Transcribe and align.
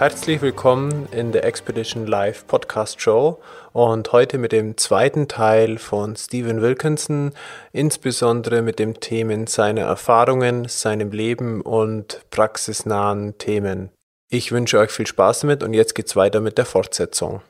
Herzlich 0.00 0.40
willkommen 0.40 1.08
in 1.12 1.30
der 1.30 1.44
Expedition 1.44 2.06
Live 2.06 2.46
Podcast 2.46 3.02
Show 3.02 3.38
und 3.74 4.10
heute 4.12 4.38
mit 4.38 4.50
dem 4.50 4.78
zweiten 4.78 5.28
Teil 5.28 5.76
von 5.76 6.16
Stephen 6.16 6.62
Wilkinson, 6.62 7.32
insbesondere 7.72 8.62
mit 8.62 8.78
dem 8.78 8.98
Themen 8.98 9.46
seiner 9.46 9.82
Erfahrungen, 9.82 10.66
seinem 10.68 11.10
Leben 11.10 11.60
und 11.60 12.22
praxisnahen 12.30 13.36
Themen. 13.36 13.90
Ich 14.30 14.52
wünsche 14.52 14.78
euch 14.78 14.90
viel 14.90 15.06
Spaß 15.06 15.40
damit 15.40 15.62
und 15.62 15.74
jetzt 15.74 15.94
geht's 15.94 16.16
weiter 16.16 16.40
mit 16.40 16.56
der 16.56 16.64
Fortsetzung. 16.64 17.42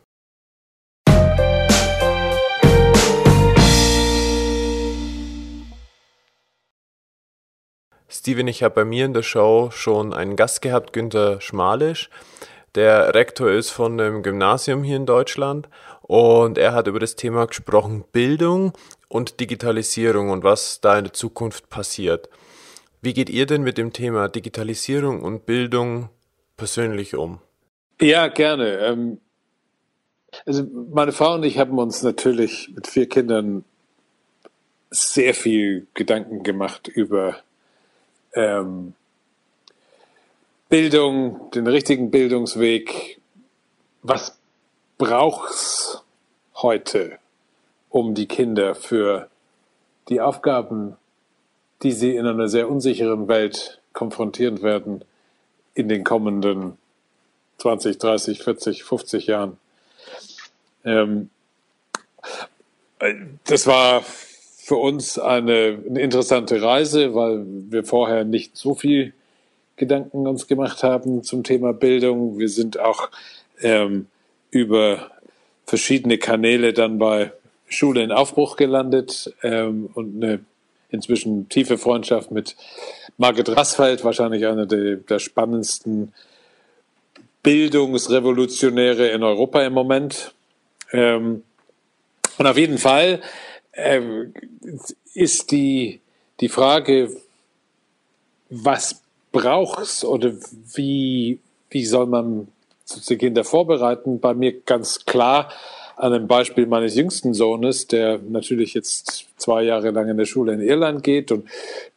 Steven, 8.20 8.48
ich 8.48 8.62
habe 8.62 8.74
bei 8.74 8.84
mir 8.84 9.06
in 9.06 9.14
der 9.14 9.22
Show 9.22 9.70
schon 9.72 10.12
einen 10.12 10.36
Gast 10.36 10.60
gehabt, 10.60 10.92
Günter 10.92 11.40
Schmalisch, 11.40 12.10
der 12.74 13.14
Rektor 13.14 13.50
ist 13.50 13.70
von 13.70 13.98
einem 13.98 14.22
Gymnasium 14.22 14.82
hier 14.82 14.96
in 14.96 15.06
Deutschland 15.06 15.70
und 16.02 16.58
er 16.58 16.74
hat 16.74 16.86
über 16.86 16.98
das 16.98 17.16
Thema 17.16 17.46
gesprochen 17.46 18.04
Bildung 18.12 18.74
und 19.08 19.40
Digitalisierung 19.40 20.28
und 20.28 20.44
was 20.44 20.82
da 20.82 20.98
in 20.98 21.04
der 21.04 21.14
Zukunft 21.14 21.70
passiert. 21.70 22.28
Wie 23.00 23.14
geht 23.14 23.30
ihr 23.30 23.46
denn 23.46 23.62
mit 23.62 23.78
dem 23.78 23.94
Thema 23.94 24.28
Digitalisierung 24.28 25.22
und 25.22 25.46
Bildung 25.46 26.10
persönlich 26.58 27.14
um? 27.14 27.40
Ja, 28.02 28.28
gerne. 28.28 28.80
Ähm, 28.80 29.20
also 30.44 30.66
meine 30.92 31.12
Frau 31.12 31.36
und 31.36 31.44
ich 31.44 31.56
haben 31.56 31.78
uns 31.78 32.02
natürlich 32.02 32.70
mit 32.74 32.86
vier 32.86 33.08
Kindern 33.08 33.64
sehr 34.90 35.32
viel 35.32 35.86
Gedanken 35.94 36.42
gemacht 36.42 36.86
über 36.86 37.42
ähm, 38.34 38.94
Bildung, 40.68 41.50
den 41.50 41.66
richtigen 41.66 42.10
Bildungsweg. 42.10 43.20
Was 44.02 44.38
braucht's 44.98 46.02
heute, 46.54 47.18
um 47.88 48.14
die 48.14 48.28
Kinder 48.28 48.74
für 48.74 49.28
die 50.08 50.20
Aufgaben, 50.20 50.96
die 51.82 51.92
sie 51.92 52.14
in 52.14 52.26
einer 52.26 52.48
sehr 52.48 52.70
unsicheren 52.70 53.28
Welt 53.28 53.80
konfrontieren 53.92 54.62
werden, 54.62 55.04
in 55.74 55.88
den 55.88 56.04
kommenden 56.04 56.76
20, 57.58 57.98
30, 57.98 58.42
40, 58.42 58.84
50 58.84 59.26
Jahren. 59.26 59.58
Ähm, 60.84 61.30
das 63.44 63.66
war 63.66 64.04
für 64.70 64.76
uns 64.76 65.18
eine, 65.18 65.82
eine, 65.84 66.00
interessante 66.00 66.62
Reise, 66.62 67.12
weil 67.12 67.44
wir 67.44 67.82
vorher 67.82 68.22
nicht 68.22 68.56
so 68.56 68.76
viel 68.76 69.12
Gedanken 69.74 70.28
uns 70.28 70.46
gemacht 70.46 70.84
haben 70.84 71.24
zum 71.24 71.42
Thema 71.42 71.72
Bildung. 71.72 72.38
Wir 72.38 72.48
sind 72.48 72.78
auch 72.78 73.08
ähm, 73.62 74.06
über 74.52 75.10
verschiedene 75.66 76.18
Kanäle 76.18 76.72
dann 76.72 77.00
bei 77.00 77.32
Schule 77.66 78.04
in 78.04 78.12
Aufbruch 78.12 78.54
gelandet 78.54 79.34
ähm, 79.42 79.90
und 79.94 80.22
eine 80.22 80.38
inzwischen 80.90 81.48
tiefe 81.48 81.76
Freundschaft 81.76 82.30
mit 82.30 82.54
Margit 83.18 83.48
Rassfeld, 83.48 84.04
wahrscheinlich 84.04 84.46
einer 84.46 84.66
der, 84.66 84.98
der 84.98 85.18
spannendsten 85.18 86.12
Bildungsrevolutionäre 87.42 89.08
in 89.08 89.24
Europa 89.24 89.64
im 89.64 89.72
Moment. 89.72 90.32
Ähm, 90.92 91.42
und 92.38 92.46
auf 92.46 92.56
jeden 92.56 92.78
Fall 92.78 93.20
ähm, 93.72 94.34
ist 95.14 95.50
die, 95.50 96.00
die 96.40 96.48
Frage, 96.48 97.10
was 98.48 99.02
braucht's 99.32 100.04
oder 100.04 100.32
wie, 100.74 101.38
wie 101.70 101.84
soll 101.84 102.06
man 102.06 102.48
die 103.08 103.16
Kinder 103.16 103.44
vorbereiten, 103.44 104.18
bei 104.18 104.34
mir 104.34 104.60
ganz 104.62 105.04
klar 105.04 105.52
an 105.96 106.12
einem 106.12 106.26
Beispiel 106.26 106.66
meines 106.66 106.96
jüngsten 106.96 107.34
Sohnes, 107.34 107.86
der 107.86 108.18
natürlich 108.18 108.74
jetzt 108.74 109.28
zwei 109.36 109.62
Jahre 109.62 109.90
lang 109.90 110.08
in 110.08 110.16
der 110.16 110.24
Schule 110.24 110.54
in 110.54 110.60
Irland 110.60 111.04
geht 111.04 111.30
und 111.30 111.48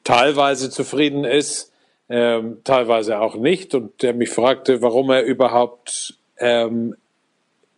teilweise 0.04 0.70
zufrieden 0.70 1.24
ist, 1.24 1.72
ähm, 2.10 2.58
teilweise 2.64 3.20
auch 3.20 3.36
nicht 3.36 3.74
und 3.74 4.04
der 4.04 4.14
mich 4.14 4.30
fragte, 4.30 4.82
warum 4.82 5.10
er 5.10 5.24
überhaupt 5.24 6.16
ähm, 6.38 6.96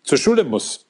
zur 0.03 0.17
Schule 0.17 0.43
muss 0.43 0.84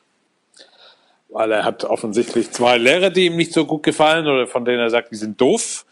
weil 1.36 1.52
er 1.52 1.66
hat 1.66 1.84
offensichtlich 1.84 2.52
zwei 2.52 2.78
Lehrer, 2.78 3.10
die 3.10 3.26
ihm 3.26 3.36
nicht 3.36 3.52
so 3.52 3.66
gut 3.66 3.84
gefallen 3.84 4.26
oder 4.26 4.48
von 4.48 4.64
denen 4.64 4.80
er 4.80 4.90
sagt, 4.90 5.12
die 5.12 5.18
sind 5.18 5.42
doof. 5.42 5.86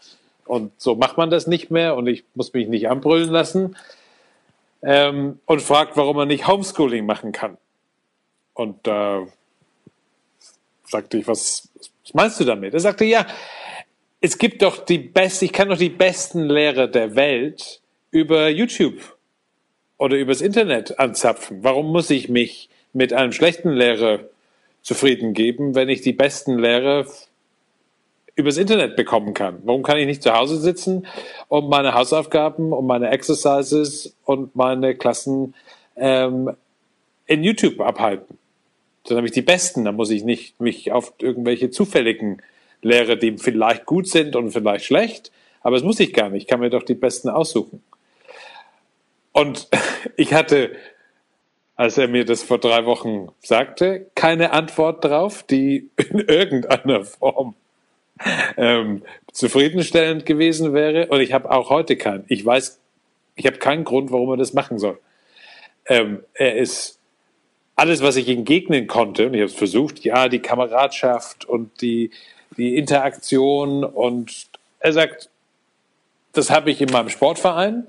Und 0.46 0.72
so 0.78 0.94
macht 0.94 1.18
man 1.18 1.28
das 1.28 1.46
nicht 1.46 1.70
mehr 1.70 1.96
und 1.96 2.06
ich 2.06 2.24
muss 2.34 2.54
mich 2.54 2.66
nicht 2.66 2.88
anbrüllen 2.88 3.28
lassen. 3.28 3.76
Ähm, 4.82 5.38
und 5.44 5.60
fragt, 5.60 5.98
warum 5.98 6.16
er 6.16 6.24
nicht 6.24 6.48
Homeschooling 6.48 7.04
machen 7.04 7.32
kann. 7.32 7.58
Und 8.54 8.86
da 8.86 9.18
äh, 9.18 9.26
sagte 10.86 11.18
ich, 11.18 11.28
was, 11.28 11.68
was 11.74 12.14
meinst 12.14 12.40
du 12.40 12.44
damit? 12.44 12.72
Er 12.72 12.80
sagte, 12.80 13.04
ja, 13.04 13.26
es 14.22 14.38
gibt 14.38 14.62
doch 14.62 14.82
die 14.82 14.96
besten, 14.96 15.44
ich 15.44 15.52
kann 15.52 15.68
doch 15.68 15.76
die 15.76 15.90
besten 15.90 16.44
Lehrer 16.44 16.88
der 16.88 17.16
Welt 17.16 17.82
über 18.10 18.48
YouTube 18.48 19.14
oder 19.98 20.16
übers 20.16 20.40
Internet 20.40 20.98
anzapfen. 20.98 21.62
Warum 21.62 21.92
muss 21.92 22.08
ich 22.08 22.30
mich 22.30 22.70
mit 22.94 23.12
einem 23.12 23.32
schlechten 23.32 23.72
Lehrer 23.72 24.20
zufrieden 24.84 25.32
geben, 25.32 25.74
wenn 25.74 25.88
ich 25.88 26.02
die 26.02 26.12
besten 26.12 26.58
Lehre 26.58 27.06
übers 28.36 28.58
Internet 28.58 28.96
bekommen 28.96 29.32
kann. 29.32 29.60
Warum 29.64 29.82
kann 29.82 29.96
ich 29.98 30.06
nicht 30.06 30.22
zu 30.22 30.34
Hause 30.34 30.58
sitzen 30.58 31.06
und 31.48 31.68
meine 31.68 31.94
Hausaufgaben 31.94 32.72
und 32.72 32.86
meine 32.86 33.10
Exercises 33.10 34.14
und 34.24 34.54
meine 34.54 34.94
Klassen 34.94 35.54
ähm, 35.96 36.50
in 37.26 37.42
YouTube 37.42 37.80
abhalten? 37.80 38.38
Dann 39.04 39.16
habe 39.16 39.26
ich 39.26 39.32
die 39.32 39.42
besten. 39.42 39.84
Dann 39.84 39.96
muss 39.96 40.10
ich 40.10 40.22
nicht 40.22 40.60
mich 40.60 40.92
auf 40.92 41.14
irgendwelche 41.18 41.70
zufälligen 41.70 42.42
Lehre, 42.82 43.16
die 43.16 43.38
vielleicht 43.38 43.86
gut 43.86 44.06
sind 44.06 44.36
und 44.36 44.50
vielleicht 44.50 44.84
schlecht, 44.84 45.32
aber 45.62 45.76
es 45.76 45.82
muss 45.82 45.98
ich 45.98 46.12
gar 46.12 46.28
nicht. 46.28 46.42
Ich 46.42 46.48
kann 46.48 46.60
mir 46.60 46.70
doch 46.70 46.82
die 46.82 46.94
besten 46.94 47.30
aussuchen. 47.30 47.82
Und 49.32 49.68
ich 50.16 50.34
hatte 50.34 50.72
als 51.76 51.98
er 51.98 52.08
mir 52.08 52.24
das 52.24 52.42
vor 52.42 52.58
drei 52.58 52.84
Wochen 52.86 53.28
sagte, 53.40 54.06
keine 54.14 54.52
Antwort 54.52 55.04
drauf, 55.04 55.42
die 55.42 55.90
in 55.96 56.20
irgendeiner 56.20 57.04
Form 57.04 57.54
ähm, 58.56 59.02
zufriedenstellend 59.32 60.24
gewesen 60.24 60.72
wäre. 60.72 61.08
Und 61.08 61.20
ich 61.20 61.32
habe 61.32 61.50
auch 61.50 61.70
heute 61.70 61.96
keinen. 61.96 62.24
Ich 62.28 62.44
weiß, 62.44 62.78
ich 63.34 63.46
habe 63.46 63.58
keinen 63.58 63.84
Grund, 63.84 64.12
warum 64.12 64.30
er 64.30 64.36
das 64.36 64.52
machen 64.52 64.78
soll. 64.78 64.98
Ähm, 65.86 66.22
er 66.34 66.56
ist 66.56 66.98
alles, 67.76 68.02
was 68.02 68.16
ich 68.16 68.28
entgegnen 68.28 68.86
konnte, 68.86 69.26
und 69.26 69.34
ich 69.34 69.40
habe 69.40 69.50
es 69.50 69.54
versucht, 69.54 70.04
ja, 70.04 70.28
die 70.28 70.38
Kameradschaft 70.38 71.44
und 71.44 71.80
die, 71.80 72.12
die 72.56 72.76
Interaktion. 72.76 73.82
Und 73.82 74.46
er 74.78 74.92
sagt, 74.92 75.28
das 76.32 76.50
habe 76.50 76.70
ich 76.70 76.80
in 76.80 76.90
meinem 76.90 77.08
Sportverein, 77.08 77.88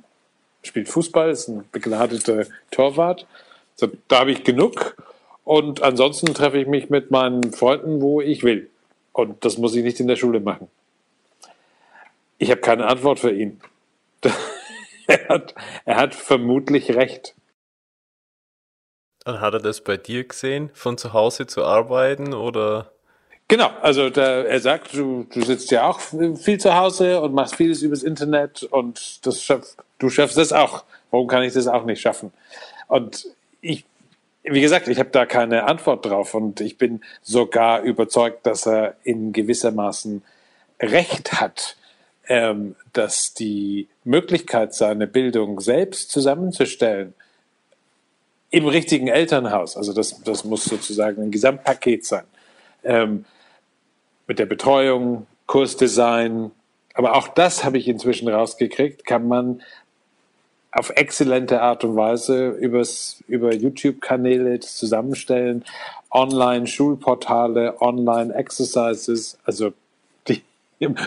spielt 0.64 0.90
Fußball, 0.90 1.30
ist 1.30 1.48
ein 1.48 1.66
begnadeter 1.72 2.48
Torwart. 2.72 3.28
So, 3.76 3.90
da 4.08 4.20
habe 4.20 4.32
ich 4.32 4.44
genug. 4.44 4.96
Und 5.44 5.84
ansonsten 5.84 6.34
treffe 6.34 6.58
ich 6.58 6.68
mich 6.68 6.90
mit 6.90 7.12
meinen 7.12 7.54
Freunden, 7.54 8.02
wo 8.02 8.20
ich 8.20 8.44
will. 8.44 8.70
Und 9.14 9.46
das 9.46 9.58
muss 9.58 9.76
ich 9.76 9.84
nicht 9.84 10.00
in 10.00 10.08
der 10.08 10.16
Schule 10.16 10.40
machen. 10.40 10.68
Ich 12.38 12.52
habe 12.52 12.62
keine 12.62 12.88
Antwort 12.88 13.20
für 13.20 13.32
ihn. 13.32 13.62
er, 15.08 15.28
hat, 15.30 15.56
er 15.86 15.96
hat 15.98 16.16
vermutlich 16.16 16.96
recht. 16.96 17.36
Und 19.26 19.40
hat 19.40 19.54
er 19.54 19.60
das 19.60 19.82
bei 19.82 19.98
dir 19.98 20.24
gesehen, 20.28 20.70
von 20.74 20.98
zu 20.98 21.14
Hause 21.14 21.48
zu 21.48 21.64
arbeiten 21.64 22.34
oder? 22.34 22.92
Genau, 23.48 23.70
also 23.82 24.10
der, 24.10 24.48
er 24.48 24.60
sagt, 24.60 24.94
du, 24.94 25.26
du 25.32 25.44
sitzt 25.44 25.70
ja 25.72 25.88
auch 25.88 26.00
viel 26.00 26.60
zu 26.60 26.76
Hause 26.76 27.22
und 27.22 27.34
machst 27.34 27.56
vieles 27.56 27.84
übers 27.84 28.04
Internet 28.04 28.64
und 28.64 29.26
das 29.26 29.44
schaff, 29.44 29.76
du 30.00 30.10
schaffst 30.10 30.38
das 30.38 30.52
auch. 30.52 30.84
Warum 31.12 31.28
kann 31.28 31.44
ich 31.44 31.54
das 31.54 31.68
auch 31.68 31.86
nicht 31.86 32.02
schaffen? 32.02 32.34
Und 32.88 33.28
ich, 33.66 33.86
wie 34.44 34.62
gesagt, 34.62 34.88
ich 34.88 35.00
habe 35.00 35.10
da 35.10 35.26
keine 35.26 35.64
Antwort 35.66 36.06
drauf 36.06 36.34
und 36.34 36.62
ich 36.62 36.78
bin 36.78 37.02
sogar 37.22 37.82
überzeugt, 37.82 38.46
dass 38.46 38.68
er 38.68 38.96
in 39.04 39.34
gewissermaßen 39.34 40.24
Recht 40.80 41.34
hat, 41.34 41.78
ähm, 42.28 42.76
dass 42.94 43.34
die 43.34 43.88
Möglichkeit, 44.04 44.74
seine 44.74 45.08
Bildung 45.08 45.60
selbst 45.60 46.12
zusammenzustellen, 46.12 47.14
im 48.52 48.68
richtigen 48.68 49.08
Elternhaus. 49.08 49.76
Also 49.76 49.92
das, 49.92 50.22
das 50.24 50.46
muss 50.46 50.66
sozusagen 50.66 51.22
ein 51.22 51.32
Gesamtpaket 51.32 52.06
sein. 52.06 52.24
Ähm, 52.84 53.26
mit 54.28 54.40
der 54.40 54.46
Betreuung, 54.46 55.28
Kursdesign. 55.48 56.52
Aber 56.94 57.16
auch 57.16 57.28
das 57.28 57.64
habe 57.64 57.78
ich 57.78 57.88
inzwischen 57.88 58.28
rausgekriegt, 58.28 59.06
kann 59.06 59.28
man 59.28 59.62
auf 60.76 60.92
exzellente 60.96 61.62
Art 61.62 61.86
und 61.86 61.96
Weise 61.96 62.50
übers, 62.50 63.24
über 63.28 63.54
YouTube-Kanäle 63.54 64.60
zusammenstellen, 64.60 65.64
Online-Schulportale, 66.12 67.82
Online-Exercises. 67.82 69.40
Also 69.46 69.72
die, 70.28 70.44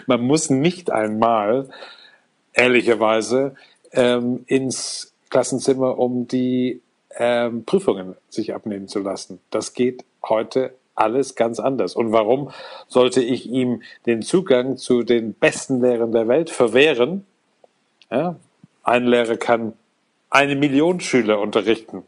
man 0.06 0.22
muss 0.22 0.48
nicht 0.48 0.90
einmal, 0.90 1.68
ehrlicherweise, 2.54 3.56
ähm, 3.92 4.44
ins 4.46 5.12
Klassenzimmer, 5.28 5.98
um 5.98 6.26
die 6.26 6.80
ähm, 7.18 7.66
Prüfungen 7.66 8.16
sich 8.30 8.54
abnehmen 8.54 8.88
zu 8.88 9.00
lassen. 9.00 9.38
Das 9.50 9.74
geht 9.74 10.02
heute 10.26 10.72
alles 10.94 11.34
ganz 11.34 11.60
anders. 11.60 11.94
Und 11.94 12.10
warum 12.12 12.50
sollte 12.86 13.20
ich 13.20 13.46
ihm 13.50 13.82
den 14.06 14.22
Zugang 14.22 14.78
zu 14.78 15.02
den 15.02 15.34
besten 15.34 15.82
Lehrern 15.82 16.12
der 16.12 16.26
Welt 16.26 16.48
verwehren? 16.48 17.26
Ja, 18.10 18.36
ein 18.88 19.06
Lehrer 19.06 19.36
kann 19.36 19.74
eine 20.30 20.56
Million 20.56 21.00
Schüler 21.00 21.40
unterrichten 21.40 22.04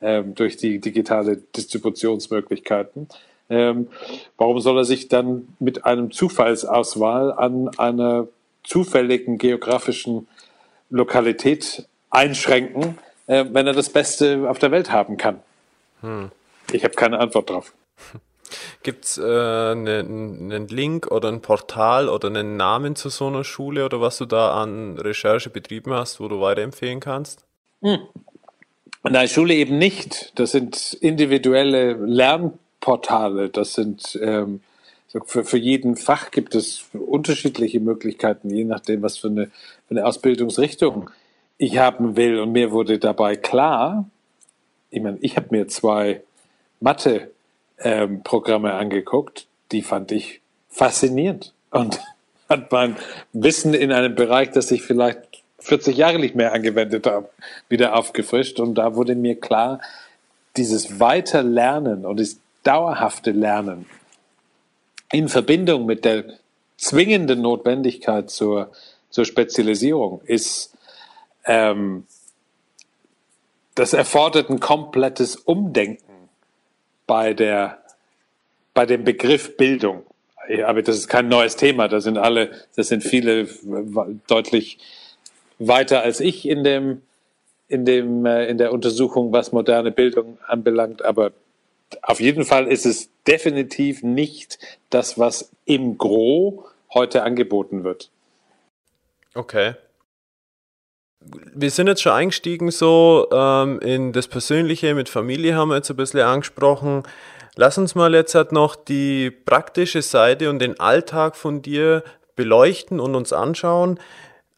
ähm, 0.00 0.34
durch 0.34 0.56
die 0.56 0.80
digitale 0.80 1.36
Distributionsmöglichkeiten. 1.36 3.08
Ähm, 3.50 3.88
warum 4.36 4.60
soll 4.60 4.78
er 4.78 4.84
sich 4.84 5.08
dann 5.08 5.48
mit 5.58 5.84
einem 5.84 6.10
Zufallsauswahl 6.10 7.32
an 7.32 7.68
einer 7.78 8.28
zufälligen 8.62 9.38
geografischen 9.38 10.28
Lokalität 10.90 11.86
einschränken, 12.10 12.98
äh, 13.26 13.44
wenn 13.50 13.66
er 13.66 13.74
das 13.74 13.90
Beste 13.90 14.48
auf 14.48 14.58
der 14.58 14.70
Welt 14.70 14.90
haben 14.90 15.16
kann? 15.16 15.40
Hm. 16.00 16.30
Ich 16.72 16.84
habe 16.84 16.94
keine 16.94 17.18
Antwort 17.18 17.50
drauf. 17.50 17.74
Gibt 18.82 19.04
es 19.04 19.18
äh, 19.18 19.22
einen 19.22 20.48
ne, 20.48 20.58
Link 20.68 21.10
oder 21.10 21.28
ein 21.28 21.40
Portal 21.40 22.08
oder 22.08 22.28
einen 22.28 22.56
Namen 22.56 22.96
zu 22.96 23.08
so 23.08 23.26
einer 23.26 23.44
Schule 23.44 23.84
oder 23.84 24.00
was 24.00 24.18
du 24.18 24.26
da 24.26 24.60
an 24.62 24.98
Recherche 24.98 25.50
betrieben 25.50 25.92
hast, 25.92 26.20
wo 26.20 26.28
du 26.28 26.40
weiterempfehlen 26.40 27.00
kannst? 27.00 27.44
Hm. 27.82 27.98
Nein, 29.02 29.28
Schule 29.28 29.54
eben 29.54 29.78
nicht. 29.78 30.32
Das 30.36 30.52
sind 30.52 30.94
individuelle 30.94 31.92
Lernportale. 31.92 33.50
Das 33.50 33.74
sind 33.74 34.18
ähm, 34.22 34.60
für, 35.26 35.44
für 35.44 35.58
jeden 35.58 35.96
Fach 35.96 36.30
gibt 36.30 36.54
es 36.54 36.86
unterschiedliche 36.92 37.80
Möglichkeiten, 37.80 38.50
je 38.50 38.64
nachdem, 38.64 39.02
was 39.02 39.18
für 39.18 39.28
eine, 39.28 39.46
für 39.86 39.90
eine 39.90 40.06
Ausbildungsrichtung 40.06 41.10
ich 41.58 41.78
haben 41.78 42.16
will. 42.16 42.40
Und 42.40 42.52
mir 42.52 42.72
wurde 42.72 42.98
dabei 42.98 43.36
klar, 43.36 44.08
ich 44.90 45.02
meine, 45.02 45.18
ich 45.20 45.36
habe 45.36 45.48
mir 45.50 45.68
zwei 45.68 46.22
Mathe 46.80 47.30
ähm, 47.78 48.22
Programme 48.22 48.74
angeguckt, 48.74 49.46
die 49.72 49.82
fand 49.82 50.12
ich 50.12 50.40
faszinierend 50.68 51.52
und 51.70 52.00
hat 52.48 52.70
mein 52.72 52.96
Wissen 53.32 53.74
in 53.74 53.92
einem 53.92 54.14
Bereich, 54.14 54.50
das 54.50 54.70
ich 54.70 54.82
vielleicht 54.82 55.42
40 55.60 55.96
Jahre 55.96 56.18
nicht 56.18 56.34
mehr 56.34 56.52
angewendet 56.52 57.06
habe, 57.06 57.30
wieder 57.68 57.96
aufgefrischt. 57.96 58.60
Und 58.60 58.74
da 58.74 58.96
wurde 58.96 59.14
mir 59.14 59.40
klar, 59.40 59.80
dieses 60.56 61.00
Weiterlernen 61.00 62.04
und 62.04 62.20
das 62.20 62.38
dauerhafte 62.62 63.30
Lernen 63.30 63.86
in 65.10 65.28
Verbindung 65.28 65.86
mit 65.86 66.04
der 66.04 66.24
zwingenden 66.76 67.40
Notwendigkeit 67.40 68.30
zur, 68.30 68.72
zur 69.10 69.24
Spezialisierung 69.24 70.20
ist, 70.24 70.76
ähm, 71.44 72.06
das 73.74 73.92
erfordert 73.92 74.50
ein 74.50 74.60
komplettes 74.60 75.36
Umdenken 75.36 76.13
bei 77.06 77.34
der, 77.34 77.78
bei 78.72 78.86
dem 78.86 79.04
Begriff 79.04 79.56
Bildung. 79.56 80.04
Aber 80.66 80.82
das 80.82 80.96
ist 80.96 81.08
kein 81.08 81.28
neues 81.28 81.56
Thema. 81.56 81.88
Da 81.88 82.00
sind 82.00 82.18
alle, 82.18 82.50
das 82.76 82.88
sind 82.88 83.02
viele 83.02 83.48
deutlich 84.26 84.78
weiter 85.58 86.02
als 86.02 86.20
ich 86.20 86.46
in 86.46 86.64
dem, 86.64 87.02
in 87.68 87.84
dem, 87.84 88.26
äh, 88.26 88.46
in 88.46 88.58
der 88.58 88.72
Untersuchung, 88.72 89.32
was 89.32 89.52
moderne 89.52 89.90
Bildung 89.90 90.38
anbelangt. 90.46 91.04
Aber 91.04 91.32
auf 92.02 92.20
jeden 92.20 92.44
Fall 92.44 92.66
ist 92.66 92.84
es 92.84 93.08
definitiv 93.26 94.02
nicht 94.02 94.58
das, 94.90 95.18
was 95.18 95.50
im 95.64 95.96
Gro 95.96 96.66
heute 96.92 97.22
angeboten 97.22 97.84
wird. 97.84 98.10
Okay 99.34 99.74
wir 101.54 101.70
sind 101.70 101.86
jetzt 101.86 102.02
schon 102.02 102.12
eingestiegen 102.12 102.70
so 102.70 103.28
ähm, 103.32 103.80
in 103.80 104.12
das 104.12 104.28
Persönliche, 104.28 104.94
mit 104.94 105.08
Familie 105.08 105.54
haben 105.54 105.68
wir 105.68 105.76
jetzt 105.76 105.90
ein 105.90 105.96
bisschen 105.96 106.20
angesprochen. 106.20 107.02
Lass 107.56 107.78
uns 107.78 107.94
mal 107.94 108.12
jetzt 108.14 108.34
halt 108.34 108.52
noch 108.52 108.74
die 108.74 109.30
praktische 109.30 110.02
Seite 110.02 110.50
und 110.50 110.58
den 110.58 110.80
Alltag 110.80 111.36
von 111.36 111.62
dir 111.62 112.02
beleuchten 112.36 112.98
und 113.00 113.14
uns 113.14 113.32
anschauen. 113.32 114.00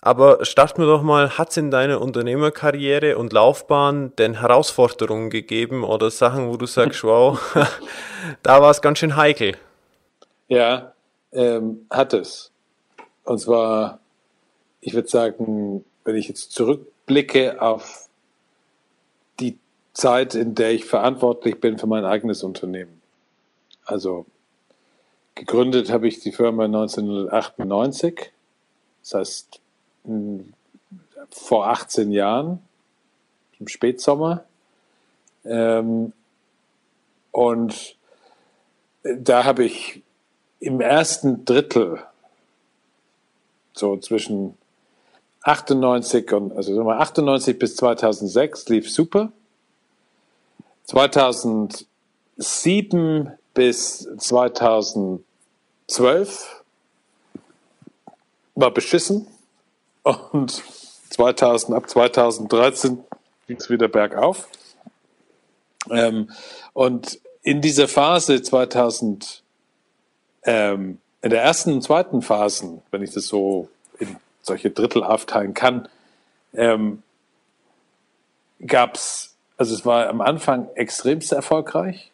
Aber 0.01 0.45
starten 0.45 0.83
wir 0.83 0.87
doch 0.87 1.03
mal, 1.03 1.37
hat 1.37 1.51
es 1.51 1.57
in 1.57 1.71
deiner 1.71 2.01
Unternehmerkarriere 2.01 3.19
und 3.19 3.33
Laufbahn 3.33 4.15
denn 4.17 4.41
Herausforderungen 4.41 5.31
gegeben 5.31 5.85
oder 5.85 6.11
Sachen, 6.11 6.49
wo 6.49 6.57
du 6.57 6.67
sagst, 6.67 7.03
wow, 7.05 7.39
da 8.43 8.63
war 8.63 8.71
es 8.71 8.81
ganz 8.81 9.01
schön 9.01 9.17
heikel? 9.17 9.57
Ja, 10.49 10.93
ähm, 11.33 11.87
hat 11.91 12.15
es. 12.15 12.53
Und 13.25 13.41
zwar, 13.41 13.99
ich 14.81 14.95
würde 14.95 15.09
sagen, 15.09 15.85
wenn 16.07 16.15
ich 16.15 16.29
jetzt 16.29 16.53
zurückblicke 16.53 17.61
auf 17.61 18.09
die 19.41 19.59
Zeit, 19.93 20.37
in 20.37 20.55
der 20.55 20.71
ich 20.73 20.85
verantwortlich 20.85 21.61
bin 21.61 21.79
für 21.79 21.89
mein 21.89 22.05
eigenes 22.05 22.45
Unternehmen. 22.45 23.03
Also 23.85 24.25
gegründet 25.35 25.91
habe 25.91 26.07
ich 26.07 26.21
die 26.21 26.31
Firma 26.31 26.67
1998, 26.67 28.31
das 29.03 29.15
heißt 29.15 29.61
vor 31.31 31.67
18 31.67 32.13
Jahren, 32.13 32.61
im 33.59 33.67
Spätsommer. 33.67 34.45
Ähm, 35.45 36.13
und 37.33 37.97
da 39.03 39.45
habe 39.45 39.65
ich 39.65 40.03
im 40.61 40.81
ersten 40.81 41.45
Drittel, 41.45 42.01
so 43.73 43.97
zwischen 43.97 44.57
98 45.47 46.33
und 46.33 46.57
also 46.57 46.91
98 46.91 47.57
bis 47.57 47.77
2006 47.77 48.69
lief 48.69 48.91
super. 48.91 49.31
2007 50.87 53.31
bis 53.55 54.09
2012 54.19 56.65
war 58.57 58.73
beschissen 58.73 59.29
und 60.03 60.65
2000, 61.11 61.77
ab 61.77 61.89
2013 61.89 63.05
ging 63.47 63.57
es 63.57 63.71
wieder 63.71 63.87
bergauf. 63.87 64.49
Ähm, 65.91 66.33
und 66.73 67.21
in 67.43 67.61
dieser 67.61 67.87
Phase 67.87 68.43
2000, 68.43 69.45
ähm, 70.43 70.99
in 71.23 71.31
der 71.31 71.43
ersten 71.43 71.73
und 71.73 71.83
zweiten 71.83 72.21
Phasen, 72.21 72.83
wenn 72.91 73.05
ich 73.05 73.13
das 73.13 73.29
so 73.29 73.69
in 74.01 74.17
solche 74.47 74.71
Drittel 74.71 75.03
aufteilen 75.03 75.55
kann, 75.55 75.89
ähm, 76.55 77.03
gab 78.65 78.95
es, 78.95 79.37
also 79.57 79.75
es 79.75 79.85
war 79.85 80.09
am 80.09 80.21
Anfang 80.21 80.69
extremst 80.75 81.33
erfolgreich, 81.33 82.13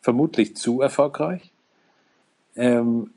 vermutlich 0.00 0.56
zu 0.56 0.80
erfolgreich. 0.80 1.50
Ähm, 2.56 3.10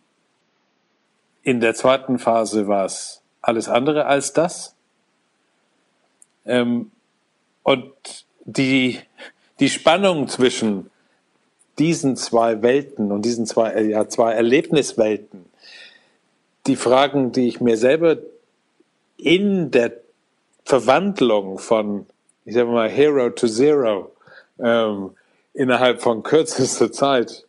in 1.43 1.61
der 1.61 1.73
zweiten 1.73 2.19
Phase 2.19 2.67
war 2.67 2.85
es 2.85 3.21
alles 3.41 3.69
andere 3.69 4.05
als 4.05 4.33
das. 4.33 4.75
Ähm, 6.45 6.91
und 7.63 8.25
die, 8.43 8.99
die 9.59 9.69
Spannung 9.69 10.27
zwischen 10.27 10.89
diesen 11.77 12.17
zwei 12.17 12.61
Welten 12.61 13.11
und 13.11 13.23
diesen 13.23 13.45
zwei, 13.45 13.81
ja, 13.83 14.09
zwei 14.09 14.33
Erlebniswelten, 14.33 15.45
die 16.67 16.75
Fragen, 16.75 17.31
die 17.31 17.47
ich 17.47 17.61
mir 17.61 17.77
selber 17.77 18.17
in 19.19 19.71
der 19.71 19.93
Verwandlung 20.65 21.59
von, 21.59 22.05
ich 22.45 22.53
sage 22.53 22.69
mal, 22.69 22.89
Hero 22.89 23.29
to 23.29 23.47
Zero 23.47 24.11
ähm, 24.59 25.11
innerhalb 25.53 26.01
von 26.01 26.23
kürzester 26.23 26.91
Zeit 26.91 27.45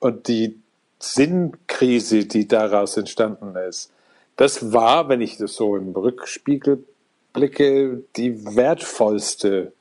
und 0.00 0.28
die 0.28 0.58
Sinnkrise, 0.98 2.24
die 2.24 2.48
daraus 2.48 2.96
entstanden 2.96 3.54
ist, 3.56 3.90
das 4.36 4.72
war, 4.72 5.08
wenn 5.08 5.20
ich 5.20 5.36
das 5.36 5.54
so 5.54 5.76
im 5.76 5.92
Rückspiegel 5.92 6.84
blicke, 7.32 8.02
die 8.16 8.56
wertvollste 8.56 9.72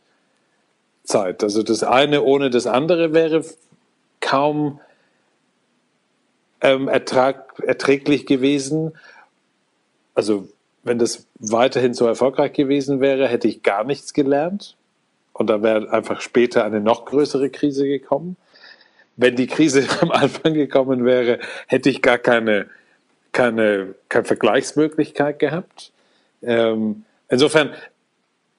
Zeit. 1.03 1.43
Also 1.43 1.63
das 1.63 1.83
eine 1.83 2.21
ohne 2.23 2.49
das 2.49 2.67
andere 2.67 3.13
wäre 3.13 3.43
kaum 4.19 4.79
ähm, 6.61 6.87
ertrag, 6.87 7.59
erträglich 7.65 8.25
gewesen. 8.25 8.93
Also 10.15 10.47
wenn 10.83 10.99
das 10.99 11.27
weiterhin 11.39 11.93
so 11.93 12.05
erfolgreich 12.05 12.53
gewesen 12.53 12.99
wäre, 12.99 13.27
hätte 13.27 13.47
ich 13.47 13.63
gar 13.63 13.83
nichts 13.83 14.13
gelernt. 14.13 14.75
und 15.35 15.49
da 15.49 15.63
wäre 15.63 15.91
einfach 15.91 16.21
später 16.21 16.63
eine 16.63 16.79
noch 16.79 17.05
größere 17.05 17.49
Krise 17.49 17.87
gekommen. 17.87 18.37
Wenn 19.15 19.35
die 19.35 19.47
Krise 19.47 19.87
am 20.01 20.11
Anfang 20.11 20.53
gekommen 20.53 21.05
wäre, 21.05 21.39
hätte 21.67 21.89
ich 21.89 22.01
gar 22.01 22.19
keine, 22.19 22.67
keine, 23.31 23.95
keine 24.09 24.25
Vergleichsmöglichkeit 24.25 25.39
gehabt. 25.39 25.91
Ähm, 26.43 27.05
insofern, 27.29 27.73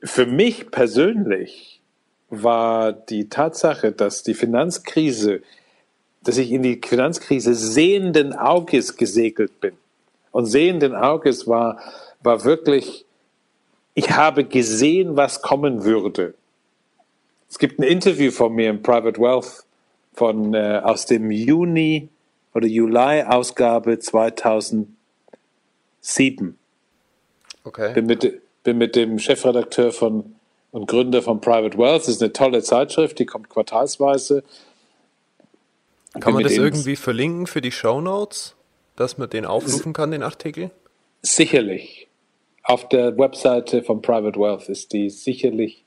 für 0.02 0.26
mich 0.26 0.70
persönlich 0.70 1.80
war 2.28 2.92
die 2.92 3.28
Tatsache, 3.28 3.92
dass 3.92 4.22
die 4.22 4.34
Finanzkrise, 4.34 5.42
dass 6.22 6.38
ich 6.38 6.50
in 6.50 6.62
die 6.62 6.80
Finanzkrise 6.84 7.54
sehenden 7.54 8.32
Auges 8.32 8.96
gesegelt 8.96 9.60
bin. 9.60 9.74
Und 10.32 10.46
sehenden 10.46 10.96
Auges 10.96 11.46
war, 11.46 11.78
war 12.24 12.44
wirklich, 12.44 13.04
ich 13.94 14.10
habe 14.10 14.44
gesehen, 14.44 15.16
was 15.16 15.42
kommen 15.42 15.84
würde. 15.84 16.34
Es 17.48 17.58
gibt 17.58 17.78
ein 17.78 17.84
Interview 17.84 18.32
von 18.32 18.52
mir 18.54 18.70
im 18.70 18.82
Private 18.82 19.20
Wealth 19.20 19.64
von, 20.14 20.54
äh, 20.54 20.80
aus 20.82 21.06
dem 21.06 21.30
Juni 21.30 22.08
oder 22.54 22.66
Juli-Ausgabe 22.66 23.98
2007. 23.98 24.88
Okay. 27.64 27.94
Bin 27.94 28.06
mit, 28.06 28.40
bin 28.64 28.78
mit 28.78 28.96
dem 28.96 29.18
Chefredakteur 29.18 29.92
von, 29.92 30.34
und 30.72 30.86
Gründer 30.86 31.22
von 31.22 31.40
Private 31.40 31.78
Wealth. 31.78 32.02
Das 32.02 32.08
ist 32.08 32.22
eine 32.22 32.32
tolle 32.32 32.62
Zeitschrift, 32.62 33.18
die 33.18 33.26
kommt 33.26 33.50
quartalsweise. 33.50 34.42
Kann 36.18 36.32
man 36.34 36.42
das 36.44 36.52
irgendwie 36.52 36.96
verlinken 36.96 37.46
für 37.46 37.60
die 37.60 37.72
Show 37.72 38.00
Notes, 38.00 38.54
dass 38.96 39.18
man 39.18 39.28
den 39.28 39.44
aufrufen 39.44 39.92
kann, 39.92 40.12
den 40.12 40.22
Artikel? 40.22 40.70
Sicherlich. 41.22 42.03
Auf 42.64 42.88
der 42.88 43.16
Webseite 43.18 43.83
von 43.83 44.02
Private 44.02 44.38
Wealth 44.40 44.68
ist 44.68 44.92
die 44.92 45.11
sicherlich 45.11 45.85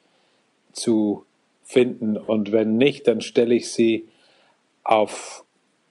zu 0.73 1.25
finden. 1.63 2.17
Und 2.17 2.51
wenn 2.51 2.77
nicht, 2.77 3.07
dann 3.07 3.21
stelle 3.21 3.55
ich 3.55 3.71
sie 3.71 4.07
auf 4.83 5.43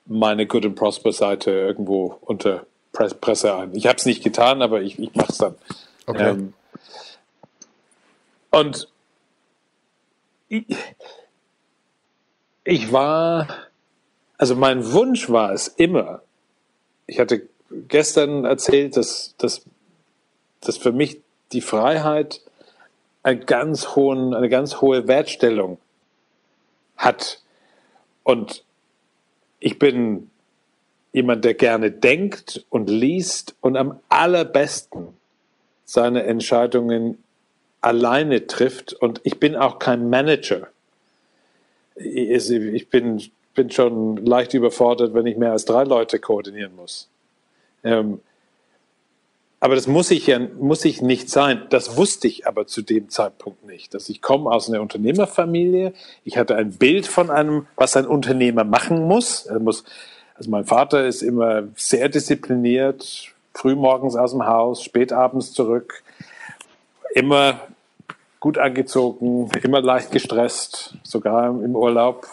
meine 0.06 0.46
Good 0.46 0.66
and 0.66 0.76
Prosper 0.76 1.12
Seite 1.12 1.50
irgendwo 1.50 2.16
unter 2.22 2.66
Presse 2.92 3.54
ein. 3.54 3.74
Ich 3.74 3.86
habe 3.86 3.96
es 3.96 4.06
nicht 4.06 4.22
getan, 4.22 4.62
aber 4.62 4.80
ich, 4.80 4.98
ich 4.98 5.14
mache 5.14 5.32
es 5.32 5.38
dann. 5.38 5.54
Okay. 6.06 6.30
Ähm, 6.30 6.54
und 8.50 8.88
ich, 10.48 10.64
ich 12.64 12.92
war, 12.92 13.48
also 14.38 14.54
mein 14.54 14.92
Wunsch 14.92 15.28
war 15.28 15.52
es 15.52 15.68
immer, 15.68 16.22
ich 17.06 17.18
hatte 17.18 17.48
gestern 17.88 18.44
erzählt, 18.44 18.96
dass, 18.96 19.34
dass, 19.36 19.62
dass 20.68 20.76
für 20.76 20.92
mich 20.92 21.20
die 21.52 21.60
Freiheit 21.60 22.40
einen 23.22 23.46
ganz 23.46 23.96
hohen, 23.96 24.34
eine 24.34 24.48
ganz 24.48 24.80
hohe 24.80 25.08
Wertstellung 25.08 25.78
hat. 26.96 27.40
Und 28.22 28.64
ich 29.58 29.78
bin 29.78 30.30
jemand, 31.12 31.44
der 31.44 31.54
gerne 31.54 31.90
denkt 31.90 32.64
und 32.68 32.90
liest 32.90 33.54
und 33.60 33.76
am 33.76 34.00
allerbesten 34.08 35.08
seine 35.84 36.24
Entscheidungen 36.24 37.22
alleine 37.80 38.46
trifft. 38.46 38.92
Und 38.92 39.20
ich 39.24 39.38
bin 39.40 39.56
auch 39.56 39.78
kein 39.78 40.10
Manager. 40.10 40.68
Ich 41.94 42.90
bin, 42.90 43.22
bin 43.54 43.70
schon 43.70 44.16
leicht 44.18 44.52
überfordert, 44.54 45.14
wenn 45.14 45.26
ich 45.26 45.36
mehr 45.36 45.52
als 45.52 45.64
drei 45.64 45.84
Leute 45.84 46.18
koordinieren 46.18 46.76
muss. 46.76 47.08
Ähm, 47.82 48.20
aber 49.66 49.74
das 49.74 49.88
muss 49.88 50.12
ich 50.12 50.28
ja 50.28 50.38
muss 50.38 50.84
ich 50.84 51.02
nicht 51.02 51.28
sein. 51.28 51.66
Das 51.70 51.96
wusste 51.96 52.28
ich 52.28 52.46
aber 52.46 52.68
zu 52.68 52.82
dem 52.82 53.08
Zeitpunkt 53.08 53.66
nicht. 53.66 53.94
Dass 53.94 54.08
ich 54.08 54.22
komme 54.22 54.48
aus 54.48 54.68
einer 54.68 54.80
Unternehmerfamilie. 54.80 55.92
Ich 56.22 56.38
hatte 56.38 56.54
ein 56.54 56.70
Bild 56.70 57.08
von 57.08 57.30
einem, 57.30 57.66
was 57.74 57.96
ein 57.96 58.06
Unternehmer 58.06 58.62
machen 58.62 59.08
muss. 59.08 59.44
Er 59.46 59.58
muss 59.58 59.82
also 60.36 60.50
mein 60.52 60.66
Vater 60.66 61.04
ist 61.04 61.20
immer 61.20 61.64
sehr 61.74 62.08
diszipliniert, 62.08 63.32
frühmorgens 63.54 64.14
aus 64.14 64.30
dem 64.30 64.46
Haus, 64.46 64.84
spät 64.84 65.12
abends 65.12 65.52
zurück, 65.52 66.04
immer 67.16 67.58
gut 68.38 68.58
angezogen, 68.58 69.50
immer 69.64 69.80
leicht 69.80 70.12
gestresst, 70.12 70.94
sogar 71.02 71.48
im 71.48 71.74
Urlaub 71.74 72.28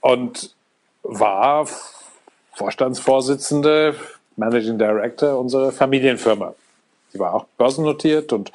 und 0.00 0.54
war 1.02 1.68
Vorstandsvorsitzende 2.54 3.94
Managing 4.36 4.78
Director 4.78 5.38
unserer 5.38 5.72
Familienfirma. 5.72 6.54
Sie 7.12 7.18
war 7.18 7.34
auch 7.34 7.44
börsennotiert 7.56 8.32
und 8.32 8.52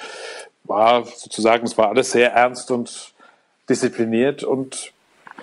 war 0.63 1.05
sozusagen, 1.05 1.65
es 1.65 1.77
war 1.77 1.89
alles 1.89 2.11
sehr 2.11 2.33
ernst 2.33 2.71
und 2.71 3.13
diszipliniert 3.67 4.43
und 4.43 4.93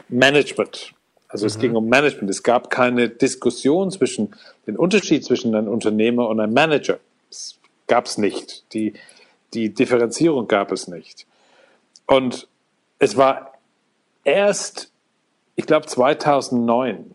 Management. 0.08 0.92
Also 1.28 1.44
mhm. 1.44 1.48
es 1.48 1.58
ging 1.58 1.76
um 1.76 1.88
Management. 1.88 2.30
Es 2.30 2.42
gab 2.42 2.70
keine 2.70 3.08
Diskussion 3.08 3.90
zwischen 3.90 4.34
den 4.66 4.76
Unterschied 4.76 5.24
zwischen 5.24 5.54
einem 5.54 5.68
Unternehmer 5.68 6.28
und 6.28 6.40
einem 6.40 6.54
Manager. 6.54 6.98
Es 7.30 7.58
gab 7.86 8.06
es 8.06 8.18
nicht. 8.18 8.72
Die, 8.72 8.94
die 9.54 9.72
Differenzierung 9.72 10.48
gab 10.48 10.72
es 10.72 10.88
nicht. 10.88 11.26
Und 12.06 12.48
es 12.98 13.16
war 13.16 13.52
erst, 14.24 14.90
ich 15.56 15.66
glaube 15.66 15.86
2009, 15.86 17.14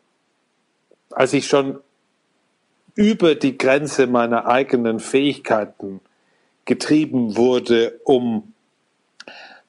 als 1.12 1.34
ich 1.34 1.48
schon 1.48 1.80
über 2.96 3.36
die 3.36 3.58
Grenze 3.58 4.08
meiner 4.08 4.48
eigenen 4.48 5.00
Fähigkeiten 5.00 6.00
getrieben 6.66 7.36
wurde, 7.36 8.00
um 8.04 8.54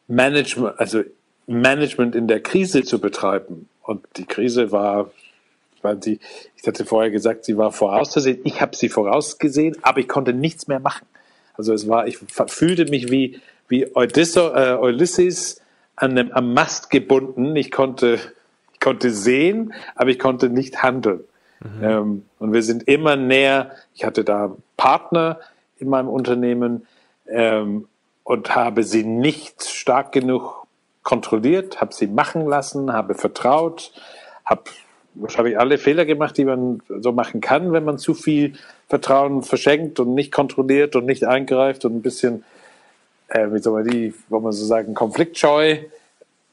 Management, 0.07 0.79
also 0.79 1.03
Management 1.47 2.15
in 2.15 2.29
der 2.29 2.41
Krise 2.41 2.83
zu 2.83 3.01
betreiben. 3.01 3.69
Und 3.83 4.05
die 4.17 4.27
Krise 4.27 4.73
war, 4.73 5.11
weil 5.83 6.03
sie, 6.03 6.21
ich 6.57 6.67
hatte 6.67 6.85
vorher 6.85 7.11
gesagt, 7.11 7.45
sie 7.45 7.57
war 7.57 7.73
vorauszusehen. 7.73 8.41
Ich 8.45 8.61
habe 8.61 8.77
sie 8.77 8.89
vorausgesehen, 8.89 9.77
aber 9.83 10.01
ich 10.01 10.09
konnte 10.09 10.33
nichts 10.33 10.69
mehr 10.69 10.81
machen. 10.81 11.07
Also 11.55 11.73
es 11.73 11.89
war, 11.89 12.07
ich 12.07 12.19
fühlte 12.19 12.87
mich 12.87 13.11
wie, 13.11 13.41
wie 13.69 13.87
Odysseus, 13.95 14.53
äh, 14.55 14.75
Ulysses 14.75 15.61
an 15.97 16.13
einem, 16.13 16.33
am 16.33 16.53
Mast 16.53 16.91
gebunden. 16.91 17.55
Ich 17.57 17.71
konnte, 17.71 18.19
ich 18.73 18.81
konnte 18.81 19.11
sehen, 19.11 19.73
aber 19.95 20.11
ich 20.11 20.19
konnte 20.19 20.49
nicht 20.49 20.83
handeln. 20.83 21.25
Mhm. 21.61 21.85
Ähm, 21.85 22.25
und 22.39 22.53
wir 22.53 22.63
sind 22.63 22.89
immer 22.89 23.17
näher. 23.17 23.73
Ich 23.95 24.05
hatte 24.05 24.25
da 24.25 24.55
Partner 24.77 25.41
in 25.79 25.89
meinem 25.89 26.09
Unternehmen 26.09 26.87
ähm, 27.27 27.89
und 28.23 28.55
habe 28.55 28.83
sie 28.83 29.05
nicht 29.05 29.65
stark 29.65 30.13
genug 30.13 30.67
kontrolliert, 31.03 31.81
habe 31.81 31.95
sie 31.95 32.07
machen 32.07 32.47
lassen, 32.47 32.93
habe 32.93 33.15
vertraut, 33.15 33.93
habe 34.45 34.63
wahrscheinlich 35.15 35.59
alle 35.59 35.79
Fehler 35.79 36.05
gemacht, 36.05 36.37
die 36.37 36.45
man 36.45 36.83
so 36.89 37.13
machen 37.13 37.41
kann, 37.41 37.73
wenn 37.73 37.85
man 37.85 37.99
zu 37.99 38.15
viel 38.15 38.55
Vertrauen 38.89 39.43
verschenkt 39.43 40.01
und 40.01 40.15
nicht 40.15 40.33
kontrolliert 40.33 40.97
und 40.97 41.07
nicht 41.07 41.25
eingreift 41.25 41.85
und 41.85 41.95
ein 41.95 42.03
bisschen, 42.03 42.45
äh, 43.29 43.47
wie 43.53 43.59
soll 43.59 43.85
man 43.85 43.91
die, 43.91 44.15
wollen 44.29 44.43
man 44.43 44.53
so 44.53 44.65
sagen, 44.65 44.95
konfliktscheu 44.95 45.79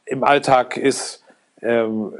im 0.05 0.23
Alltag 0.23 0.77
ist. 0.77 1.20
Ähm, 1.61 2.13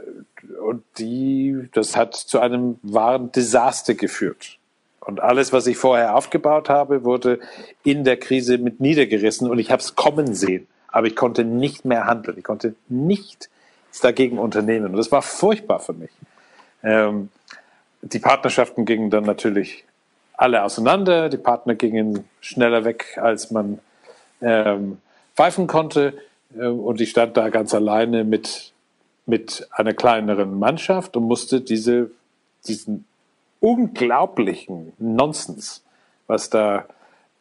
und 0.64 0.84
die, 0.98 1.70
das 1.74 1.96
hat 1.96 2.16
zu 2.16 2.40
einem 2.40 2.80
wahren 2.84 3.32
Desaster 3.32 3.94
geführt. 3.94 4.58
Und 5.00 5.20
alles, 5.20 5.52
was 5.52 5.66
ich 5.68 5.78
vorher 5.78 6.16
aufgebaut 6.16 6.70
habe, 6.70 7.04
wurde 7.04 7.40
in 7.84 8.04
der 8.04 8.18
Krise 8.18 8.58
mit 8.60 8.80
niedergerissen 8.80 9.50
und 9.50 9.58
ich 9.58 9.72
habe 9.72 9.82
es 9.82 9.96
kommen 9.96 10.36
sehen. 10.36 10.68
Aber 10.88 11.08
ich 11.08 11.16
konnte 11.16 11.44
nicht 11.44 11.86
mehr 11.86 12.06
handeln. 12.06 12.38
Ich 12.38 12.44
konnte 12.44 12.76
nichts 12.88 13.50
dagegen 14.02 14.38
unternehmen. 14.38 14.92
Und 14.92 14.98
das 14.98 15.12
war 15.12 15.22
furchtbar 15.22 15.80
für 15.80 15.94
mich. 15.94 16.12
Ähm, 16.84 17.30
die 18.02 18.20
Partnerschaften 18.20 18.86
gingen 18.86 19.10
dann 19.10 19.24
natürlich 19.24 19.86
alle 20.34 20.64
auseinander. 20.64 21.30
Die 21.30 21.38
Partner 21.38 21.76
gingen 21.76 22.26
schneller 22.40 22.84
weg, 22.84 23.18
als 23.22 23.52
man 23.52 23.80
ähm, 24.42 24.98
pfeifen 25.36 25.68
konnte. 25.68 26.14
Ähm, 26.60 26.80
und 26.80 27.02
ich 27.02 27.12
stand 27.12 27.38
da 27.38 27.50
ganz 27.50 27.74
alleine 27.74 28.24
mit 28.24 28.71
mit 29.32 29.66
einer 29.72 29.94
kleineren 29.94 30.60
Mannschaft 30.60 31.16
und 31.16 31.24
musste 31.24 31.62
diese, 31.62 32.12
diesen 32.68 33.06
unglaublichen 33.62 34.92
Nonsens, 35.00 35.86
was 36.28 36.50
da 36.50 36.86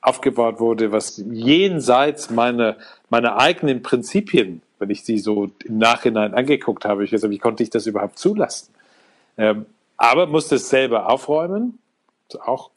aufgebaut 0.01 0.61
wurde, 0.61 0.93
was 0.93 1.17
jenseits 1.17 2.31
meiner, 2.31 2.77
meiner 3.09 3.39
eigenen 3.39 3.83
Prinzipien, 3.83 4.63
wenn 4.79 4.91
ich 4.91 5.03
sie 5.03 5.19
so 5.19 5.51
im 5.65 5.79
Nachhinein 5.79 6.33
angeguckt 6.33 6.85
habe, 6.85 7.03
ich 7.03 7.11
gesagt, 7.11 7.33
wie 7.33 7.39
konnte 7.39 7.65
ich 7.65 7.71
das 7.71 7.89
überhaupt 7.89 8.21
zulassen? 8.21 8.73
Ähm, 9.37 9.67
aber 9.97 10.29
musste 10.29 10.55
es 10.55 10.69
selber 10.69 11.11
aufräumen, 11.11 11.81
auch 12.45 12.71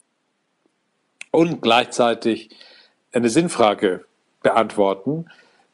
und 1.30 1.62
gleichzeitig 1.62 2.50
eine 3.12 3.28
Sinnfrage 3.28 4.04
beantworten, 4.42 5.26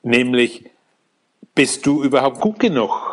nämlich 0.02 0.70
bist 1.54 1.86
du 1.86 2.02
überhaupt 2.02 2.40
gut 2.40 2.58
genug, 2.58 3.09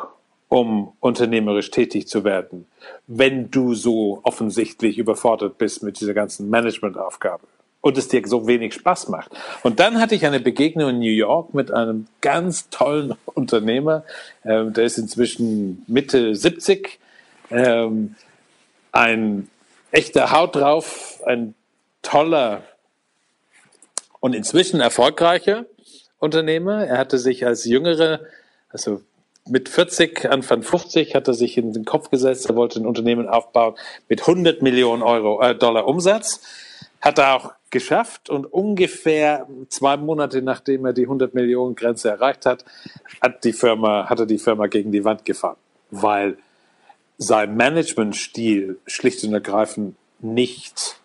um 0.50 0.94
unternehmerisch 1.00 1.72
tätig 1.72 2.08
zu 2.08 2.24
werden, 2.24 2.68
wenn 3.08 3.52
du 3.52 3.74
so 3.74 4.22
offensichtlich 4.24 4.98
überfordert 4.98 5.58
bist 5.58 5.84
mit 5.84 6.00
dieser 6.00 6.14
ganzen 6.14 6.50
Managementaufgabe? 6.50 7.48
und 7.82 7.98
es 7.98 8.08
dir 8.08 8.22
so 8.26 8.48
wenig 8.48 8.74
Spaß 8.74 9.08
macht. 9.08 9.32
Und 9.64 9.80
dann 9.80 10.02
hatte 10.02 10.16
ich 10.16 10.26
eine 10.26 10.40
Begegnung 10.40 10.90
in 10.90 11.00
New 11.00 11.12
York 11.12 11.54
mit 11.54 11.72
einem 11.72 12.08
ganz 12.22 12.70
tollen 12.70 13.16
Unternehmer, 13.26 14.04
äh, 14.44 14.66
der 14.66 14.84
ist 14.84 14.98
inzwischen 14.98 15.84
Mitte 15.88 16.36
70, 16.36 17.00
ähm, 17.50 18.16
ein 18.92 19.50
echter 19.92 20.32
Haut 20.32 20.56
drauf, 20.56 21.22
ein 21.26 21.54
toller 22.02 22.64
und 24.20 24.36
inzwischen 24.36 24.82
erfolgreicher 24.82 25.66
Unternehmer. 26.20 26.86
Er 26.86 26.98
hatte 26.98 27.20
sich 27.20 27.46
als 27.46 27.64
jüngere, 27.66 28.22
also 28.70 29.02
mit 29.50 29.70
40, 29.70 30.30
Anfang 30.30 30.64
50 30.64 31.16
hat 31.16 31.28
er 31.28 31.34
sich 31.34 31.58
in 31.58 31.74
den 31.74 31.86
Kopf 31.86 32.10
gesetzt, 32.10 32.50
er 32.50 32.56
wollte 32.56 32.80
ein 32.80 32.86
Unternehmen 32.86 33.28
aufbauen 33.28 33.76
mit 34.10 34.22
100 34.22 34.62
Millionen 34.62 35.04
Euro, 35.04 35.42
äh, 35.42 35.56
Dollar 35.56 35.88
Umsatz. 35.88 36.42
Hat 37.02 37.20
er 37.20 37.36
auch 37.36 37.54
geschafft 37.70 38.30
und 38.30 38.46
ungefähr 38.46 39.48
zwei 39.70 39.98
Monate 39.98 40.42
nachdem 40.42 40.86
er 40.86 40.94
die 40.94 41.04
100 41.04 41.34
Millionen 41.34 41.76
Grenze 41.76 42.10
erreicht 42.10 42.46
hat, 42.46 42.66
hat 43.22 43.44
die 43.44 43.54
Firma, 43.54 44.10
hat 44.10 44.20
er 44.20 44.26
die 44.26 44.40
Firma 44.40 44.68
gegen 44.68 44.92
die 44.92 45.04
Wand 45.04 45.26
gefahren, 45.26 45.58
weil 45.92 46.38
sein 47.18 47.56
Managementstil 47.56 48.80
schlicht 48.86 49.24
und 49.24 49.34
ergreifend 49.34 49.96
nicht 50.20 51.00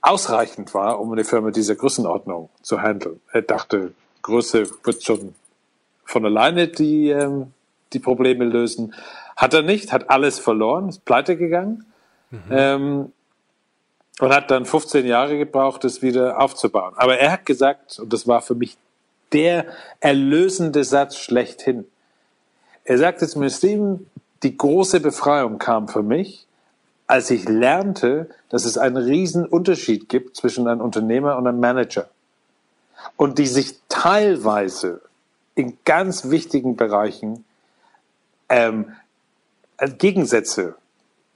ausreichend 0.00 0.74
war, 0.74 1.00
um 1.00 1.12
eine 1.12 1.24
Firma 1.24 1.50
dieser 1.50 1.74
Größenordnung 1.74 2.48
zu 2.62 2.80
handeln. 2.80 3.20
Er 3.32 3.42
dachte, 3.42 3.92
Größe 4.22 4.68
wird 4.84 5.02
schon 5.02 5.34
von 6.08 6.24
alleine 6.24 6.68
die, 6.68 7.10
ähm, 7.10 7.52
die 7.92 7.98
Probleme 7.98 8.46
lösen. 8.46 8.94
Hat 9.36 9.52
er 9.52 9.60
nicht, 9.60 9.92
hat 9.92 10.08
alles 10.08 10.38
verloren, 10.38 10.88
ist 10.88 11.04
pleite 11.04 11.36
gegangen 11.36 11.84
mhm. 12.30 12.40
ähm, 12.50 13.12
und 14.18 14.34
hat 14.34 14.50
dann 14.50 14.64
15 14.64 15.06
Jahre 15.06 15.36
gebraucht, 15.36 15.84
es 15.84 16.00
wieder 16.00 16.40
aufzubauen. 16.40 16.94
Aber 16.96 17.18
er 17.18 17.30
hat 17.30 17.44
gesagt, 17.44 17.98
und 17.98 18.10
das 18.10 18.26
war 18.26 18.40
für 18.40 18.54
mich 18.54 18.78
der 19.32 19.66
erlösende 20.00 20.82
Satz 20.82 21.16
schlechthin. 21.16 21.84
Er 22.84 22.96
sagte 22.96 23.28
zu 23.28 23.38
mir, 23.38 23.50
Steven, 23.50 24.10
die 24.42 24.56
große 24.56 25.00
Befreiung 25.00 25.58
kam 25.58 25.88
für 25.88 26.02
mich, 26.02 26.46
als 27.06 27.30
ich 27.30 27.46
lernte, 27.46 28.30
dass 28.48 28.64
es 28.64 28.78
einen 28.78 28.96
riesen 28.96 29.44
Unterschied 29.44 30.08
gibt 30.08 30.36
zwischen 30.36 30.68
einem 30.68 30.80
Unternehmer 30.80 31.36
und 31.36 31.46
einem 31.46 31.60
Manager. 31.60 32.08
Und 33.16 33.38
die 33.38 33.46
sich 33.46 33.74
teilweise 33.90 35.02
in 35.58 35.76
ganz 35.84 36.30
wichtigen 36.30 36.76
Bereichen 36.76 37.44
ähm, 38.48 38.92
als 39.76 39.98
Gegensätze, 39.98 40.76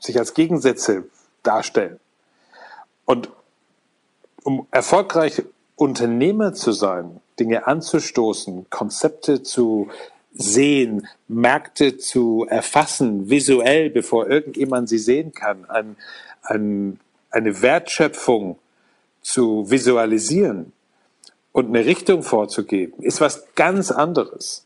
sich 0.00 0.19
als 0.19 0.35
Gegensätze 0.35 1.05
darstellen. 1.43 1.99
Und 3.05 3.31
um 4.45 4.67
erfolgreich 4.71 5.43
Unternehmer 5.76 6.55
zu 6.55 6.73
sein, 6.73 7.21
Dinge 7.38 7.67
anzustoßen, 7.67 8.67
Konzepte 8.71 9.43
zu 9.43 9.88
sehen, 10.33 11.09
Märkte 11.29 11.99
zu 11.99 12.47
erfassen, 12.49 13.29
visuell, 13.29 13.91
bevor 13.91 14.29
irgendjemand 14.29 14.88
sie 14.88 14.99
sehen 14.99 15.33
kann, 15.33 15.69
ein, 15.69 15.97
ein, 16.43 17.00
eine 17.31 17.61
Wertschöpfung 17.61 18.59
zu 19.21 19.71
visualisieren, 19.71 20.73
und 21.53 21.69
eine 21.69 21.85
Richtung 21.85 22.23
vorzugeben, 22.23 23.03
ist 23.03 23.21
was 23.21 23.55
ganz 23.55 23.91
anderes, 23.91 24.65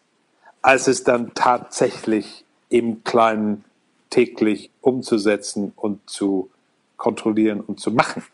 als 0.63 0.87
es 0.87 1.05
dann 1.05 1.33
tatsächlich 1.35 2.45
im 2.69 3.05
Kleinen 3.05 3.65
täglich 4.11 4.71
umzusetzen 4.81 5.73
und 5.77 6.09
zu 6.09 6.51
kontrollieren 6.97 7.61
und 7.61 7.81
zu 7.81 7.91
machen. 7.91 8.25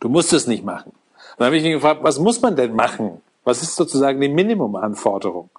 Du 0.00 0.08
musst 0.08 0.32
es 0.32 0.46
nicht 0.46 0.64
machen. 0.64 0.90
Und 0.90 1.40
dann 1.40 1.46
habe 1.46 1.56
ich 1.56 1.62
mich 1.62 1.72
gefragt, 1.72 2.02
was 2.02 2.18
muss 2.18 2.40
man 2.42 2.56
denn 2.56 2.74
machen? 2.74 3.22
Was 3.42 3.62
ist 3.62 3.76
sozusagen 3.76 4.20
die 4.20 4.28
Minimumanforderung? 4.28 5.50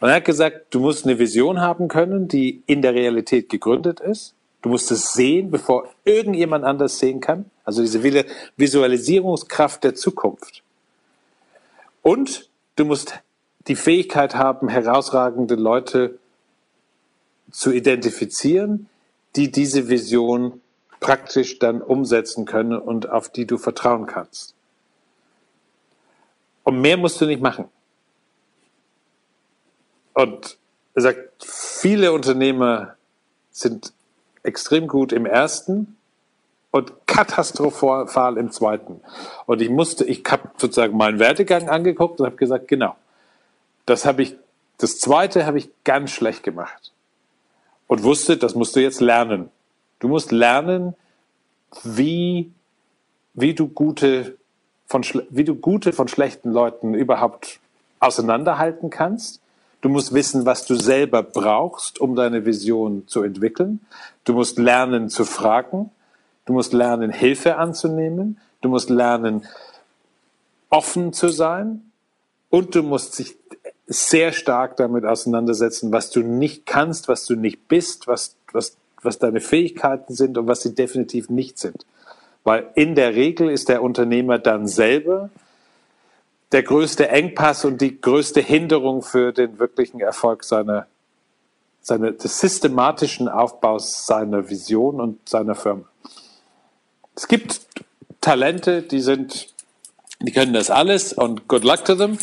Und 0.00 0.08
er 0.08 0.16
hat 0.16 0.24
gesagt, 0.24 0.66
du 0.70 0.80
musst 0.80 1.04
eine 1.04 1.18
Vision 1.18 1.60
haben 1.60 1.88
können, 1.88 2.28
die 2.28 2.62
in 2.66 2.82
der 2.82 2.94
Realität 2.94 3.48
gegründet 3.48 4.00
ist. 4.00 4.35
Du 4.66 4.70
musst 4.70 4.90
es 4.90 5.12
sehen, 5.12 5.52
bevor 5.52 5.88
irgendjemand 6.04 6.64
anders 6.64 6.98
sehen 6.98 7.20
kann. 7.20 7.48
Also 7.62 7.82
diese 7.82 8.02
Visualisierungskraft 8.56 9.84
der 9.84 9.94
Zukunft. 9.94 10.64
Und 12.02 12.50
du 12.74 12.84
musst 12.84 13.14
die 13.68 13.76
Fähigkeit 13.76 14.34
haben, 14.34 14.68
herausragende 14.68 15.54
Leute 15.54 16.18
zu 17.52 17.70
identifizieren, 17.70 18.88
die 19.36 19.52
diese 19.52 19.88
Vision 19.88 20.60
praktisch 20.98 21.60
dann 21.60 21.80
umsetzen 21.80 22.44
können 22.44 22.76
und 22.76 23.08
auf 23.08 23.28
die 23.28 23.46
du 23.46 23.58
vertrauen 23.58 24.06
kannst. 24.06 24.56
Und 26.64 26.80
mehr 26.80 26.96
musst 26.96 27.20
du 27.20 27.26
nicht 27.26 27.40
machen. 27.40 27.66
Und 30.12 30.58
er 30.94 31.02
sagt, 31.02 31.44
viele 31.44 32.12
Unternehmer 32.12 32.96
sind 33.52 33.92
extrem 34.46 34.88
gut 34.88 35.12
im 35.12 35.26
ersten 35.26 35.96
und 36.70 36.92
katastrophal 37.06 38.36
im 38.36 38.50
zweiten. 38.50 39.00
Und 39.46 39.62
ich 39.62 39.70
musste, 39.70 40.04
ich 40.04 40.22
habe 40.28 40.50
sozusagen 40.56 40.96
meinen 40.96 41.18
Werdegang 41.18 41.68
angeguckt 41.68 42.20
und 42.20 42.26
habe 42.26 42.36
gesagt, 42.36 42.68
genau, 42.68 42.96
das 43.86 44.04
habe 44.04 44.22
ich, 44.22 44.36
das 44.78 44.98
zweite 44.98 45.46
habe 45.46 45.58
ich 45.58 45.70
ganz 45.84 46.10
schlecht 46.10 46.42
gemacht. 46.42 46.92
Und 47.86 48.02
wusste, 48.02 48.36
das 48.36 48.54
musst 48.54 48.76
du 48.76 48.80
jetzt 48.80 49.00
lernen. 49.00 49.50
Du 50.00 50.08
musst 50.08 50.32
lernen, 50.32 50.94
wie, 51.84 52.50
wie 53.34 53.54
du 53.54 53.68
gute 53.68 54.36
von, 54.86 55.04
wie 55.30 55.44
du 55.44 55.54
gute 55.54 55.92
von 55.92 56.08
schlechten 56.08 56.50
Leuten 56.50 56.94
überhaupt 56.94 57.60
auseinanderhalten 58.00 58.90
kannst. 58.90 59.40
Du 59.86 59.92
musst 59.92 60.12
wissen, 60.12 60.44
was 60.46 60.66
du 60.66 60.74
selber 60.74 61.22
brauchst, 61.22 62.00
um 62.00 62.16
deine 62.16 62.44
Vision 62.44 63.06
zu 63.06 63.22
entwickeln. 63.22 63.78
Du 64.24 64.32
musst 64.32 64.58
lernen 64.58 65.10
zu 65.10 65.24
fragen. 65.24 65.92
Du 66.44 66.54
musst 66.54 66.72
lernen, 66.72 67.12
Hilfe 67.12 67.54
anzunehmen. 67.54 68.40
Du 68.62 68.68
musst 68.68 68.90
lernen, 68.90 69.46
offen 70.70 71.12
zu 71.12 71.28
sein. 71.28 71.92
Und 72.50 72.74
du 72.74 72.82
musst 72.82 73.16
dich 73.20 73.36
sehr 73.86 74.32
stark 74.32 74.76
damit 74.76 75.04
auseinandersetzen, 75.04 75.92
was 75.92 76.10
du 76.10 76.18
nicht 76.18 76.66
kannst, 76.66 77.06
was 77.06 77.24
du 77.24 77.36
nicht 77.36 77.68
bist, 77.68 78.08
was, 78.08 78.34
was, 78.50 78.76
was 79.02 79.20
deine 79.20 79.40
Fähigkeiten 79.40 80.14
sind 80.14 80.36
und 80.36 80.48
was 80.48 80.62
sie 80.62 80.74
definitiv 80.74 81.30
nicht 81.30 81.60
sind. 81.60 81.86
Weil 82.42 82.70
in 82.74 82.96
der 82.96 83.14
Regel 83.14 83.50
ist 83.50 83.68
der 83.68 83.84
Unternehmer 83.84 84.40
dann 84.40 84.66
selber 84.66 85.30
der 86.52 86.62
größte 86.62 87.08
Engpass 87.08 87.64
und 87.64 87.80
die 87.80 88.00
größte 88.00 88.40
Hinderung 88.40 89.02
für 89.02 89.32
den 89.32 89.58
wirklichen 89.58 90.00
Erfolg 90.00 90.44
seiner, 90.44 90.86
seiner, 91.80 92.12
des 92.12 92.40
systematischen 92.40 93.28
Aufbaus 93.28 94.06
seiner 94.06 94.48
Vision 94.48 95.00
und 95.00 95.28
seiner 95.28 95.54
Firma. 95.54 95.84
Es 97.14 97.28
gibt 97.28 97.60
Talente, 98.20 98.82
die 98.82 99.00
sind, 99.00 99.48
die 100.20 100.32
können 100.32 100.52
das 100.52 100.70
alles 100.70 101.12
und 101.12 101.48
good 101.48 101.64
luck 101.64 101.84
to 101.84 101.94
them. 101.94 102.18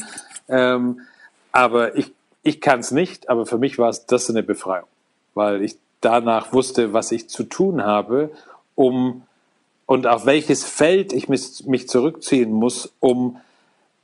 Ähm, 0.47 1.01
aber 1.51 1.95
ich, 1.95 2.11
ich 2.43 2.61
kann 2.61 2.79
es 2.79 2.91
nicht, 2.91 3.29
aber 3.29 3.45
für 3.45 3.57
mich 3.57 3.77
war 3.77 3.89
es 3.89 4.05
das 4.05 4.29
eine 4.29 4.43
Befreiung, 4.43 4.87
weil 5.33 5.61
ich 5.61 5.77
danach 6.01 6.53
wusste, 6.53 6.93
was 6.93 7.11
ich 7.11 7.29
zu 7.29 7.43
tun 7.43 7.83
habe, 7.83 8.31
um 8.75 9.23
und 9.85 10.07
auf 10.07 10.25
welches 10.25 10.63
Feld 10.63 11.13
ich 11.13 11.27
mich, 11.27 11.65
mich 11.65 11.87
zurückziehen 11.87 12.51
muss, 12.51 12.93
um 12.99 13.39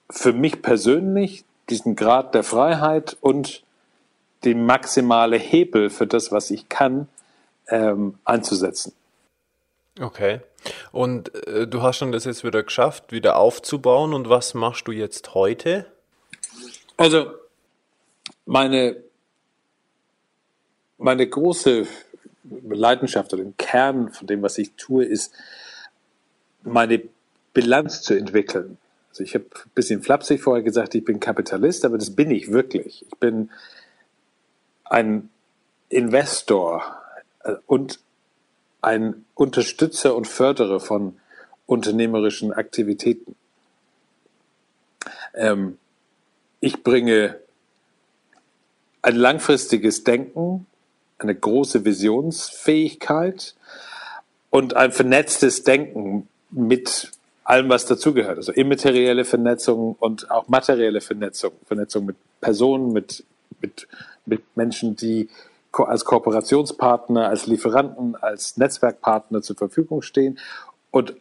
für 0.09 0.33
mich 0.33 0.61
persönlich 0.61 1.45
diesen 1.69 1.95
Grad 1.95 2.33
der 2.33 2.43
Freiheit 2.43 3.17
und 3.21 3.63
den 4.43 4.65
maximale 4.65 5.37
Hebel 5.37 5.89
für 5.89 6.07
das, 6.07 6.31
was 6.31 6.49
ich 6.49 6.69
kann, 6.69 7.07
ähm, 7.67 8.17
einzusetzen. 8.25 8.93
Okay. 9.99 10.39
Und 10.91 11.33
äh, 11.47 11.67
du 11.67 11.81
hast 11.81 11.97
schon 11.97 12.11
das 12.11 12.25
jetzt 12.25 12.43
wieder 12.43 12.63
geschafft, 12.63 13.11
wieder 13.11 13.37
aufzubauen. 13.37 14.13
Und 14.13 14.29
was 14.29 14.53
machst 14.53 14.87
du 14.87 14.91
jetzt 14.91 15.33
heute? 15.33 15.85
Also, 16.97 17.31
meine, 18.45 18.97
meine 20.97 21.27
große 21.27 21.85
Leidenschaft 22.43 23.33
oder 23.33 23.43
den 23.43 23.57
Kern 23.57 24.11
von 24.11 24.27
dem, 24.27 24.41
was 24.41 24.57
ich 24.57 24.73
tue, 24.75 25.05
ist, 25.05 25.33
meine 26.63 27.01
Bilanz 27.53 28.01
zu 28.01 28.15
entwickeln. 28.15 28.77
Also 29.19 29.27
ich 29.27 29.35
habe 29.35 29.45
ein 29.53 29.71
bisschen 29.75 30.01
flapsig 30.01 30.41
vorher 30.41 30.63
gesagt, 30.63 30.95
ich 30.95 31.03
bin 31.03 31.19
Kapitalist, 31.19 31.83
aber 31.83 31.97
das 31.97 32.15
bin 32.15 32.31
ich 32.31 32.53
wirklich. 32.53 33.05
Ich 33.05 33.19
bin 33.19 33.49
ein 34.85 35.29
Investor 35.89 36.95
äh, 37.43 37.55
und 37.67 37.99
ein 38.81 39.25
Unterstützer 39.35 40.15
und 40.15 40.25
Förderer 40.25 40.79
von 40.79 41.19
unternehmerischen 41.65 42.53
Aktivitäten. 42.53 43.35
Ähm, 45.33 45.77
ich 46.61 46.81
bringe 46.81 47.35
ein 49.01 49.17
langfristiges 49.17 50.05
Denken, 50.05 50.65
eine 51.17 51.35
große 51.35 51.83
Visionsfähigkeit 51.83 53.53
und 54.49 54.77
ein 54.77 54.93
vernetztes 54.93 55.63
Denken 55.63 56.29
mit 56.51 57.11
allem, 57.49 57.69
was 57.69 57.85
dazugehört. 57.85 58.37
Also 58.37 58.51
immaterielle 58.51 59.25
Vernetzung 59.25 59.95
und 59.99 60.29
auch 60.29 60.47
materielle 60.47 61.01
Vernetzung. 61.01 61.51
Vernetzung 61.65 62.05
mit 62.05 62.15
Personen, 62.39 62.93
mit, 62.93 63.23
mit, 63.59 63.87
mit 64.25 64.43
Menschen, 64.55 64.95
die 64.95 65.29
als 65.71 66.05
Kooperationspartner, 66.05 67.27
als 67.27 67.47
Lieferanten, 67.47 68.15
als 68.15 68.57
Netzwerkpartner 68.57 69.41
zur 69.41 69.55
Verfügung 69.55 70.01
stehen 70.01 70.39
und 70.91 71.15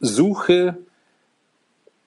suche 0.00 0.76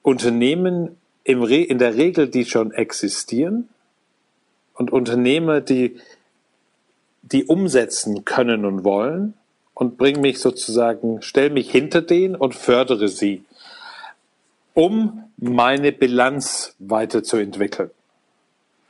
Unternehmen 0.02 0.98
in 1.24 1.78
der 1.78 1.96
Regel, 1.96 2.30
die 2.30 2.46
schon 2.46 2.72
existieren 2.72 3.70
und 4.74 4.92
Unternehmer, 4.92 5.62
die, 5.62 6.00
die 7.22 7.46
umsetzen 7.46 8.26
können 8.26 8.66
und 8.66 8.84
wollen 8.84 9.34
und 9.80 9.98
bringe 9.98 10.20
mich 10.20 10.40
sozusagen, 10.42 11.22
stelle 11.22 11.52
mich 11.52 11.72
hinter 11.72 12.02
denen 12.02 12.36
und 12.36 12.54
fördere 12.54 13.08
sie, 13.08 13.46
um 14.74 15.24
meine 15.38 15.94
Bilanz 15.94 16.76
weiterzuentwickeln. 16.80 17.90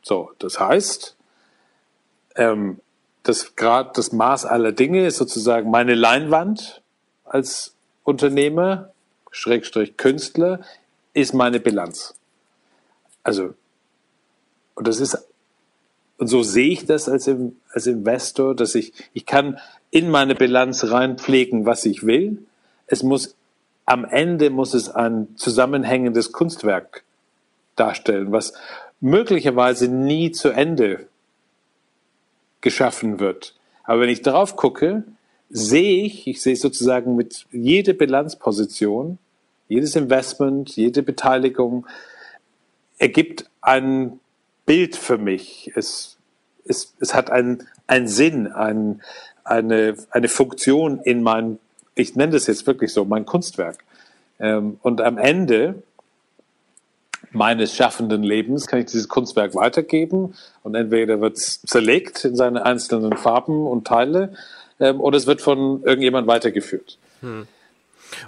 So, 0.02 0.32
das 0.40 0.60
heißt, 0.60 1.16
ähm, 2.38 2.80
das 3.22 3.56
Grad, 3.56 4.00
das 4.00 4.14
Maß 4.14 4.46
aller 4.46 4.72
Dinge 4.72 5.06
ist 5.06 5.18
sozusagen 5.18 5.70
meine 5.70 5.94
Leinwand 5.94 6.82
als 7.24 7.76
Unternehmer, 8.04 8.92
Schrägstrich 9.30 9.96
Künstler, 9.96 10.62
ist 11.14 11.36
meine 11.36 11.60
Bilanz. 11.60 12.16
Also, 13.22 13.54
und 14.74 14.88
das 14.88 15.00
ist, 15.00 15.29
und 16.20 16.28
so 16.28 16.44
sehe 16.44 16.70
ich 16.70 16.86
das 16.86 17.08
als, 17.08 17.30
als 17.72 17.88
Investor, 17.88 18.54
dass 18.54 18.76
ich, 18.76 18.92
ich 19.14 19.26
kann 19.26 19.58
in 19.90 20.10
meine 20.10 20.36
Bilanz 20.36 20.92
reinpflegen, 20.92 21.66
was 21.66 21.86
ich 21.86 22.06
will. 22.06 22.46
Es 22.88 23.04
muss, 23.04 23.36
am 23.86 24.04
Ende 24.04 24.50
muss 24.50 24.74
es 24.74 24.90
ein 24.90 25.30
zusammenhängendes 25.38 26.34
Kunstwerk 26.34 27.04
darstellen, 27.78 28.34
was 28.34 28.54
möglicherweise 29.00 29.88
nie 29.88 30.32
zu 30.32 30.50
Ende 30.50 31.08
geschaffen 32.60 33.22
wird. 33.22 33.56
Aber 33.86 34.02
wenn 34.02 34.10
ich 34.10 34.22
drauf 34.22 34.58
gucke, 34.58 35.04
sehe 35.50 36.04
ich, 36.04 36.28
ich 36.28 36.42
sehe 36.42 36.58
sozusagen 36.58 37.16
mit 37.16 37.46
jeder 37.54 37.94
Bilanzposition, 37.94 39.20
jedes 39.70 39.96
Investment, 39.96 40.76
jede 40.76 41.02
Beteiligung 41.02 41.88
ergibt 42.98 43.50
ein 43.62 44.20
Bild 44.70 44.96
für 44.96 45.18
mich. 45.18 45.72
Es, 45.74 46.18
es, 46.64 46.94
es 47.00 47.16
hat 47.16 47.32
einen, 47.32 47.68
einen 47.88 48.08
Sinn, 48.08 48.46
ein, 48.46 49.02
eine, 49.44 49.96
eine 50.12 50.28
Funktion 50.28 51.00
in 51.00 51.24
meinem, 51.24 51.58
ich 51.96 52.16
nenne 52.16 52.34
das 52.34 52.46
jetzt 52.46 52.68
wirklich 52.68 52.94
so, 52.94 53.04
mein 53.04 53.26
Kunstwerk. 53.26 53.84
Ähm, 54.40 54.78
und 54.84 55.02
am 55.02 55.18
Ende 55.18 55.82
meines 57.32 57.76
schaffenden 57.76 58.22
Lebens 58.22 58.68
kann 58.68 58.82
ich 58.82 58.86
dieses 58.86 59.10
Kunstwerk 59.10 59.56
weitergeben 59.56 60.36
und 60.62 60.76
entweder 60.76 61.20
wird 61.20 61.38
es 61.38 61.64
zerlegt 61.64 62.24
in 62.24 62.36
seine 62.36 62.64
einzelnen 62.64 63.18
Farben 63.18 63.66
und 63.66 63.88
Teile 63.88 64.36
ähm, 64.80 65.02
oder 65.02 65.18
es 65.18 65.26
wird 65.26 65.42
von 65.42 65.82
irgendjemand 65.82 66.28
weitergeführt. 66.28 67.00
Hm. 67.22 67.48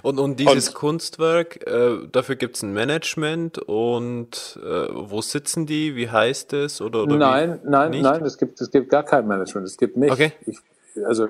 Und, 0.02 0.18
und 0.18 0.38
dieses 0.38 0.68
und, 0.68 0.74
Kunstwerk, 0.74 1.66
äh, 1.66 2.06
dafür 2.10 2.36
gibt 2.36 2.56
es 2.56 2.62
ein 2.62 2.72
Management 2.72 3.58
und 3.58 4.58
äh, 4.62 4.86
wo 4.90 5.20
sitzen 5.20 5.66
die? 5.66 5.96
Wie 5.96 6.10
heißt 6.10 6.52
es? 6.52 6.80
Oder, 6.80 7.04
oder 7.04 7.16
nein, 7.16 7.60
nein, 7.64 7.90
nicht? 7.90 8.02
nein, 8.02 8.24
es 8.24 8.38
gibt, 8.38 8.60
es 8.60 8.70
gibt 8.70 8.90
gar 8.90 9.02
kein 9.02 9.26
Management. 9.26 9.66
Es 9.66 9.76
gibt 9.76 9.96
mich. 9.96 10.10
Okay. 10.10 10.32
Ich, 10.46 10.58
also 11.04 11.28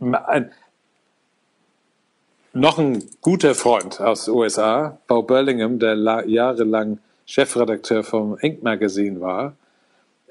ein, 0.00 0.52
noch 2.52 2.78
ein 2.78 3.04
guter 3.20 3.54
Freund 3.54 4.00
aus 4.00 4.24
den 4.24 4.34
USA, 4.34 4.98
Paul 5.06 5.24
Burlingham, 5.24 5.78
der 5.78 5.94
jahrelang 6.26 6.98
Chefredakteur 7.26 8.04
vom 8.04 8.38
Inc. 8.38 8.62
Magazine 8.62 9.20
war. 9.20 9.56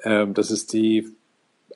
Ähm, 0.04 0.34
das 0.34 0.50
ist 0.50 0.74
die 0.74 1.10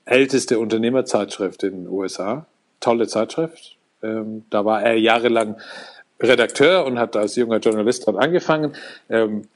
älteste 0.06 0.60
Unternehmerzeitschrift 0.60 1.64
in 1.64 1.84
den 1.84 1.88
USA. 1.88 2.46
Tolle 2.80 3.08
Zeitschrift. 3.08 3.78
Ähm, 4.02 4.46
da 4.50 4.66
war 4.66 4.84
er 4.84 4.98
jahrelang 4.98 5.58
Redakteur 6.20 6.86
und 6.86 7.00
hat 7.00 7.16
als 7.16 7.36
junger 7.36 7.60
Journalist 7.60 8.08
dort 8.08 8.18
angefangen. 8.18 8.76
Ähm, 9.10 9.48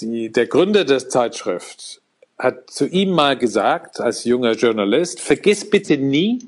die, 0.00 0.30
der 0.30 0.46
Gründer 0.46 0.84
der 0.84 1.08
Zeitschrift 1.08 2.00
hat 2.38 2.70
zu 2.70 2.86
ihm 2.86 3.10
mal 3.10 3.36
gesagt, 3.36 4.00
als 4.00 4.24
junger 4.24 4.52
Journalist, 4.52 5.20
vergiss 5.20 5.68
bitte 5.68 5.96
nie, 5.96 6.40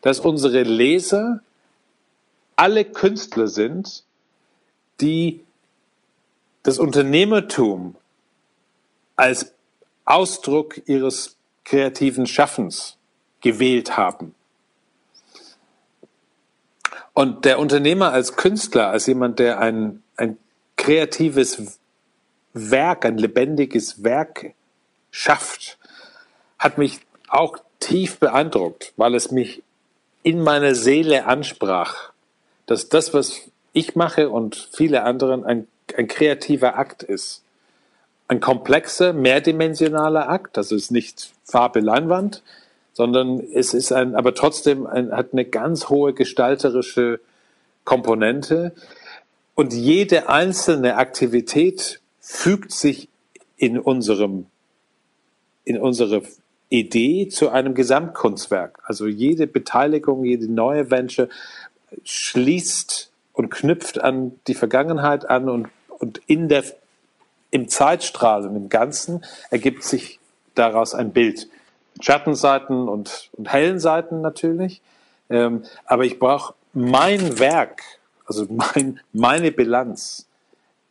dass 0.00 0.20
unsere 0.20 0.62
Leser 0.62 1.40
alle 2.56 2.84
Künstler 2.84 3.48
sind, 3.48 4.04
die 5.00 5.40
das 6.62 6.78
Unternehmertum 6.78 7.94
als 9.16 9.52
Ausdruck 10.04 10.80
ihres 10.86 11.36
kreativen 11.64 12.26
Schaffens 12.26 12.96
gewählt 13.40 13.96
haben. 13.96 14.34
Und 17.14 17.44
der 17.44 17.58
Unternehmer 17.58 18.12
als 18.12 18.36
Künstler, 18.36 18.88
als 18.88 19.06
jemand, 19.06 19.38
der 19.38 19.60
ein, 19.60 20.02
ein 20.16 20.38
kreatives 20.76 21.78
Werk, 22.54 23.04
ein 23.04 23.18
lebendiges 23.18 24.02
Werk 24.02 24.52
schafft, 25.10 25.78
hat 26.58 26.78
mich 26.78 27.00
auch 27.28 27.58
tief 27.80 28.18
beeindruckt, 28.18 28.92
weil 28.96 29.14
es 29.14 29.30
mich 29.30 29.62
in 30.22 30.42
meiner 30.42 30.74
Seele 30.74 31.26
ansprach 31.26 32.12
dass 32.66 32.88
das, 32.88 33.12
was 33.14 33.50
ich 33.72 33.96
mache 33.96 34.30
und 34.30 34.68
viele 34.72 35.02
anderen, 35.02 35.44
ein, 35.44 35.68
ein 35.96 36.08
kreativer 36.08 36.78
Akt 36.78 37.02
ist. 37.02 37.42
Ein 38.28 38.40
komplexer, 38.40 39.12
mehrdimensionaler 39.12 40.28
Akt. 40.28 40.56
Das 40.56 40.72
ist 40.72 40.90
nicht 40.90 41.32
Farbe 41.44 41.80
Leinwand, 41.80 42.42
sondern 42.92 43.40
es 43.40 43.74
ist 43.74 43.92
ein, 43.92 44.14
aber 44.14 44.34
trotzdem 44.34 44.86
ein, 44.86 45.12
hat 45.12 45.32
eine 45.32 45.44
ganz 45.44 45.88
hohe 45.88 46.12
gestalterische 46.12 47.20
Komponente. 47.84 48.72
Und 49.54 49.72
jede 49.72 50.28
einzelne 50.28 50.96
Aktivität 50.96 52.00
fügt 52.20 52.72
sich 52.72 53.08
in 53.56 53.78
unserem, 53.78 54.46
in 55.64 55.78
unsere 55.78 56.22
Idee 56.68 57.28
zu 57.28 57.50
einem 57.50 57.74
Gesamtkunstwerk. 57.74 58.80
Also 58.84 59.06
jede 59.06 59.46
Beteiligung, 59.46 60.24
jede 60.24 60.50
neue 60.50 60.90
Venture 60.90 61.28
schließt 62.04 63.10
und 63.34 63.50
knüpft 63.50 64.00
an 64.00 64.32
die 64.46 64.54
Vergangenheit 64.54 65.28
an 65.28 65.48
und, 65.48 65.68
und 65.88 66.20
in 66.26 66.48
der, 66.48 66.64
im 67.50 67.68
Zeitstrahl 67.68 68.46
und 68.46 68.56
im 68.56 68.68
Ganzen 68.68 69.24
ergibt 69.50 69.84
sich 69.84 70.18
daraus 70.54 70.94
ein 70.94 71.12
Bild. 71.12 71.48
Schattenseiten 72.02 72.88
und, 72.88 73.30
und 73.32 73.52
hellen 73.52 73.78
Seiten 73.78 74.20
natürlich. 74.20 74.82
Ähm, 75.30 75.64
aber 75.86 76.04
ich 76.04 76.18
brauche 76.18 76.54
mein 76.72 77.38
Werk, 77.38 77.82
also 78.26 78.46
mein, 78.48 79.00
meine 79.12 79.52
Bilanz 79.52 80.26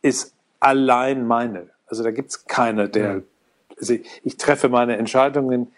ist 0.00 0.34
allein 0.60 1.26
meine. 1.26 1.68
Also 1.86 2.02
da 2.02 2.10
gibt 2.10 2.30
es 2.30 2.46
keiner, 2.46 2.88
der. 2.88 3.22
Also 3.78 3.94
ich, 3.94 4.20
ich 4.24 4.36
treffe 4.36 4.68
meine 4.68 4.96
Entscheidungen 4.96 5.72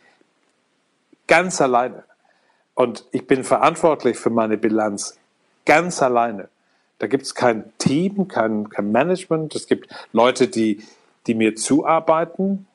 ganz 1.27 1.61
alleine. 1.61 2.05
Und 2.75 3.05
ich 3.13 3.27
bin 3.27 3.45
verantwortlich 3.45 4.19
für 4.19 4.31
meine 4.31 4.59
Bilanz 4.59 5.19
ganz 5.65 6.03
alleine. 6.03 6.49
Da 6.99 7.07
gibt 7.07 7.25
es 7.25 7.35
kein 7.35 7.73
Team, 7.79 8.29
kein, 8.29 8.69
kein 8.69 8.93
Management. 8.93 9.55
Es 9.55 9.67
gibt 9.67 9.89
Leute, 10.13 10.49
die, 10.49 10.83
die 11.27 11.35
mir 11.35 11.55
zuarbeiten, 11.57 12.67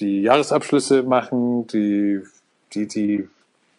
die 0.00 0.22
Jahresabschlüsse 0.22 1.02
machen, 1.02 1.66
die, 1.68 2.20
die, 2.72 2.86
die, 2.86 3.28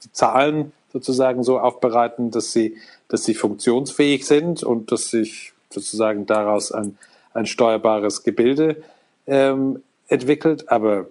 die 0.03 0.11
Zahlen 0.11 0.71
sozusagen 0.93 1.43
so 1.43 1.59
aufbereiten, 1.59 2.31
dass 2.31 2.51
sie, 2.51 2.77
dass 3.07 3.23
sie 3.23 3.33
funktionsfähig 3.33 4.25
sind 4.25 4.63
und 4.63 4.91
dass 4.91 5.09
sich 5.09 5.53
sozusagen 5.69 6.25
daraus 6.25 6.71
ein, 6.71 6.97
ein 7.33 7.45
steuerbares 7.45 8.23
Gebilde 8.23 8.83
ähm, 9.27 9.81
entwickelt. 10.07 10.69
Aber 10.69 11.07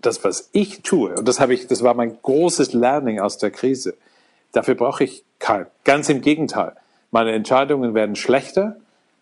das, 0.00 0.22
was 0.24 0.48
ich 0.52 0.82
tue, 0.82 1.14
und 1.14 1.26
das 1.26 1.40
habe 1.40 1.54
ich, 1.54 1.66
das 1.66 1.82
war 1.82 1.94
mein 1.94 2.16
großes 2.22 2.72
Learning 2.72 3.20
aus 3.20 3.38
der 3.38 3.50
Krise, 3.50 3.94
dafür 4.52 4.74
brauche 4.74 5.04
ich 5.04 5.24
kein. 5.38 5.66
Ganz 5.84 6.08
im 6.08 6.20
Gegenteil. 6.20 6.72
Meine 7.10 7.32
Entscheidungen 7.32 7.94
werden 7.94 8.16
schlechter, 8.16 8.76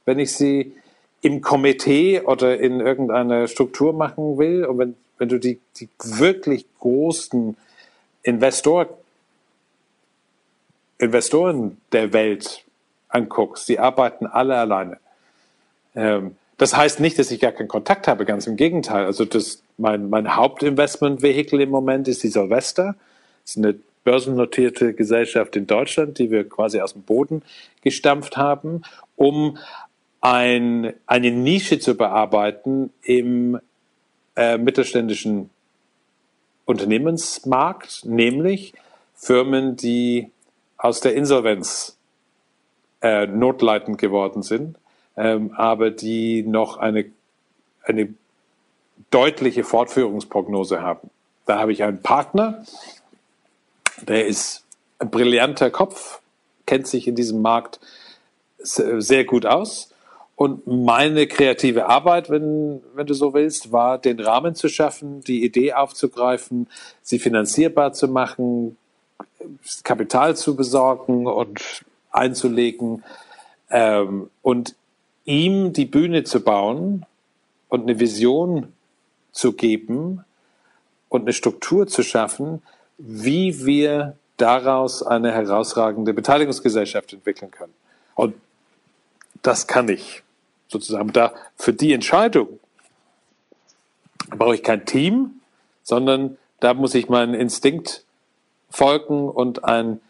wenn 0.04 0.18
ich 0.18 0.34
sie 0.34 0.74
im 1.22 1.40
Komitee 1.40 2.20
oder 2.20 2.60
in 2.60 2.80
irgendeiner 2.80 3.48
Struktur 3.48 3.94
machen 3.94 4.36
will. 4.36 4.66
Und 4.66 4.78
wenn, 4.78 4.96
wenn 5.18 5.28
du 5.28 5.38
die, 5.38 5.60
die 5.76 5.88
wirklich 5.98 6.66
großen 6.78 7.56
Investor, 8.22 8.98
Investoren 10.98 11.78
der 11.92 12.12
Welt 12.12 12.64
anguckst, 13.08 13.68
die 13.68 13.78
arbeiten 13.78 14.26
alle 14.26 14.56
alleine. 14.56 14.98
Ähm, 15.94 16.36
das 16.56 16.76
heißt 16.76 17.00
nicht, 17.00 17.18
dass 17.18 17.30
ich 17.30 17.40
gar 17.40 17.52
keinen 17.52 17.68
Kontakt 17.68 18.06
habe, 18.06 18.24
ganz 18.24 18.46
im 18.46 18.56
Gegenteil. 18.56 19.04
Also 19.04 19.24
das, 19.24 19.62
mein, 19.76 20.08
mein 20.08 20.36
Hauptinvestment-Vehikel 20.36 21.60
im 21.60 21.70
Moment 21.70 22.06
ist 22.08 22.22
die 22.22 22.28
Silvester. 22.28 22.94
Das 23.42 23.56
ist 23.56 23.58
eine 23.58 23.74
börsennotierte 24.04 24.94
Gesellschaft 24.94 25.56
in 25.56 25.66
Deutschland, 25.66 26.18
die 26.18 26.30
wir 26.30 26.48
quasi 26.48 26.80
aus 26.80 26.92
dem 26.92 27.02
Boden 27.02 27.42
gestampft 27.82 28.36
haben, 28.36 28.82
um 29.16 29.58
ein, 30.20 30.94
eine 31.06 31.30
Nische 31.30 31.78
zu 31.78 31.96
bearbeiten 31.96 32.92
im 33.02 33.58
äh, 34.36 34.58
mittelständischen 34.58 35.50
Unternehmensmarkt, 36.64 38.04
nämlich 38.04 38.74
Firmen, 39.14 39.76
die 39.76 40.30
aus 40.76 41.00
der 41.00 41.14
Insolvenz 41.14 41.96
äh, 43.00 43.26
notleidend 43.26 43.98
geworden 43.98 44.42
sind, 44.42 44.76
ähm, 45.16 45.52
aber 45.56 45.90
die 45.90 46.42
noch 46.42 46.78
eine, 46.78 47.06
eine 47.82 48.14
deutliche 49.10 49.64
Fortführungsprognose 49.64 50.82
haben. 50.82 51.10
Da 51.46 51.58
habe 51.58 51.72
ich 51.72 51.82
einen 51.82 52.02
Partner, 52.02 52.64
der 54.02 54.26
ist 54.26 54.64
ein 54.98 55.10
brillanter 55.10 55.70
Kopf, 55.70 56.20
kennt 56.66 56.86
sich 56.86 57.06
in 57.06 57.14
diesem 57.14 57.42
Markt 57.42 57.78
sehr 58.58 59.24
gut 59.24 59.44
aus. 59.44 59.93
Und 60.36 60.66
meine 60.66 61.28
kreative 61.28 61.86
Arbeit, 61.86 62.28
wenn, 62.28 62.82
wenn 62.94 63.06
du 63.06 63.14
so 63.14 63.34
willst, 63.34 63.70
war, 63.70 63.98
den 63.98 64.18
Rahmen 64.18 64.56
zu 64.56 64.68
schaffen, 64.68 65.20
die 65.20 65.44
Idee 65.44 65.74
aufzugreifen, 65.74 66.68
sie 67.02 67.20
finanzierbar 67.20 67.92
zu 67.92 68.08
machen, 68.08 68.76
Kapital 69.84 70.36
zu 70.36 70.56
besorgen 70.56 71.26
und 71.26 71.84
einzulegen 72.10 73.04
ähm, 73.70 74.28
und 74.42 74.74
ihm 75.24 75.72
die 75.72 75.86
Bühne 75.86 76.24
zu 76.24 76.40
bauen 76.40 77.06
und 77.68 77.82
eine 77.82 78.00
Vision 78.00 78.72
zu 79.30 79.52
geben 79.52 80.24
und 81.08 81.22
eine 81.22 81.32
Struktur 81.32 81.86
zu 81.86 82.02
schaffen, 82.02 82.60
wie 82.98 83.64
wir 83.64 84.16
daraus 84.36 85.02
eine 85.02 85.32
herausragende 85.32 86.12
Beteiligungsgesellschaft 86.12 87.12
entwickeln 87.12 87.52
können. 87.52 87.74
Und 88.16 88.34
das 89.42 89.66
kann 89.66 89.88
ich 89.88 90.23
sozusagen. 90.74 91.12
Da 91.12 91.32
für 91.56 91.72
die 91.72 91.92
Entscheidung 91.92 92.60
brauche 94.30 94.56
ich 94.56 94.62
kein 94.62 94.84
Team, 94.84 95.40
sondern 95.82 96.36
da 96.60 96.74
muss 96.74 96.94
ich 96.94 97.08
meinen 97.08 97.34
Instinkt 97.34 98.04
folgen 98.70 99.28
und 99.28 99.64
ein, 99.64 100.00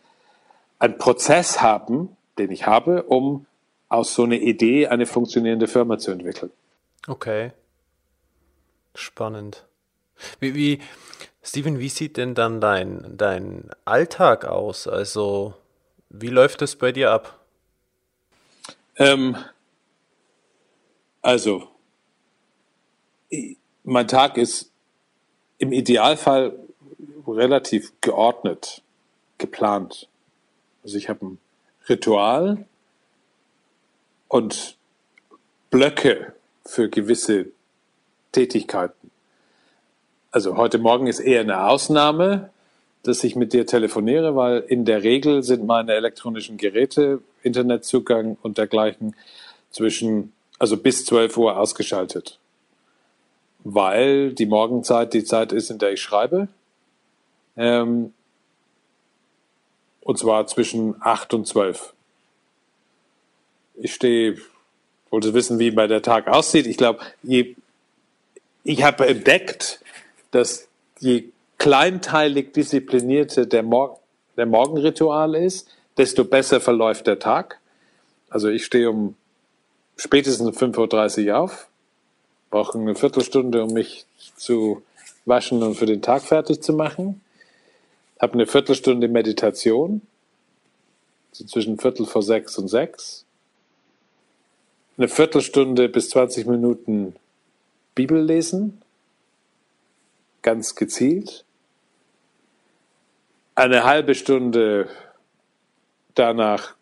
ein 0.79 0.99
Prozess 0.99 1.61
haben, 1.61 2.17
den 2.39 2.51
ich 2.51 2.67
habe, 2.67 3.05
um 3.05 3.47
aus 3.89 4.15
so 4.15 4.25
einer 4.25 4.37
Idee 4.37 4.89
eine 4.89 5.07
funktionierende 5.07 5.69
Firma 5.69 5.99
zu 5.99 6.11
entwickeln. 6.11 6.51
Okay. 7.07 7.53
Spannend. 8.95 9.65
Wie, 10.41 10.55
wie, 10.55 10.81
Steven, 11.43 11.79
wie 11.79 11.89
sieht 11.89 12.17
denn 12.17 12.35
dann 12.35 12.61
dein, 12.61 13.17
dein 13.17 13.71
Alltag 13.85 14.47
aus? 14.47 14.89
Also, 14.89 15.55
wie 16.09 16.29
läuft 16.29 16.63
es 16.63 16.77
bei 16.77 16.93
dir 16.93 17.11
ab? 17.11 17.41
Ähm, 18.97 19.37
also, 21.25 21.69
mein 23.83 24.07
Tag 24.07 24.37
ist 24.37 24.71
im 25.59 25.73
Idealfall 25.73 26.59
relativ 27.27 27.93
geordnet, 28.03 28.83
geplant. 29.39 30.09
Also 30.83 30.99
ich 30.99 31.09
habe 31.09 31.25
ein 31.25 31.39
Ritual 31.89 32.67
und 34.29 34.77
Blöcke 35.71 36.35
für 36.67 36.91
gewisse 36.91 37.47
Tätigkeiten. 38.33 39.11
Also 40.31 40.57
heute 40.57 40.79
Morgen 40.79 41.07
ist 41.07 41.21
eher 41.21 41.41
eine 41.41 41.67
Ausnahme, 41.67 42.51
dass 43.03 43.25
ich 43.25 43.35
mit 43.35 43.53
dir 43.53 43.67
telefoniere, 43.67 44.37
weil 44.37 44.59
in 44.61 44.85
der 44.85 45.03
Regel 45.03 45.43
sind 45.43 45.65
meine 45.65 45.95
elektronischen 45.95 46.57
Geräte, 46.57 47.23
Internetzugang 47.43 48.37
und 48.43 48.59
dergleichen 48.59 49.15
zwischen, 49.71 50.33
also 50.59 50.77
bis 50.77 51.05
12 51.05 51.37
Uhr 51.37 51.59
ausgeschaltet. 51.59 52.39
Weil 53.65 54.33
die 54.33 54.47
Morgenzeit 54.47 55.15
die 55.15 55.25
Zeit 55.25 55.53
ist, 55.53 55.71
in 55.71 55.79
der 55.79 55.93
ich 55.93 56.03
schreibe. 56.03 56.49
Ähm, 57.57 58.13
und 60.01 60.19
zwar 60.19 60.47
zwischen 60.47 60.97
8 61.01 61.35
und 61.35 61.47
12. 61.47 61.95
Ich 63.77 63.95
stehe, 63.95 64.39
wollte 65.11 65.35
wissen, 65.35 65.59
wie 65.59 65.71
bei 65.71 65.87
der 65.87 66.03
Tag 66.03 66.29
aussieht. 66.29 66.67
Ich 66.67 66.77
glaube, 66.77 67.01
ich 67.23 68.83
habe 68.83 69.07
entdeckt, 69.07 69.81
dass 70.31 70.69
je 71.01 71.31
kleinteilig 71.59 72.53
disziplinierter 72.53 73.47
der, 73.47 73.63
Mor 73.63 73.99
der 74.37 74.47
Morgenritual 74.47 75.35
ist, 75.35 75.69
desto 75.97 76.25
besser 76.25 76.61
verläuft 76.61 77.07
der 77.07 77.19
Tag. 77.19 77.61
Also 78.29 78.49
ich 78.49 78.65
stehe 78.65 78.91
um 78.91 79.17
spätestens 79.97 80.57
5.30 80.57 81.29
Uhr 81.29 81.39
auf, 81.39 81.69
brauche 82.51 82.79
eine 82.79 82.95
Viertelstunde, 82.95 83.65
um 83.65 83.73
mich 83.73 84.07
zu 84.37 84.83
waschen 85.25 85.63
und 85.63 85.75
für 85.75 85.87
den 85.87 86.03
Tag 86.03 86.23
fertig 86.23 86.63
zu 86.63 86.73
machen. 86.73 87.21
Habe 88.21 88.35
eine 88.35 88.47
Viertelstunde 88.47 89.09
Meditation, 89.09 90.03
so 91.33 91.45
zwischen 91.45 91.79
Viertel 91.79 92.07
vor 92.07 92.23
sechs 92.23 92.59
und 92.59 92.69
sechs. 92.69 93.25
Eine 94.97 95.09
Viertelstunde 95.09 95.89
bis 95.89 96.11
20 96.11 96.47
Minuten 96.47 97.17
Bibel 97.95 98.23
lesen, 98.23 98.81
ganz 100.43 100.75
gezielt 100.75 101.45
eine 103.55 103.85
halbe 103.85 104.15
Stunde 104.15 104.89
danach 106.15 106.75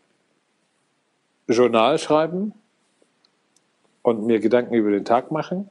Journal 1.48 1.98
schreiben 1.98 2.54
und 4.02 4.26
mir 4.26 4.40
Gedanken 4.40 4.74
über 4.74 4.90
den 4.90 5.04
Tag 5.04 5.30
machen. 5.30 5.70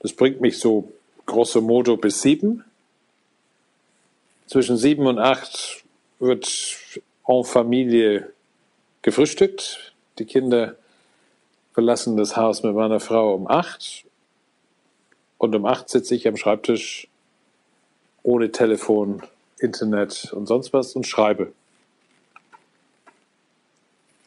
Das 0.00 0.12
bringt 0.12 0.40
mich 0.40 0.58
so 0.58 0.92
grosso 1.26 1.60
modo 1.60 1.96
bis 1.96 2.22
sieben. 2.22 2.64
Zwischen 4.46 4.76
sieben 4.76 5.06
und 5.06 5.18
acht 5.18 5.84
wird 6.18 6.78
en 7.26 7.44
Familie 7.44 8.32
gefrühstückt. 9.02 9.94
Die 10.18 10.24
Kinder 10.24 10.76
verlassen 11.72 12.16
das 12.16 12.36
Haus 12.36 12.62
mit 12.62 12.74
meiner 12.74 13.00
Frau 13.00 13.34
um 13.34 13.46
acht. 13.46 14.04
Und 15.38 15.54
um 15.54 15.64
acht 15.64 15.88
sitze 15.88 16.14
ich 16.14 16.28
am 16.28 16.36
Schreibtisch 16.36 17.08
ohne 18.22 18.52
Telefon 18.52 19.22
Internet 19.58 20.32
und 20.32 20.46
sonst 20.46 20.72
was 20.72 20.94
und 20.94 21.06
schreibe. 21.06 21.52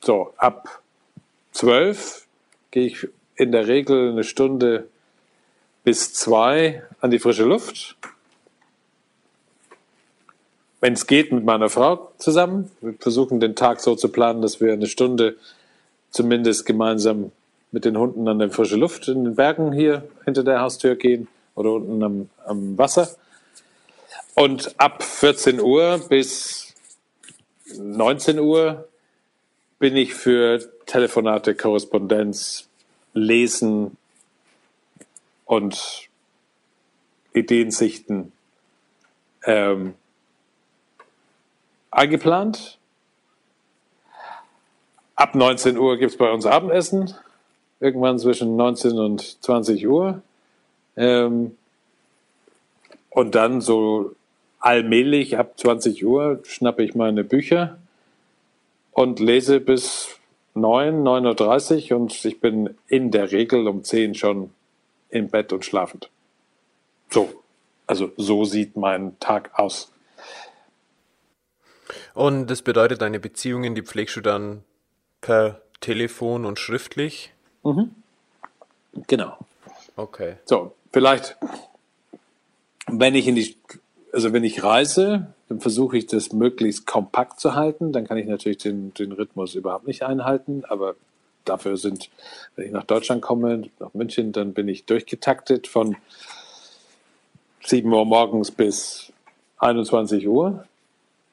So, 0.02 0.34
ab 0.38 0.82
zwölf 1.52 2.25
gehe 2.76 2.88
ich 2.88 3.08
in 3.38 3.54
der 3.54 3.68
Regel 3.68 4.12
eine 4.12 4.26
Stunde 4.26 4.90
bis 5.86 6.14
zwei 6.14 6.84
an 7.00 7.10
die 7.10 7.20
frische 7.20 7.46
Luft. 7.46 7.96
Wenn 10.82 10.92
es 10.92 11.08
geht, 11.08 11.32
mit 11.32 11.46
meiner 11.46 11.70
Frau 11.70 12.12
zusammen. 12.18 12.70
Wir 12.82 12.94
versuchen 13.00 13.40
den 13.40 13.56
Tag 13.56 13.80
so 13.80 13.96
zu 13.96 14.10
planen, 14.10 14.42
dass 14.42 14.60
wir 14.60 14.74
eine 14.74 14.88
Stunde 14.88 15.38
zumindest 16.10 16.66
gemeinsam 16.66 17.32
mit 17.72 17.86
den 17.86 17.98
Hunden 17.98 18.28
an 18.28 18.40
der 18.40 18.52
frische 18.52 18.76
Luft 18.76 19.08
in 19.08 19.24
den 19.24 19.36
Bergen 19.36 19.72
hier 19.72 20.04
hinter 20.26 20.44
der 20.44 20.60
Haustür 20.60 20.96
gehen 20.96 21.30
oder 21.56 21.72
unten 21.72 22.04
am, 22.04 22.30
am 22.46 22.78
Wasser. 22.78 23.08
Und 24.36 24.76
ab 24.78 25.02
14 25.02 25.62
Uhr 25.62 26.02
bis 26.10 26.74
19 27.78 28.38
Uhr 28.38 28.86
bin 29.80 29.96
ich 29.96 30.14
für 30.14 30.60
Telefonate, 30.86 31.56
Korrespondenz, 31.56 32.70
Lesen 33.14 33.98
und 35.46 36.10
Ideensichten 37.34 38.32
ähm, 39.46 39.94
eingeplant. 41.92 42.78
Ab 45.16 45.36
19 45.36 45.78
Uhr 45.78 45.98
gibt 45.98 46.12
es 46.12 46.18
bei 46.18 46.32
uns 46.32 46.46
Abendessen, 46.46 47.14
irgendwann 47.80 48.20
zwischen 48.20 48.56
19 48.56 48.98
und 48.98 49.44
20 49.44 49.88
Uhr. 49.88 50.22
Ähm, 50.98 51.58
und 53.10 53.36
dann 53.36 53.62
so 53.62 54.14
allmählich 54.60 55.38
ab 55.38 55.58
20 55.58 56.06
Uhr 56.06 56.40
schnappe 56.44 56.84
ich 56.84 56.96
meine 56.96 57.24
Bücher 57.24 57.78
und 58.96 59.20
lese 59.20 59.60
bis 59.60 60.08
9, 60.56 61.04
9.30 61.04 61.92
Uhr 61.92 62.00
und 62.00 62.26
ich 62.26 62.40
bin 62.40 62.76
in 62.88 63.12
der 63.12 63.32
Regel 63.32 63.68
um 63.68 63.84
10 63.84 64.16
schon 64.16 64.52
im 65.10 65.28
Bett 65.28 65.54
und 65.54 65.66
schlafend. 65.66 66.10
So, 67.12 67.44
also 67.86 68.12
so 68.18 68.46
sieht 68.46 68.78
mein 68.78 69.20
Tag 69.20 69.52
aus. 69.60 69.92
Und 72.14 72.48
das 72.48 72.62
bedeutet, 72.62 73.02
deine 73.02 73.20
Beziehungen, 73.20 73.76
die 73.76 73.84
pflegst 73.84 74.16
du 74.16 74.22
dann 74.22 74.64
per 75.20 75.62
Telefon 75.82 76.46
und 76.46 76.58
schriftlich? 76.58 77.34
Mhm. 77.64 77.92
Genau. 79.08 79.38
Okay. 79.98 80.38
So, 80.46 80.74
vielleicht, 80.94 81.36
wenn 82.88 83.14
ich 83.14 83.28
in 83.28 83.36
die 83.36 83.58
also 84.16 84.32
wenn 84.32 84.46
ich 84.46 84.64
reise, 84.64 85.34
dann 85.48 85.60
versuche 85.60 85.98
ich 85.98 86.08
das 86.08 86.34
möglichst 86.34 86.86
kompakt 86.86 87.40
zu 87.40 87.56
halten. 87.56 87.92
Dann 87.92 88.08
kann 88.08 88.18
ich 88.18 88.26
natürlich 88.26 88.58
den, 88.58 88.94
den 88.94 89.12
Rhythmus 89.12 89.56
überhaupt 89.56 89.88
nicht 89.88 90.04
einhalten, 90.04 90.64
aber 90.68 90.96
dafür 91.46 91.78
sind, 91.78 92.10
wenn 92.56 92.66
ich 92.66 92.72
nach 92.72 92.84
Deutschland 92.84 93.22
komme, 93.22 93.70
nach 93.80 93.94
München, 93.94 94.32
dann 94.32 94.54
bin 94.54 94.68
ich 94.68 94.86
durchgetaktet 94.86 95.68
von 95.68 95.96
7 97.64 97.92
Uhr 97.92 98.06
morgens 98.06 98.52
bis 98.52 99.14
21 99.60 100.28
Uhr 100.28 100.66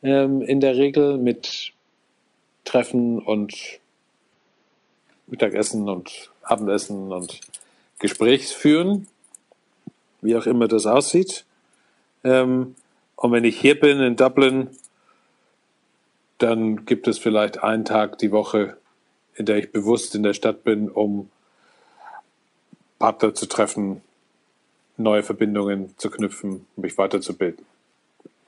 ähm, 0.03 0.43
in 0.43 0.61
der 0.61 0.77
Regel 0.77 1.17
mit 1.17 1.73
Treffen 2.65 3.19
und 3.19 3.81
Mittagessen 5.27 5.89
und 5.89 6.31
Abendessen 6.43 7.13
und 7.13 7.41
Gesprächsführen, 7.99 9.07
wie 10.21 10.37
auch 10.37 10.47
immer 10.47 10.69
das 10.69 10.87
aussieht. 10.87 11.45
Ähm, 12.25 12.75
und 13.23 13.31
wenn 13.31 13.45
ich 13.45 13.61
hier 13.61 13.79
bin 13.79 14.01
in 14.01 14.17
Dublin, 14.17 14.71
dann 16.39 16.87
gibt 16.87 17.07
es 17.07 17.21
vielleicht 17.21 17.63
einen 17.63 17.85
Tag 17.85 18.19
die 18.19 18.33
Woche, 18.33 18.77
in 19.37 19.47
der 19.47 19.59
ich 19.59 19.71
bewusst 19.71 20.17
in 20.17 20.25
der 20.25 20.35
Stadt 20.35 20.65
bin, 20.65 20.91
um 20.91 21.31
Partner 22.99 23.33
zu 23.33 23.47
treffen, 23.47 24.03
neue 24.97 25.23
Verbindungen 25.23 25.97
zu 25.99 26.11
knüpfen, 26.11 26.67
mich 26.75 26.99
weiterzubilden. 26.99 27.65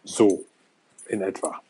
So 0.02 0.44
in 1.06 1.22
etwa. 1.22 1.62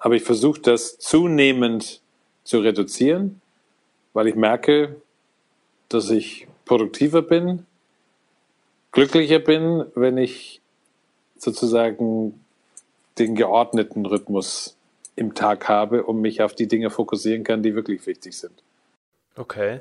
Aber 0.00 0.16
ich 0.16 0.24
versuche 0.24 0.60
das 0.60 0.98
zunehmend 0.98 2.00
zu 2.42 2.58
reduzieren, 2.58 3.40
weil 4.14 4.26
ich 4.26 4.34
merke, 4.34 5.00
dass 5.90 6.10
ich 6.10 6.48
produktiver 6.64 7.22
bin, 7.22 7.66
glücklicher 8.90 9.38
bin, 9.38 9.84
wenn 9.94 10.18
ich 10.18 10.60
sozusagen 11.38 12.44
den 13.18 13.34
geordneten 13.34 14.06
Rhythmus 14.06 14.76
im 15.16 15.34
Tag 15.34 15.68
habe 15.68 16.04
und 16.04 16.20
mich 16.20 16.42
auf 16.42 16.54
die 16.54 16.68
Dinge 16.68 16.90
fokussieren 16.90 17.44
kann, 17.44 17.62
die 17.62 17.74
wirklich 17.74 18.06
wichtig 18.06 18.36
sind. 18.36 18.62
Okay. 19.36 19.80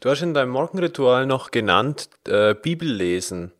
Du 0.00 0.10
hast 0.10 0.22
in 0.22 0.34
deinem 0.34 0.50
Morgenritual 0.50 1.26
noch 1.26 1.50
genannt, 1.50 2.08
äh, 2.26 2.54
Bibel 2.54 2.88
lesen. 2.88 3.52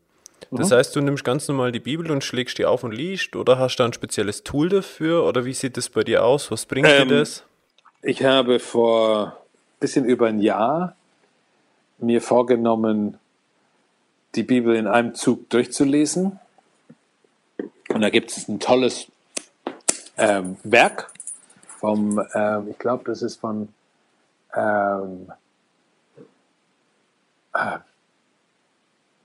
Das 0.51 0.71
mhm. 0.71 0.75
heißt, 0.75 0.97
du 0.97 1.01
nimmst 1.01 1.25
ganz 1.25 1.49
normal 1.49 1.73
die 1.73 1.81
Bibel 1.81 2.11
und 2.11 2.23
schlägst 2.23 2.59
die 2.59 2.67
auf 2.67 2.85
und 2.85 2.93
liest 2.93 3.35
oder 3.35 3.59
hast 3.59 3.77
du 3.77 3.83
ein 3.83 3.93
spezielles 3.93 4.45
Tool 4.45 4.69
dafür 4.69 5.25
oder 5.25 5.45
wie 5.45 5.53
sieht 5.53 5.77
das 5.77 5.89
bei 5.89 6.05
dir 6.05 6.25
aus? 6.25 6.51
Was 6.51 6.67
bringt 6.67 6.89
ähm, 6.89 7.09
dir 7.09 7.19
das? 7.19 7.45
Ich 8.03 8.23
habe 8.25 8.61
vor 8.61 9.27
ein 9.29 9.81
bisschen 9.81 10.05
über 10.05 10.27
ein 10.27 10.39
Jahr 10.39 10.97
mir 11.99 12.21
vorgenommen, 12.21 13.19
die 14.35 14.43
Bibel 14.43 14.77
in 14.77 14.87
einem 14.87 15.15
Zug 15.15 15.49
durchzulesen. 15.51 16.39
Und 17.89 18.01
da 18.01 18.11
gibt 18.11 18.31
es 18.31 18.49
ein 18.49 18.61
tolles 18.61 19.07
ähm, 20.17 20.57
Werk 20.63 21.11
vom, 21.79 22.21
ähm, 22.35 22.69
ich 22.71 22.79
glaube, 22.79 23.05
das 23.05 23.23
ist 23.23 23.37
von 23.37 23.69
ähm, 24.55 25.31
äh, 27.53 27.79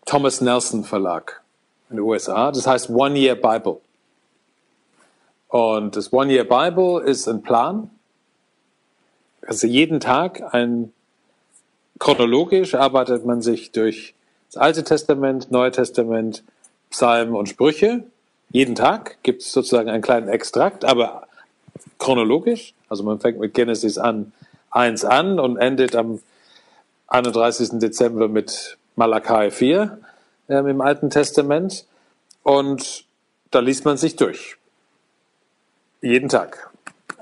Thomas 0.05 0.41
Nelson 0.41 0.83
Verlag 0.83 1.41
in 1.89 1.97
den 1.97 2.05
USA. 2.05 2.51
Das 2.51 2.67
heißt 2.67 2.89
One 2.89 3.17
Year 3.17 3.35
Bible. 3.35 3.79
Und 5.47 5.95
das 5.95 6.11
One 6.13 6.31
Year 6.31 6.43
Bible 6.43 7.01
ist 7.03 7.27
ein 7.27 7.41
Plan. 7.41 7.89
Also 9.45 9.67
jeden 9.67 9.99
Tag 9.99 10.53
ein 10.53 10.93
chronologisch 11.97 12.75
arbeitet 12.75 13.25
man 13.25 13.41
sich 13.41 13.71
durch 13.71 14.15
das 14.51 14.57
Alte 14.57 14.83
Testament, 14.83 15.51
Neue 15.51 15.71
Testament, 15.71 16.43
Psalmen 16.89 17.35
und 17.35 17.49
Sprüche. 17.49 18.03
Jeden 18.51 18.75
Tag 18.75 19.17
gibt 19.21 19.43
es 19.43 19.51
sozusagen 19.51 19.89
einen 19.89 20.01
kleinen 20.01 20.27
Extrakt, 20.27 20.83
aber 20.83 21.27
chronologisch. 21.99 22.73
Also 22.87 23.03
man 23.03 23.19
fängt 23.19 23.39
mit 23.39 23.53
Genesis 23.53 23.97
an 23.97 24.31
1 24.71 25.05
an 25.05 25.39
und 25.39 25.57
endet 25.57 25.95
am 25.95 26.19
31. 27.07 27.79
Dezember 27.79 28.27
mit 28.27 28.77
Malachi 28.95 29.51
4 29.51 29.99
äh, 30.47 30.55
im 30.57 30.81
Alten 30.81 31.09
Testament. 31.09 31.85
Und 32.43 33.05
da 33.51 33.59
liest 33.59 33.85
man 33.85 33.97
sich 33.97 34.15
durch. 34.15 34.57
Jeden 36.01 36.29
Tag. 36.29 36.71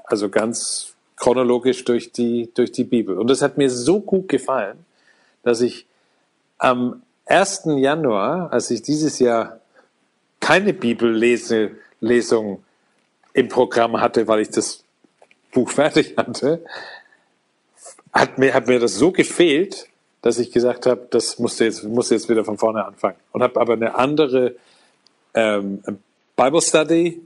Also 0.06 0.30
ganz 0.30 0.94
chronologisch 1.18 1.84
durch 1.84 2.12
die, 2.12 2.50
durch 2.54 2.72
die 2.72 2.84
Bibel. 2.86 3.18
Und 3.18 3.30
das 3.30 3.42
hat 3.42 3.58
mir 3.58 3.70
so 3.70 4.00
gut 4.00 4.30
gefallen, 4.30 4.86
dass 5.44 5.62
ich 5.62 5.88
am 6.58 7.02
1. 7.26 7.64
Januar, 7.78 8.54
als 8.54 8.72
ich 8.72 8.82
dieses 8.82 9.20
Jahr 9.20 9.60
keine 10.40 10.74
Bibellesung 10.74 12.64
im 13.34 13.48
Programm 13.50 14.00
hatte, 14.00 14.28
weil 14.28 14.42
ich 14.42 14.50
das 14.50 14.84
Buch 15.52 15.70
fertig 15.72 16.16
hatte, 16.18 16.64
hat 18.14 18.38
mir, 18.38 18.54
hat 18.54 18.68
mir 18.68 18.80
das 18.80 18.96
so 18.96 19.12
gefehlt, 19.12 19.88
dass 20.22 20.40
ich 20.40 20.52
gesagt 20.52 20.86
habe, 20.86 21.08
das 21.10 21.40
musste 21.40 21.66
jetzt, 21.66 21.84
musste 21.84 22.16
jetzt 22.16 22.30
wieder 22.30 22.44
von 22.44 22.58
vorne 22.58 22.84
anfangen. 22.84 23.18
Und 23.32 23.44
habe 23.44 23.60
aber 23.60 23.74
eine 23.74 23.96
andere 23.96 24.56
ähm, 25.34 25.84
Bible 26.36 26.62
Study 26.62 27.22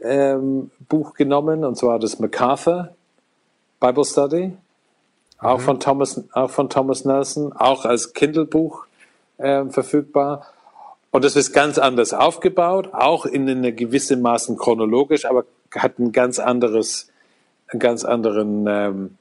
ähm, 0.00 0.70
Buch 0.88 1.14
genommen, 1.14 1.64
und 1.64 1.76
zwar 1.76 1.98
das 1.98 2.18
MacArthur 2.18 2.94
Bible 3.80 4.04
Study, 4.04 4.46
mhm. 4.48 4.56
auch, 5.38 5.60
von 5.60 5.80
Thomas, 5.80 6.22
auch 6.32 6.50
von 6.50 6.68
Thomas 6.68 7.04
Nelson, 7.04 7.52
auch 7.52 7.84
als 7.84 8.12
Kindle-Buch 8.12 8.86
ähm, 9.38 9.70
verfügbar. 9.70 10.46
Und 11.14 11.22
das 11.22 11.36
ist 11.36 11.52
ganz 11.52 11.78
anders 11.78 12.12
aufgebaut, 12.12 12.88
auch 12.92 13.24
in 13.24 13.48
einer 13.48 13.70
gewissen 13.70 14.20
Maßen 14.20 14.56
chronologisch, 14.56 15.26
aber 15.26 15.44
hat 15.72 16.00
ein 16.00 16.10
ganz 16.10 16.40
anderes, 16.40 17.08
ein 17.68 17.78
ganz 17.78 18.04
anderen, 18.04 18.66
ähm, 18.66 19.16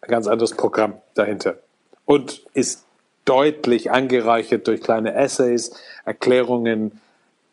ganz 0.00 0.26
anderes 0.26 0.56
Programm 0.56 0.94
dahinter 1.14 1.58
und 2.04 2.44
ist 2.52 2.84
deutlich 3.26 3.92
angereichert 3.92 4.66
durch 4.66 4.80
kleine 4.80 5.14
Essays, 5.14 5.70
Erklärungen, 6.04 7.00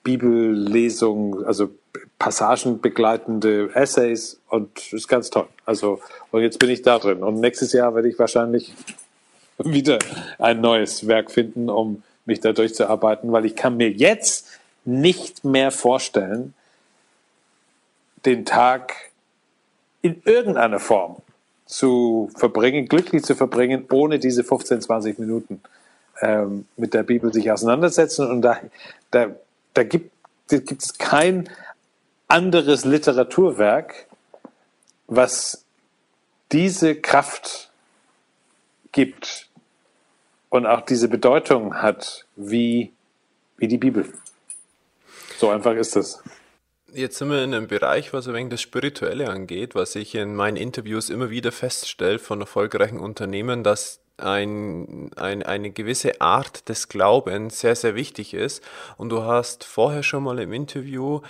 Bibellesungen, 0.03 1.45
also 1.45 1.69
passagenbegleitende 2.17 3.75
Essays 3.75 4.41
und 4.49 4.91
ist 4.91 5.07
ganz 5.07 5.29
toll. 5.29 5.49
Also, 5.67 5.99
und 6.31 6.41
jetzt 6.41 6.57
bin 6.57 6.71
ich 6.71 6.81
da 6.81 6.97
drin. 6.97 7.21
Und 7.21 7.35
nächstes 7.35 7.73
Jahr 7.73 7.93
werde 7.93 8.09
ich 8.09 8.17
wahrscheinlich 8.17 8.73
wieder 9.59 9.99
ein 10.39 10.61
neues 10.61 11.05
Werk 11.05 11.29
finden, 11.29 11.69
um 11.69 12.01
mich 12.25 12.39
da 12.39 12.53
durchzuarbeiten, 12.53 13.31
weil 13.31 13.45
ich 13.45 13.55
kann 13.55 13.77
mir 13.77 13.89
jetzt 13.89 14.47
nicht 14.85 15.43
mehr 15.43 15.71
vorstellen, 15.71 16.53
den 18.25 18.45
Tag 18.45 18.93
in 20.01 20.21
irgendeiner 20.25 20.79
Form 20.79 21.17
zu 21.65 22.29
verbringen, 22.35 22.87
glücklich 22.87 23.23
zu 23.23 23.35
verbringen, 23.35 23.85
ohne 23.91 24.19
diese 24.19 24.43
15, 24.43 24.81
20 24.81 25.19
Minuten 25.19 25.61
ähm, 26.21 26.65
mit 26.77 26.93
der 26.93 27.03
Bibel 27.03 27.33
sich 27.33 27.51
auseinandersetzen. 27.51 28.29
Und 28.29 28.41
da, 28.41 28.59
da, 29.11 29.27
da 29.73 29.83
gibt, 29.83 30.11
gibt 30.49 30.83
es 30.83 30.97
kein 30.97 31.49
anderes 32.27 32.85
Literaturwerk, 32.85 34.07
was 35.07 35.63
diese 36.51 36.95
Kraft 36.95 37.71
gibt 38.91 39.47
und 40.53 40.67
auch 40.67 40.81
diese 40.81 41.07
Bedeutung 41.07 41.81
hat 41.81 42.27
wie, 42.35 42.93
wie 43.57 43.67
die 43.67 43.79
Bibel. 43.79 44.05
So 45.39 45.49
einfach 45.49 45.73
ist 45.73 45.95
das. 45.95 46.21
Jetzt 46.93 47.17
sind 47.17 47.31
wir 47.31 47.43
in 47.43 47.55
einem 47.55 47.67
Bereich, 47.67 48.13
was 48.13 48.27
ein 48.27 48.35
wenig 48.35 48.51
das 48.51 48.61
Spirituelle 48.61 49.31
angeht, 49.31 49.73
was 49.73 49.95
ich 49.95 50.13
in 50.13 50.35
meinen 50.35 50.57
Interviews 50.57 51.09
immer 51.09 51.31
wieder 51.31 51.51
feststelle 51.51 52.19
von 52.19 52.39
erfolgreichen 52.39 52.99
Unternehmen, 52.99 53.63
dass 53.63 53.99
ein, 54.17 55.09
ein, 55.15 55.41
eine 55.41 55.71
gewisse 55.71 56.21
Art 56.21 56.69
des 56.69 56.87
Glaubens 56.87 57.59
sehr, 57.59 57.75
sehr 57.75 57.95
wichtig 57.95 58.35
ist. 58.35 58.63
Und 58.97 59.09
du 59.09 59.23
hast 59.23 59.63
vorher 59.63 60.03
schon 60.03 60.21
mal 60.21 60.37
im 60.37 60.53
Interview 60.53 61.21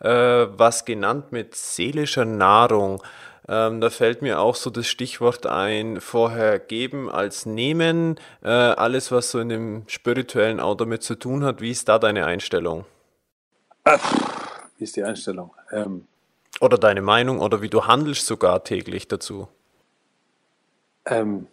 äh, 0.00 0.08
was 0.08 0.84
genannt 0.84 1.30
mit 1.30 1.54
seelischer 1.54 2.24
Nahrung. 2.24 3.00
Ähm, 3.48 3.80
da 3.80 3.90
fällt 3.90 4.22
mir 4.22 4.40
auch 4.40 4.54
so 4.54 4.70
das 4.70 4.86
Stichwort 4.86 5.46
ein, 5.46 6.00
vorher 6.00 6.58
geben 6.58 7.10
als 7.10 7.44
nehmen, 7.46 8.20
äh, 8.42 8.48
alles 8.48 9.10
was 9.10 9.30
so 9.30 9.40
in 9.40 9.48
dem 9.48 9.82
spirituellen 9.88 10.60
auch 10.60 10.76
damit 10.76 11.02
zu 11.02 11.16
tun 11.16 11.44
hat. 11.44 11.60
Wie 11.60 11.70
ist 11.70 11.88
da 11.88 11.98
deine 11.98 12.24
Einstellung? 12.24 12.84
Ach 13.84 14.32
wie 14.82 14.84
ist 14.84 14.96
die 14.96 15.04
Einstellung? 15.04 15.54
Ähm, 15.70 16.08
oder 16.60 16.76
deine 16.76 17.02
Meinung 17.02 17.38
oder 17.38 17.62
wie 17.62 17.68
du 17.68 17.86
handelst 17.86 18.26
sogar 18.26 18.64
täglich 18.64 19.06
dazu? 19.06 19.46
Ähm, 21.06 21.46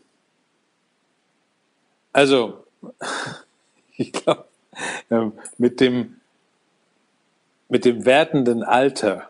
also, 2.12 2.66
ich 3.98 4.12
glaube, 4.12 4.46
ähm, 5.12 5.34
mit 5.60 5.80
dem, 5.80 6.20
mit 7.68 7.86
dem 7.86 8.04
werdenden 8.06 8.64
Alter 8.64 9.30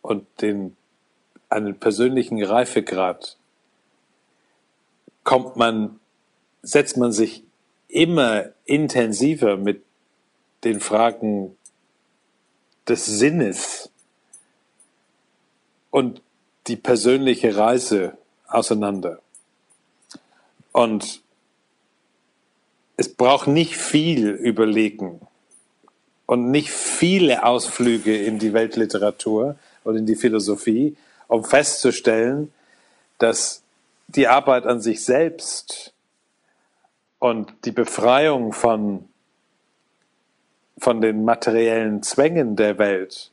und 0.00 0.24
den, 0.40 0.76
einen 1.48 1.78
persönlichen 1.78 2.42
Reifegrad 2.42 3.36
kommt 5.24 5.56
man, 5.56 6.00
setzt 6.62 6.96
man 6.96 7.12
sich 7.12 7.42
immer 7.88 8.50
intensiver 8.64 9.56
mit 9.56 9.82
den 10.64 10.80
Fragen 10.80 11.56
des 12.88 13.06
Sinnes 13.06 13.90
und 15.90 16.20
die 16.66 16.76
persönliche 16.76 17.56
Reise 17.56 18.18
auseinander. 18.46 19.20
Und 20.72 21.22
es 22.96 23.12
braucht 23.12 23.48
nicht 23.48 23.76
viel 23.76 24.30
Überlegen 24.30 25.20
und 26.26 26.50
nicht 26.50 26.70
viele 26.70 27.44
Ausflüge 27.44 28.16
in 28.16 28.38
die 28.38 28.52
Weltliteratur 28.52 29.56
oder 29.84 29.98
in 29.98 30.06
die 30.06 30.16
Philosophie, 30.16 30.96
um 31.28 31.44
festzustellen, 31.44 32.52
dass 33.18 33.62
die 34.08 34.28
Arbeit 34.28 34.66
an 34.66 34.80
sich 34.80 35.04
selbst 35.04 35.92
und 37.18 37.52
die 37.64 37.72
Befreiung 37.72 38.52
von, 38.52 39.08
von 40.78 41.00
den 41.00 41.24
materiellen 41.24 42.02
Zwängen 42.02 42.56
der 42.56 42.78
Welt 42.78 43.30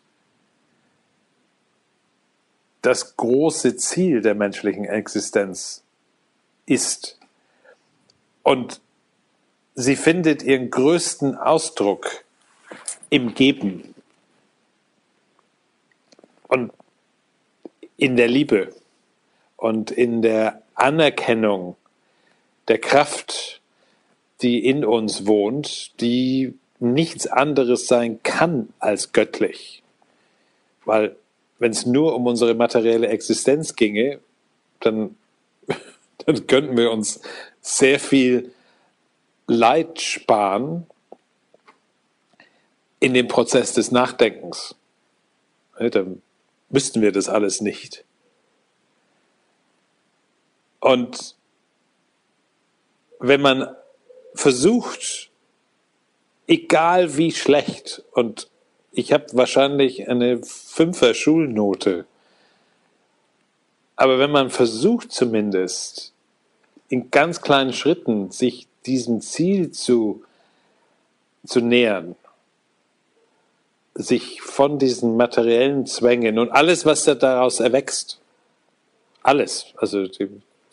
das 2.82 3.16
große 3.16 3.76
Ziel 3.76 4.22
der 4.22 4.36
menschlichen 4.36 4.86
Existenz 4.86 5.84
ist. 6.66 7.20
Und 8.44 8.82
sie 9.76 9.96
findet 9.96 10.42
ihren 10.42 10.72
größten 10.72 11.36
Ausdruck 11.36 12.24
im 13.10 13.36
Geben 13.36 13.94
und 16.48 16.72
in 18.02 18.18
der 18.18 18.28
Liebe 18.28 18.74
und 19.58 19.92
in 19.92 20.24
der 20.24 20.64
Anerkennung 20.74 21.76
der 22.68 22.80
Kraft, 22.80 23.62
die 24.42 24.66
in 24.66 24.84
uns 24.84 25.28
wohnt, 25.28 26.02
die 26.02 26.56
nichts 26.80 27.28
anderes 27.28 27.86
sein 27.86 28.24
kann 28.24 28.74
als 28.80 29.12
göttlich. 29.12 29.84
Weil 30.84 31.16
wenn 31.60 31.74
es 31.74 31.86
nur 31.86 32.16
um 32.16 32.26
unsere 32.26 32.56
materielle 32.56 33.08
Existenz 33.08 33.76
ginge, 33.76 34.20
dann, 34.80 35.16
dann 36.26 36.48
könnten 36.48 36.76
wir 36.76 36.90
uns 36.90 37.22
sehr 37.62 38.00
viel 38.00 38.52
Leid 39.46 40.02
sparen 40.02 40.88
in 43.00 43.14
dem 43.14 43.28
Prozess 43.28 43.74
des 43.74 43.92
Nachdenkens. 43.92 44.74
Dann 45.78 46.24
müssten 46.72 47.02
wir 47.02 47.12
das 47.12 47.30
alles 47.30 47.62
nicht. 47.62 48.06
Und 50.80 51.36
wenn 53.20 53.42
man 53.42 53.76
versucht, 54.34 55.30
egal 56.48 57.18
wie 57.18 57.32
schlecht, 57.32 58.04
und 58.12 58.50
ich 58.92 59.14
habe 59.14 59.28
wahrscheinlich 59.34 60.10
eine 60.10 60.42
Fünfer 60.44 61.14
Schulnote, 61.14 62.06
aber 63.96 64.18
wenn 64.18 64.32
man 64.32 64.50
versucht 64.50 65.12
zumindest, 65.12 66.14
in 66.90 67.12
ganz 67.12 67.42
kleinen 67.42 67.72
Schritten 67.72 68.32
sich 68.32 68.68
diesem 68.86 69.22
Ziel 69.22 69.72
zu, 69.72 70.24
zu 71.46 71.62
nähern, 71.62 72.16
sich 74.02 74.42
von 74.42 74.80
diesen 74.80 75.18
materiellen 75.18 75.86
Zwängen 75.86 76.40
und 76.40 76.52
alles, 76.52 76.86
was 76.86 77.04
da 77.04 77.16
daraus 77.16 77.60
erwächst, 77.60 78.20
alles, 79.24 79.68
also 79.78 80.08
die, 80.08 80.26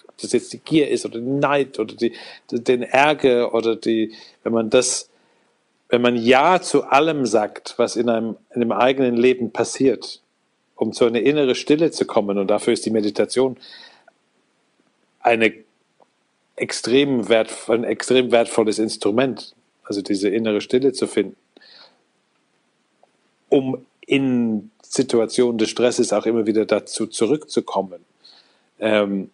ob 0.06 0.18
das 0.20 0.32
jetzt 0.32 0.52
die 0.52 0.58
Gier 0.58 0.88
ist 0.88 1.04
oder 1.04 1.18
die 1.18 1.26
Neid 1.26 1.78
oder 1.78 1.94
die, 1.94 2.12
den 2.50 2.82
Ärger 2.82 3.54
oder 3.54 3.76
die, 3.76 4.14
wenn 4.42 4.52
man 4.52 4.70
das, 4.70 5.10
wenn 5.88 6.02
man 6.02 6.16
Ja 6.16 6.60
zu 6.60 6.84
allem 6.84 7.26
sagt, 7.26 7.74
was 7.78 7.96
in 7.96 8.08
einem, 8.08 8.36
in 8.54 8.62
einem 8.62 8.72
eigenen 8.72 9.16
Leben 9.16 9.52
passiert, 9.52 10.22
um 10.76 10.92
zu 10.92 11.04
einer 11.04 11.20
innere 11.20 11.54
Stille 11.54 11.90
zu 11.90 12.04
kommen, 12.06 12.38
und 12.38 12.48
dafür 12.48 12.72
ist 12.72 12.86
die 12.86 12.90
Meditation 12.90 13.56
eine 15.20 15.52
extrem 16.56 17.28
wert, 17.28 17.52
ein 17.68 17.84
extrem 17.84 18.30
wertvolles 18.30 18.78
Instrument, 18.78 19.54
also 19.84 20.02
diese 20.02 20.28
innere 20.28 20.60
Stille 20.60 20.92
zu 20.92 21.06
finden, 21.06 21.36
um 23.48 23.84
in 24.00 24.70
Situationen 24.82 25.58
des 25.58 25.70
Stresses 25.70 26.12
auch 26.12 26.26
immer 26.26 26.46
wieder 26.46 26.64
dazu 26.64 27.06
zurückzukommen. 27.06 28.04
Ähm, 28.80 29.30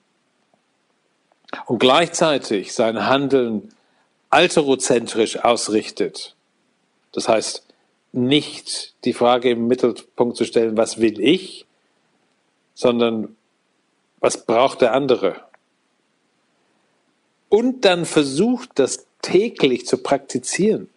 und 1.67 1.79
gleichzeitig 1.79 2.75
sein 2.75 3.07
Handeln 3.07 3.73
alterozentrisch 4.31 5.39
ausrichtet. 5.45 6.35
Das 7.13 7.29
heißt, 7.29 7.65
nicht 8.13 8.95
die 9.05 9.13
Frage 9.13 9.51
im 9.51 9.69
Mittelpunkt 9.69 10.37
zu 10.37 10.45
stellen, 10.45 10.77
was 10.77 11.01
will 11.01 11.21
ich, 11.21 11.67
sondern 12.75 13.37
was 14.21 14.45
braucht 14.45 14.81
der 14.81 14.93
andere? 14.93 15.37
Und 17.49 17.85
dann 17.85 18.05
versucht, 18.05 18.71
das 18.75 19.07
täglich 19.23 19.87
zu 19.87 19.99
praktizieren. 19.99 20.89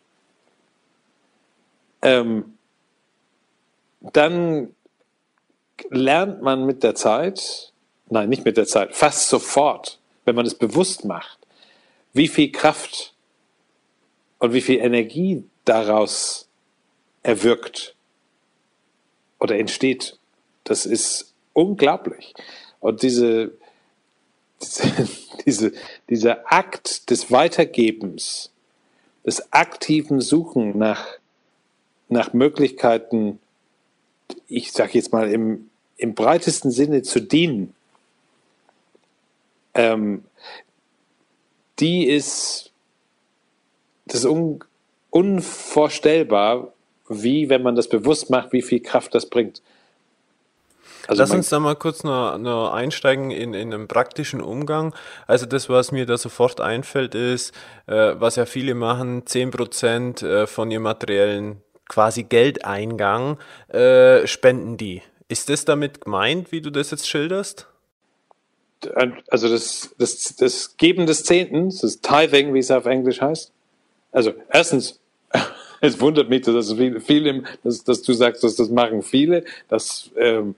Ähm, 2.01 2.56
dann 4.01 4.75
lernt 5.89 6.41
man 6.41 6.65
mit 6.65 6.83
der 6.83 6.95
Zeit, 6.95 7.71
nein, 8.09 8.29
nicht 8.29 8.45
mit 8.45 8.57
der 8.57 8.65
Zeit, 8.65 8.95
fast 8.95 9.29
sofort, 9.29 9.99
wenn 10.25 10.35
man 10.35 10.45
es 10.45 10.55
bewusst 10.55 11.05
macht, 11.05 11.39
wie 12.13 12.27
viel 12.27 12.51
Kraft 12.51 13.13
und 14.39 14.53
wie 14.53 14.61
viel 14.61 14.79
Energie 14.79 15.43
daraus 15.65 16.47
erwirkt 17.23 17.95
oder 19.39 19.57
entsteht. 19.57 20.17
Das 20.63 20.85
ist 20.85 21.33
unglaublich. 21.53 22.33
Und 22.79 23.01
diese, 23.01 23.51
diese, 24.61 25.07
diese, 25.45 25.71
dieser 26.09 26.51
Akt 26.51 27.09
des 27.09 27.31
Weitergebens, 27.31 28.51
des 29.25 29.51
aktiven 29.51 30.21
Suchen 30.21 30.77
nach, 30.77 31.05
nach 32.09 32.33
Möglichkeiten, 32.33 33.39
ich 34.47 34.71
sage 34.71 34.93
jetzt 34.93 35.11
mal 35.11 35.29
im, 35.29 35.69
im 35.97 36.15
breitesten 36.15 36.71
Sinne 36.71 37.01
zu 37.01 37.19
dienen, 37.19 37.73
ähm, 39.73 40.23
die 41.79 42.07
ist, 42.07 42.71
das 44.05 44.21
ist 44.21 44.25
un, 44.25 44.59
unvorstellbar, 45.09 46.73
wie, 47.09 47.49
wenn 47.49 47.61
man 47.61 47.75
das 47.75 47.87
bewusst 47.87 48.29
macht, 48.29 48.51
wie 48.53 48.61
viel 48.61 48.81
Kraft 48.81 49.13
das 49.15 49.27
bringt. 49.27 49.61
Also 51.07 51.21
Lass 51.21 51.31
uns 51.31 51.49
da 51.49 51.59
mal 51.59 51.75
kurz 51.75 52.03
noch, 52.03 52.37
noch 52.37 52.73
einsteigen 52.73 53.31
in, 53.31 53.53
in 53.53 53.73
einen 53.73 53.87
praktischen 53.87 54.41
Umgang. 54.41 54.93
Also 55.25 55.45
das, 55.45 55.69
was 55.69 55.93
mir 55.93 56.05
da 56.05 56.17
sofort 56.17 56.59
einfällt, 56.59 57.15
ist, 57.15 57.55
äh, 57.85 58.15
was 58.17 58.35
ja 58.35 58.45
viele 58.45 58.75
machen, 58.75 59.23
10% 59.23 60.25
äh, 60.25 60.47
von 60.47 60.69
ihrem 60.69 60.83
materiellen 60.83 61.61
quasi 61.87 62.23
Geldeingang 62.23 63.37
äh, 63.69 64.25
spenden 64.27 64.77
die. 64.77 65.01
Ist 65.29 65.49
das 65.49 65.65
damit 65.65 66.01
gemeint, 66.01 66.51
wie 66.51 66.61
du 66.61 66.69
das 66.69 66.91
jetzt 66.91 67.07
schilderst? 67.07 67.67
also 69.29 69.49
das, 69.49 69.95
das, 69.97 70.35
das 70.35 70.77
Geben 70.77 71.07
des 71.07 71.23
Zehntens, 71.23 71.81
das 71.81 71.99
Tithing, 71.99 72.53
wie 72.53 72.59
es 72.59 72.71
auf 72.71 72.85
Englisch 72.85 73.21
heißt. 73.21 73.51
Also 74.11 74.33
erstens, 74.51 74.99
es 75.81 75.99
wundert 75.99 76.29
mich, 76.29 76.41
dass, 76.41 76.73
viele, 76.73 77.01
viele 77.01 77.43
dass, 77.63 77.83
dass 77.83 78.01
du 78.03 78.13
sagst, 78.13 78.43
dass 78.43 78.55
das 78.55 78.69
machen 78.69 79.01
viele. 79.01 79.43
Das 79.67 80.11
ähm, 80.15 80.55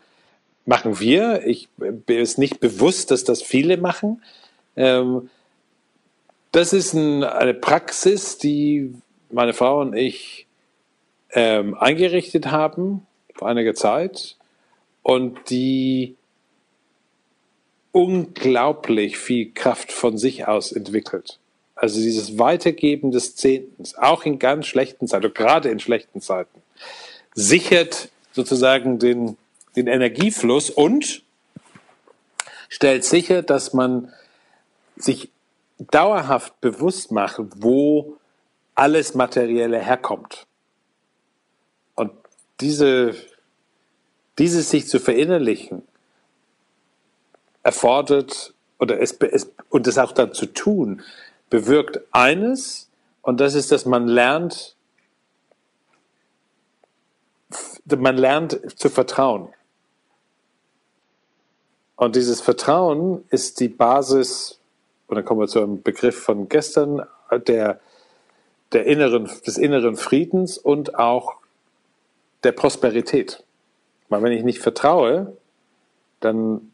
machen 0.66 1.00
wir. 1.00 1.46
Ich 1.46 1.70
bin 1.78 2.20
es 2.20 2.38
nicht 2.38 2.60
bewusst, 2.60 3.12
dass 3.12 3.24
das 3.24 3.42
viele 3.42 3.78
machen. 3.78 4.22
Ähm, 4.76 5.30
das 6.52 6.74
ist 6.74 6.94
ein, 6.94 7.24
eine 7.24 7.54
Praxis, 7.54 8.38
die 8.38 8.94
meine 9.32 9.54
Frau 9.54 9.82
und 9.82 9.96
ich 9.96 10.48
ähm, 11.32 11.76
eingerichtet 11.76 12.48
haben 12.48 13.06
vor 13.36 13.48
einiger 13.48 13.74
Zeit 13.74 14.36
und 15.04 15.50
die 15.50 16.16
unglaublich 17.92 19.18
viel 19.18 19.52
Kraft 19.52 19.92
von 19.92 20.18
sich 20.18 20.48
aus 20.48 20.72
entwickelt. 20.72 21.40
Also 21.76 22.02
dieses 22.02 22.38
Weitergeben 22.38 23.12
des 23.12 23.36
Zehntens, 23.36 23.96
auch 23.98 24.26
in 24.26 24.38
ganz 24.38 24.68
schlechten 24.68 25.08
Zeiten, 25.08 25.34
gerade 25.34 25.70
in 25.70 25.80
schlechten 25.80 26.22
Zeiten, 26.22 26.62
sichert 27.34 28.10
sozusagen 28.34 29.00
den, 29.00 29.38
den 29.76 29.88
Energiefluss 29.88 30.70
und 30.70 31.24
stellt 32.68 33.06
sicher, 33.06 33.42
dass 33.42 33.74
man 33.74 34.14
sich 34.98 35.30
dauerhaft 35.78 36.60
bewusst 36.60 37.12
macht, 37.12 37.40
wo 37.56 38.18
alles 38.76 39.16
Materielle 39.16 39.80
herkommt. 39.80 40.46
Diese, 42.62 43.16
dieses 44.38 44.70
sich 44.70 44.88
zu 44.88 45.00
verinnerlichen, 45.00 45.84
erfordert 47.64 48.54
oder 48.80 49.00
es, 49.02 49.14
es, 49.14 49.52
und 49.70 49.86
das 49.88 49.98
auch 49.98 50.12
dann 50.12 50.34
zu 50.34 50.46
tun, 50.48 51.02
bewirkt 51.50 52.02
eines, 52.12 52.90
und 53.22 53.40
das 53.40 53.54
ist, 53.54 53.72
dass 53.72 53.86
man 53.86 54.08
lernt, 54.08 54.76
man 57.86 58.18
lernt 58.18 58.80
zu 58.80 58.90
vertrauen. 58.90 59.50
Und 61.96 62.16
dieses 62.16 62.40
Vertrauen 62.40 63.26
ist 63.30 63.60
die 63.60 63.68
Basis, 63.68 64.60
und 65.08 65.16
dann 65.16 65.26
kommen 65.26 65.42
wir 65.42 65.48
zu 65.48 65.60
einem 65.60 65.82
Begriff 65.82 66.18
von 66.18 66.48
gestern, 66.48 67.06
der, 67.48 67.82
der 68.72 68.86
inneren, 68.86 69.30
des 69.46 69.58
inneren 69.58 69.98
Friedens 69.98 70.58
und 70.58 70.96
auch 70.96 71.39
der 72.44 72.52
Prosperität. 72.52 73.44
Weil 74.10 74.24
wenn 74.24 74.32
ich 74.32 74.44
nicht 74.44 74.60
vertraue, 74.60 75.38
dann, 76.20 76.72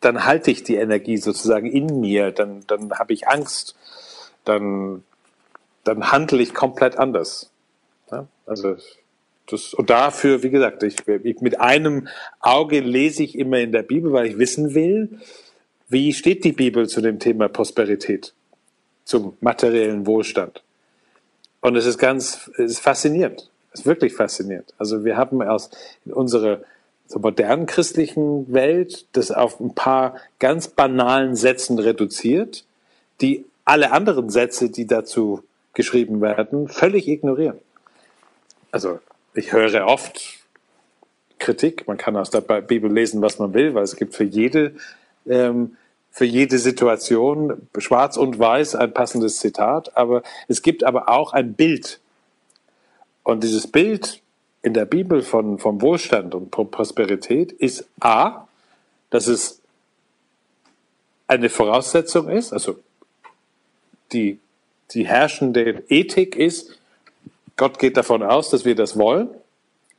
dann 0.00 0.24
halte 0.24 0.50
ich 0.50 0.62
die 0.64 0.76
Energie 0.76 1.16
sozusagen 1.16 1.66
in 1.66 2.00
mir, 2.00 2.32
dann, 2.32 2.64
dann 2.66 2.92
habe 2.98 3.12
ich 3.12 3.28
Angst, 3.28 3.76
dann, 4.44 5.04
dann 5.84 6.10
handle 6.10 6.42
ich 6.42 6.54
komplett 6.54 6.96
anders. 6.96 7.50
Ja? 8.10 8.26
Also 8.46 8.76
das, 9.46 9.74
und 9.74 9.90
dafür, 9.90 10.42
wie 10.42 10.50
gesagt, 10.50 10.82
ich, 10.82 10.96
ich, 11.06 11.40
mit 11.40 11.60
einem 11.60 12.08
Auge 12.40 12.80
lese 12.80 13.22
ich 13.22 13.38
immer 13.38 13.58
in 13.58 13.72
der 13.72 13.82
Bibel, 13.82 14.12
weil 14.12 14.26
ich 14.26 14.38
wissen 14.38 14.74
will, 14.74 15.20
wie 15.88 16.12
steht 16.12 16.44
die 16.44 16.52
Bibel 16.52 16.88
zu 16.88 17.00
dem 17.00 17.18
Thema 17.18 17.48
Prosperität, 17.48 18.32
zum 19.04 19.36
materiellen 19.40 20.06
Wohlstand. 20.06 20.62
Und 21.62 21.76
es 21.76 21.86
ist 21.86 21.96
ganz, 21.96 22.50
es 22.58 22.72
ist 22.72 22.80
faszinierend. 22.80 23.48
Es 23.72 23.80
ist 23.80 23.86
wirklich 23.86 24.14
faszinierend. 24.14 24.74
Also 24.76 25.04
wir 25.04 25.16
haben 25.16 25.40
aus 25.42 25.70
unserer 26.04 26.60
so 27.06 27.18
modernen 27.18 27.66
christlichen 27.66 28.52
Welt 28.52 29.06
das 29.12 29.30
auf 29.30 29.60
ein 29.60 29.74
paar 29.74 30.16
ganz 30.38 30.68
banalen 30.68 31.36
Sätzen 31.36 31.78
reduziert, 31.78 32.64
die 33.20 33.46
alle 33.64 33.92
anderen 33.92 34.28
Sätze, 34.28 34.70
die 34.70 34.86
dazu 34.86 35.42
geschrieben 35.72 36.20
werden, 36.20 36.68
völlig 36.68 37.08
ignorieren. 37.08 37.58
Also 38.70 38.98
ich 39.34 39.52
höre 39.52 39.86
oft 39.86 40.20
Kritik. 41.38 41.86
Man 41.86 41.96
kann 41.96 42.16
aus 42.16 42.30
der 42.30 42.40
Bibel 42.40 42.92
lesen, 42.92 43.22
was 43.22 43.38
man 43.38 43.54
will, 43.54 43.74
weil 43.74 43.84
es 43.84 43.96
gibt 43.96 44.14
für 44.14 44.24
jede, 44.24 44.74
ähm, 45.26 45.76
für 46.12 46.26
jede 46.26 46.58
Situation 46.58 47.66
schwarz 47.78 48.18
und 48.18 48.38
weiß 48.38 48.74
ein 48.76 48.92
passendes 48.92 49.38
Zitat. 49.38 49.96
Aber 49.96 50.22
es 50.46 50.60
gibt 50.62 50.84
aber 50.84 51.08
auch 51.08 51.32
ein 51.32 51.54
Bild. 51.54 52.00
Und 53.24 53.42
dieses 53.42 53.66
Bild 53.66 54.20
in 54.60 54.74
der 54.74 54.84
Bibel 54.84 55.22
von, 55.22 55.58
vom 55.58 55.80
Wohlstand 55.80 56.34
und 56.34 56.50
Prosperität 56.50 57.50
ist 57.50 57.88
A, 57.98 58.46
dass 59.10 59.26
es 59.26 59.60
eine 61.26 61.48
Voraussetzung 61.48 62.28
ist, 62.28 62.52
also 62.52 62.78
die, 64.12 64.38
die 64.90 65.06
herrschende 65.06 65.82
Ethik 65.88 66.36
ist, 66.36 66.78
Gott 67.56 67.78
geht 67.78 67.96
davon 67.96 68.22
aus, 68.22 68.50
dass 68.50 68.66
wir 68.66 68.74
das 68.74 68.98
wollen 68.98 69.30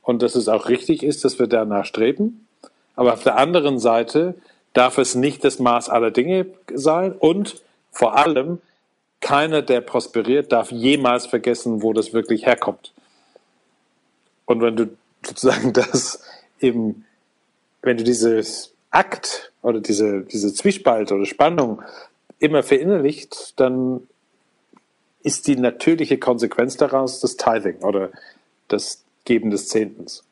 und 0.02 0.22
dass 0.22 0.36
es 0.36 0.48
auch 0.48 0.68
richtig 0.68 1.02
ist, 1.02 1.24
dass 1.24 1.40
wir 1.40 1.48
danach 1.48 1.86
streben. 1.86 2.46
Aber 2.94 3.14
auf 3.14 3.24
der 3.24 3.36
anderen 3.36 3.80
Seite 3.80 4.34
darf 4.74 4.98
es 4.98 5.14
nicht 5.14 5.42
das 5.44 5.58
Maß 5.58 5.88
aller 5.88 6.10
Dinge 6.10 6.46
sein 6.72 7.12
und 7.12 7.62
vor 7.90 8.16
allem 8.16 8.60
keiner, 9.20 9.62
der 9.62 9.80
prosperiert, 9.80 10.52
darf 10.52 10.70
jemals 10.70 11.26
vergessen, 11.26 11.80
wo 11.80 11.94
das 11.94 12.12
wirklich 12.12 12.44
herkommt. 12.44 12.92
Und 14.44 14.60
wenn 14.60 14.76
du 14.76 14.96
sozusagen 15.24 15.72
das 15.72 16.22
eben, 16.60 17.06
wenn 17.80 17.96
du 17.96 18.04
dieses 18.04 18.74
Akt 18.90 19.52
oder 19.62 19.80
diese, 19.80 20.22
diese 20.22 20.52
Zwiespalt 20.52 21.10
oder 21.10 21.24
Spannung 21.24 21.82
immer 22.38 22.62
verinnerlicht, 22.62 23.58
dann 23.58 24.06
ist 25.22 25.46
die 25.46 25.56
natürliche 25.56 26.18
Konsequenz 26.18 26.76
daraus 26.76 27.20
das 27.20 27.36
Tithing 27.36 27.78
oder 27.78 28.10
das 28.68 29.02
Geben 29.24 29.50
des 29.50 29.68
Zehntens. 29.68 30.22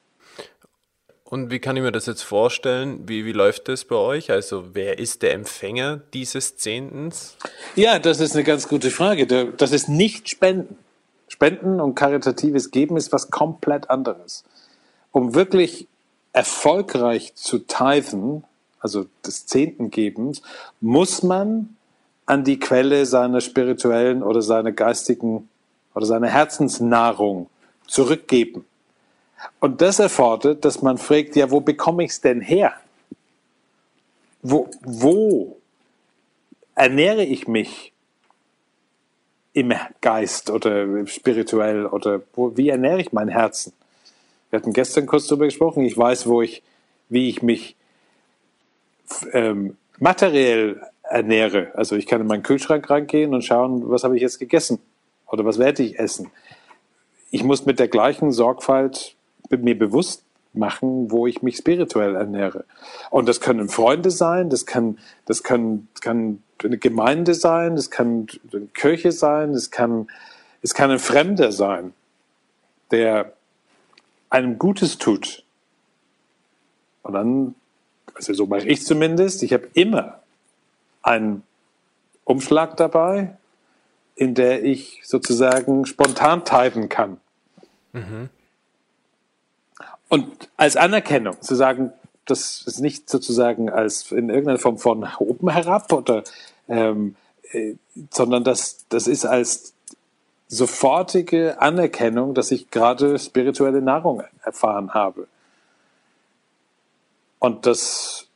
Und 1.33 1.51
wie 1.51 1.61
kann 1.61 1.79
ich 1.79 1.83
mir 1.83 1.93
das 1.93 2.05
jetzt 2.05 2.21
vorstellen? 2.21 3.09
Wie, 3.09 3.25
wie 3.25 3.33
läuft 3.33 3.67
das 3.69 3.87
bei 3.87 3.97
euch? 3.97 4.31
Also 4.31 4.75
wer 4.75 4.99
ist 4.99 5.23
der 5.23 5.33
Empfänger 5.33 6.03
dieses 6.13 6.59
Zehntens? 6.59 7.39
Ja, 7.75 7.99
das 7.99 8.21
ist 8.21 8.35
eine 8.35 8.45
ganz 8.45 8.69
gute 8.69 8.91
Frage. 8.91 9.27
Das 9.57 9.73
ist 9.73 9.89
nicht 9.89 10.29
Spenden. 10.29 10.77
Spenden 11.29 11.81
und 11.81 11.95
karitatives 11.95 12.71
Geben 12.71 12.99
ist 12.99 13.13
was 13.15 13.31
komplett 13.31 13.89
anderes. 13.89 14.45
Um 15.11 15.35
wirklich 15.35 15.89
erfolgreich 16.35 17.35
zu 17.35 17.61
tithen, 17.61 18.45
also 18.79 19.07
des 19.25 19.47
Zehntengebens, 19.47 20.43
muss 20.83 21.23
man 21.23 21.79
an 22.27 22.45
die 22.45 22.61
Quelle 22.61 23.07
seiner 23.07 23.41
spirituellen 23.41 24.23
oder 24.23 24.43
seiner 24.43 24.73
geistigen 24.73 25.49
oder 25.95 26.05
seiner 26.05 26.29
Herzensnahrung 26.29 27.49
zurückgeben. 27.87 28.67
Und 29.61 29.81
das 29.81 29.99
erfordert, 29.99 30.65
dass 30.65 30.83
man 30.83 30.99
fragt, 30.99 31.37
ja, 31.37 31.51
wo 31.51 31.61
bekomme 31.61 32.05
ich 32.05 32.11
es 32.13 32.21
denn 32.21 32.41
her? 32.41 32.75
Wo, 34.43 34.69
wo 34.83 35.57
ernähre 36.75 37.25
ich 37.25 37.47
mich 37.47 37.93
im 39.53 39.73
Geist 40.01 40.51
oder 40.51 41.07
spirituell 41.07 41.87
oder 41.87 42.23
wo, 42.35 42.57
wie 42.57 42.69
ernähre 42.71 43.01
ich 43.01 43.13
mein 43.13 43.29
Herzen? 43.29 43.73
Wir 44.51 44.59
hatten 44.59 44.73
gestern 44.73 45.07
kurz 45.07 45.27
darüber 45.27 45.45
gesprochen. 45.47 45.85
Ich 45.85 45.97
weiß, 45.97 46.27
wo 46.27 46.43
ich, 46.43 46.63
wie 47.09 47.29
ich 47.29 47.43
mich 47.43 47.77
ähm, 49.33 49.77
materiell 49.99 50.81
ernähre. 51.03 51.73
Also 51.75 51.97
ich 51.97 52.07
kann 52.07 52.21
in 52.21 52.27
meinen 52.27 52.43
Kühlschrank 52.43 52.89
reingehen 52.89 53.35
und 53.35 53.45
schauen, 53.45 53.89
was 53.91 54.05
habe 54.05 54.17
ich 54.17 54.23
jetzt 54.23 54.39
gegessen 54.39 54.79
oder 55.27 55.45
was 55.45 55.59
werde 55.59 55.83
ich 55.83 55.99
essen. 55.99 56.31
Ich 57.31 57.45
muss 57.45 57.65
mit 57.65 57.79
der 57.79 57.89
gleichen 57.89 58.33
Sorgfalt 58.33 59.17
mir 59.51 59.79
bewusst 59.79 60.23
machen, 60.55 61.11
wo 61.11 61.27
ich 61.27 61.43
mich 61.43 61.57
spirituell 61.57 62.15
ernähre. 62.15 62.65
Und 63.11 63.29
das 63.29 63.41
können 63.41 63.69
Freunde 63.69 64.11
sein, 64.11 64.51
das 64.51 64.67
kann, 64.67 64.99
das 65.27 65.43
kann, 65.43 65.89
kann 66.01 66.43
eine 66.63 66.79
Gemeinde 66.79 67.35
sein, 67.35 67.77
das 67.77 67.91
kann 67.91 68.27
eine 68.53 68.67
Kirche 68.67 69.13
sein, 69.13 69.51
es 69.51 69.71
kann, 69.71 70.09
es 70.61 70.75
kann 70.75 70.91
ein 70.91 70.99
Fremder 70.99 71.53
sein, 71.53 71.93
der 72.91 73.33
einem 74.31 74.59
Gutes 74.59 74.99
tut. 74.99 75.43
Und 77.03 77.15
dann, 77.15 77.55
also 78.15 78.33
so 78.35 78.47
mache 78.47 78.67
ich 78.67 78.85
zumindest, 78.85 79.43
ich 79.43 79.53
habe 79.53 79.69
immer 79.75 80.21
einen 81.03 81.43
Umschlag 82.25 82.77
dabei, 82.77 83.37
in 84.15 84.35
der 84.35 84.65
ich 84.65 85.01
sozusagen 85.05 85.87
spontan 85.87 86.45
typen 86.45 86.89
kann. 86.89 87.19
Mhm. 87.93 88.29
Und 90.13 90.51
als 90.59 90.77
Anerkennung 90.77 91.41
zu 91.41 91.55
sagen, 91.55 91.91
das 92.27 92.65
ist 92.67 92.81
nicht 92.81 93.09
sozusagen 93.09 93.71
als 93.71 94.13
in 94.13 94.29
irgendeiner 94.29 94.59
Form 94.59 94.77
von 94.77 95.09
oben 95.19 95.49
herab 95.49 95.91
oder 95.91 96.23
ähm, 96.69 97.17
äh, 97.51 97.77
sondern 98.11 98.45
das, 98.45 98.85
das 98.91 99.07
ist 99.07 99.25
als 99.25 99.73
sofortige 100.49 101.63
Anerkennung, 101.63 102.35
dass 102.35 102.51
ich 102.51 102.71
gerade 102.71 103.19
spirituelle 103.19 103.81
Nahrung 103.81 104.23
erfahren 104.43 104.93
habe. 104.93 105.29
Und 107.39 107.65
das 107.65 108.27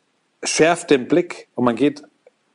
schärft 0.43 0.89
den 0.89 1.09
Blick 1.09 1.47
und 1.57 1.65
man 1.65 1.77
geht 1.77 2.03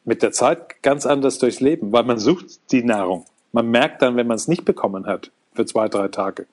mit 0.03 0.23
der 0.23 0.31
Zeit 0.31 0.81
ganz 0.81 1.05
anders 1.05 1.37
durchs 1.37 1.59
Leben, 1.59 1.91
weil 1.91 2.05
man 2.05 2.17
sucht 2.17 2.71
die 2.71 2.83
Nahrung. 2.83 3.27
Man 3.51 3.69
merkt 3.69 4.01
dann, 4.01 4.15
wenn 4.15 4.25
man 4.25 4.37
es 4.37 4.47
nicht 4.47 4.65
bekommen 4.65 5.05
hat, 5.05 5.29
für 5.53 5.67
zwei, 5.67 5.89
drei 5.89 6.07
Tage. 6.07 6.47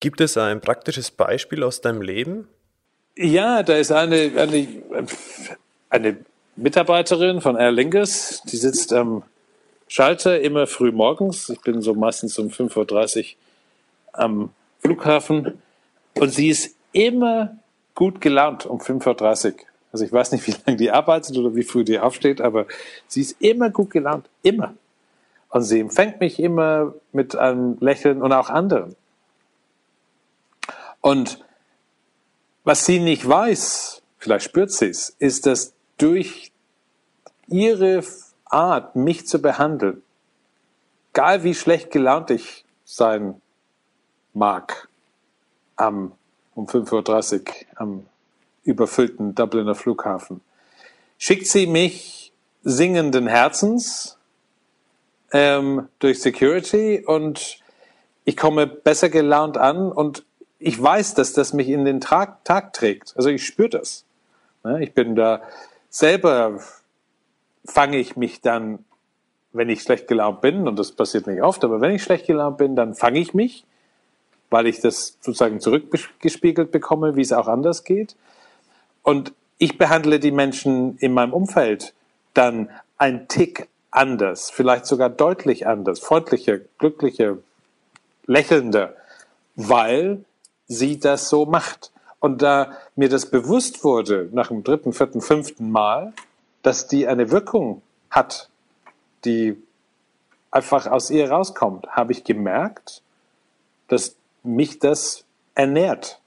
Gibt 0.00 0.20
es 0.20 0.36
ein 0.36 0.60
praktisches 0.60 1.10
Beispiel 1.10 1.64
aus 1.64 1.80
deinem 1.80 2.02
Leben? 2.02 2.48
Ja, 3.16 3.64
da 3.64 3.74
ist 3.74 3.90
eine, 3.90 4.30
eine, 4.36 4.68
eine 5.90 6.16
Mitarbeiterin 6.54 7.40
von 7.40 7.56
Aer 7.56 7.72
Lingus, 7.72 8.42
die 8.44 8.56
sitzt 8.56 8.92
am 8.92 9.24
Schalter 9.88 10.40
immer 10.40 10.66
früh 10.66 10.92
morgens. 10.92 11.48
Ich 11.48 11.60
bin 11.62 11.82
so 11.82 11.94
meistens 11.94 12.38
um 12.38 12.48
5.30 12.48 13.18
Uhr 13.18 13.24
am 14.12 14.50
Flughafen 14.80 15.60
und 16.14 16.32
sie 16.32 16.48
ist 16.48 16.76
immer 16.92 17.56
gut 17.94 18.20
gelaunt 18.20 18.66
um 18.66 18.78
5.30 18.78 19.52
Uhr. 19.52 19.58
Also 19.90 20.04
ich 20.04 20.12
weiß 20.12 20.32
nicht, 20.32 20.46
wie 20.46 20.54
lange 20.64 20.76
die 20.76 20.90
arbeitet 20.90 21.36
oder 21.36 21.56
wie 21.56 21.62
früh 21.62 21.82
die 21.82 21.98
aufsteht, 21.98 22.40
aber 22.40 22.66
sie 23.08 23.22
ist 23.22 23.40
immer 23.40 23.70
gut 23.70 23.90
gelaunt, 23.90 24.28
immer. 24.42 24.74
Und 25.48 25.62
sie 25.62 25.80
empfängt 25.80 26.20
mich 26.20 26.38
immer 26.38 26.94
mit 27.12 27.34
einem 27.34 27.78
Lächeln 27.80 28.22
und 28.22 28.32
auch 28.32 28.50
anderen. 28.50 28.94
Und 31.00 31.44
was 32.64 32.84
sie 32.84 33.00
nicht 33.00 33.26
weiß, 33.26 34.02
vielleicht 34.18 34.44
spürt 34.44 34.70
sie 34.70 34.88
es, 34.88 35.10
ist, 35.18 35.46
dass 35.46 35.74
durch 35.96 36.52
ihre 37.48 38.02
Art, 38.44 38.96
mich 38.96 39.26
zu 39.26 39.40
behandeln, 39.40 40.02
egal 41.12 41.44
wie 41.44 41.54
schlecht 41.54 41.90
gelaunt 41.90 42.30
ich 42.30 42.64
sein 42.84 43.40
mag, 44.32 44.88
am, 45.76 46.12
um 46.54 46.66
5.30 46.66 47.40
Uhr 47.40 47.54
am 47.76 48.06
überfüllten 48.64 49.34
Dubliner 49.34 49.74
Flughafen. 49.74 50.40
Schickt 51.18 51.46
sie 51.46 51.66
mich 51.66 52.32
singenden 52.62 53.26
Herzens 53.26 54.18
ähm, 55.32 55.88
durch 55.98 56.20
Security 56.20 57.02
und 57.04 57.60
ich 58.24 58.36
komme 58.36 58.66
besser 58.66 59.08
gelaunt 59.08 59.56
an 59.56 59.90
und 59.90 60.24
ich 60.58 60.82
weiß, 60.82 61.14
dass 61.14 61.32
das 61.32 61.52
mich 61.52 61.68
in 61.68 61.84
den 61.84 62.00
Tag, 62.00 62.44
Tag 62.44 62.72
trägt. 62.72 63.14
Also 63.16 63.28
ich 63.28 63.46
spüre 63.46 63.70
das. 63.70 64.04
Ich 64.80 64.92
bin 64.92 65.14
da 65.14 65.42
selber, 65.88 66.60
fange 67.64 67.98
ich 67.98 68.16
mich 68.16 68.40
dann, 68.40 68.84
wenn 69.52 69.68
ich 69.68 69.82
schlecht 69.82 70.08
gelaunt 70.08 70.40
bin, 70.40 70.68
und 70.68 70.78
das 70.78 70.92
passiert 70.92 71.26
nicht 71.26 71.42
oft, 71.42 71.64
aber 71.64 71.80
wenn 71.80 71.94
ich 71.94 72.02
schlecht 72.02 72.26
gelaunt 72.26 72.58
bin, 72.58 72.76
dann 72.76 72.94
fange 72.94 73.18
ich 73.18 73.34
mich, 73.34 73.64
weil 74.50 74.66
ich 74.66 74.80
das 74.80 75.16
sozusagen 75.20 75.60
zurückgespiegelt 75.60 76.70
bekomme, 76.70 77.16
wie 77.16 77.22
es 77.22 77.32
auch 77.32 77.48
anders 77.48 77.84
geht. 77.84 78.16
Und 79.02 79.32
ich 79.58 79.78
behandle 79.78 80.20
die 80.20 80.32
Menschen 80.32 80.98
in 80.98 81.14
meinem 81.14 81.32
Umfeld 81.32 81.94
dann 82.34 82.68
ein 82.98 83.28
Tick 83.28 83.68
anders, 83.90 84.50
vielleicht 84.50 84.86
sogar 84.86 85.08
deutlich 85.08 85.66
anders, 85.66 86.00
freundlicher, 86.00 86.58
glücklicher, 86.78 87.38
lächelnder, 88.26 88.94
weil 89.56 90.24
sie 90.68 90.98
das 90.98 91.28
so 91.28 91.46
macht. 91.46 91.92
Und 92.20 92.42
da 92.42 92.72
mir 92.96 93.08
das 93.08 93.26
bewusst 93.30 93.84
wurde, 93.84 94.28
nach 94.32 94.48
dem 94.48 94.64
dritten, 94.64 94.92
vierten, 94.92 95.20
fünften 95.20 95.70
Mal, 95.70 96.12
dass 96.62 96.86
die 96.86 97.06
eine 97.06 97.30
Wirkung 97.30 97.82
hat, 98.10 98.48
die 99.24 99.60
einfach 100.50 100.86
aus 100.86 101.10
ihr 101.10 101.30
rauskommt, 101.30 101.88
habe 101.88 102.12
ich 102.12 102.24
gemerkt, 102.24 103.02
dass 103.88 104.16
mich 104.42 104.78
das 104.78 105.24
ernährt. 105.54 106.20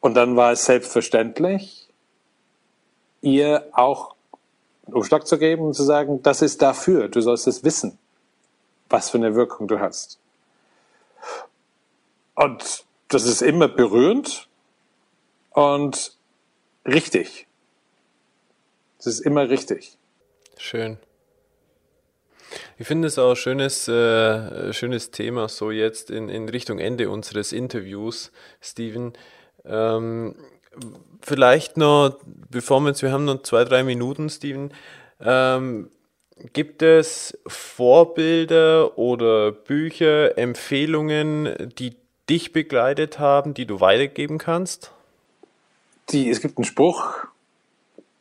Und 0.00 0.14
dann 0.14 0.36
war 0.36 0.52
es 0.52 0.64
selbstverständlich, 0.64 1.88
ihr 3.22 3.68
auch 3.72 4.14
einen 4.86 4.96
Umschlag 4.96 5.26
zu 5.26 5.38
geben 5.38 5.64
und 5.64 5.74
zu 5.74 5.82
sagen, 5.82 6.22
das 6.22 6.42
ist 6.42 6.60
dafür, 6.60 7.08
du 7.08 7.20
sollst 7.20 7.46
es 7.46 7.64
wissen, 7.64 7.98
was 8.90 9.10
für 9.10 9.18
eine 9.18 9.34
Wirkung 9.34 9.66
du 9.66 9.80
hast. 9.80 10.18
Und 12.34 12.83
das 13.08 13.26
ist 13.26 13.42
immer 13.42 13.68
berührend 13.68 14.48
und 15.50 16.16
richtig. 16.86 17.46
Es 18.98 19.06
ist 19.06 19.20
immer 19.20 19.48
richtig. 19.48 19.98
Schön. 20.56 20.98
Ich 22.78 22.86
finde 22.86 23.08
es 23.08 23.18
auch 23.18 23.30
ein 23.30 23.36
schönes, 23.36 23.88
äh, 23.88 24.72
schönes 24.72 25.10
Thema, 25.10 25.48
so 25.48 25.70
jetzt 25.70 26.10
in, 26.10 26.28
in 26.28 26.48
Richtung 26.48 26.78
Ende 26.78 27.10
unseres 27.10 27.52
Interviews, 27.52 28.32
Steven. 28.60 29.12
Ähm, 29.64 30.36
vielleicht 31.20 31.76
noch, 31.76 32.18
bevor 32.50 32.80
wir 32.80 32.88
jetzt, 32.88 33.02
wir 33.02 33.12
haben 33.12 33.24
noch 33.24 33.42
zwei, 33.42 33.64
drei 33.64 33.82
Minuten, 33.82 34.28
Steven. 34.28 34.72
Ähm, 35.20 35.90
gibt 36.52 36.82
es 36.82 37.38
Vorbilder 37.46 38.98
oder 38.98 39.52
Bücher, 39.52 40.36
Empfehlungen, 40.36 41.72
die 41.78 41.96
dich 42.28 42.52
begleitet 42.52 43.18
haben, 43.18 43.54
die 43.54 43.66
du 43.66 43.80
weitergeben 43.80 44.38
kannst? 44.38 44.92
Die, 46.10 46.28
es 46.30 46.40
gibt 46.40 46.58
einen 46.58 46.64
Spruch, 46.64 47.26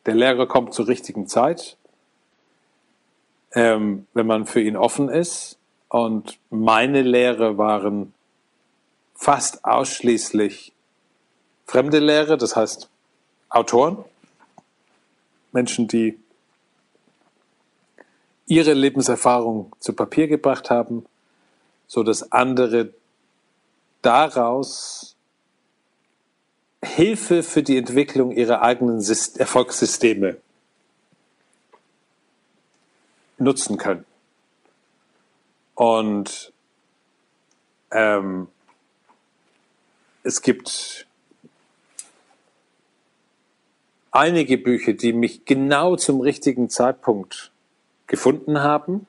der 0.05 0.15
Lehrer 0.15 0.47
kommt 0.47 0.73
zur 0.73 0.87
richtigen 0.87 1.27
Zeit, 1.27 1.77
ähm, 3.53 4.07
wenn 4.13 4.27
man 4.27 4.45
für 4.45 4.61
ihn 4.61 4.75
offen 4.75 5.09
ist. 5.09 5.57
Und 5.89 6.39
meine 6.49 7.01
Lehre 7.01 7.57
waren 7.57 8.13
fast 9.15 9.63
ausschließlich 9.63 10.73
fremde 11.65 11.99
Lehre, 11.99 12.37
das 12.37 12.55
heißt 12.55 12.89
Autoren, 13.49 14.03
Menschen, 15.51 15.87
die 15.87 16.19
ihre 18.47 18.73
Lebenserfahrung 18.73 19.71
zu 19.79 19.93
Papier 19.93 20.27
gebracht 20.27 20.69
haben, 20.69 21.05
so 21.87 22.03
dass 22.03 22.31
andere 22.31 22.93
daraus 24.05 25.15
Hilfe 26.83 27.43
für 27.43 27.63
die 27.63 27.77
Entwicklung 27.77 28.31
ihrer 28.31 28.61
eigenen 28.61 28.99
Erfolgssysteme 28.99 30.37
nutzen 33.37 33.77
können. 33.77 34.05
Und 35.75 36.53
ähm, 37.91 38.47
es 40.23 40.41
gibt 40.41 41.07
einige 44.11 44.57
Bücher, 44.57 44.93
die 44.93 45.13
mich 45.13 45.45
genau 45.45 45.95
zum 45.95 46.21
richtigen 46.21 46.69
Zeitpunkt 46.69 47.51
gefunden 48.07 48.61
haben 48.61 49.07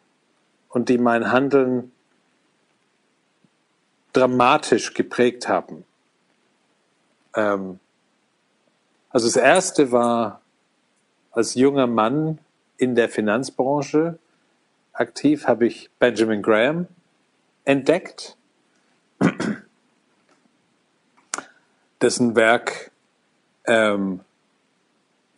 und 0.68 0.88
die 0.88 0.98
mein 0.98 1.30
Handeln 1.30 1.92
dramatisch 4.14 4.94
geprägt 4.94 5.48
haben. 5.48 5.84
Ähm, 7.34 7.78
also 9.10 9.26
das 9.26 9.36
erste 9.36 9.92
war 9.92 10.40
als 11.32 11.54
junger 11.54 11.86
Mann 11.86 12.38
in 12.78 12.94
der 12.94 13.08
Finanzbranche 13.08 14.18
aktiv, 14.92 15.46
habe 15.46 15.66
ich 15.66 15.90
Benjamin 15.98 16.42
Graham 16.42 16.86
entdeckt, 17.64 18.36
dessen 22.00 22.36
Werk 22.36 22.90
ähm, 23.66 24.20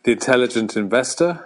The 0.05 0.13
Intelligent 0.13 0.75
Investor 0.75 1.43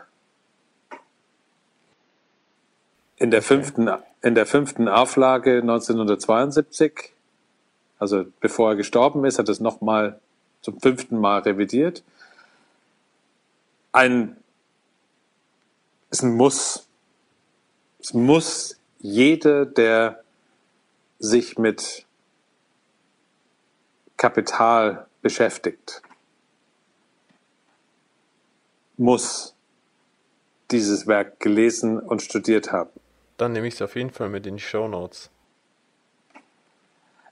in 3.18 3.32
der 3.32 3.42
fünften, 3.42 3.90
in 4.22 4.36
der 4.36 4.46
fünften 4.46 4.88
Auflage 4.88 5.62
1972 5.62 7.14
also 8.02 8.26
bevor 8.40 8.72
er 8.72 8.76
gestorben 8.76 9.26
ist, 9.26 9.38
hat 9.38 9.48
es 9.48 9.60
nochmal 9.60 10.20
zum 10.62 10.80
fünften 10.82 11.20
Mal 11.20 11.42
revidiert. 11.42 12.02
Ein, 13.92 14.38
ist 16.10 16.24
ein 16.24 16.36
Muss. 16.36 16.88
Es 18.00 18.16
muss 18.16 18.80
jeder, 18.98 19.68
der 19.68 20.24
sich 21.20 21.60
mit 21.60 22.08
Kapital 24.18 25.06
beschäftigt, 25.22 26.02
muss 28.98 29.54
dieses 30.72 31.06
Werk 31.06 31.40
gelesen 31.40 32.00
und 32.00 32.24
studiert 32.24 32.72
haben. 32.72 32.90
Dann 33.38 33.52
nehme 33.52 33.68
ich 33.68 33.76
es 33.76 33.82
auf 33.84 33.96
jeden 33.96 34.10
Fall 34.10 34.30
mit 34.30 34.48
in 34.48 34.56
die 34.56 34.64
Show 34.64 34.88
Notes. 34.88 35.30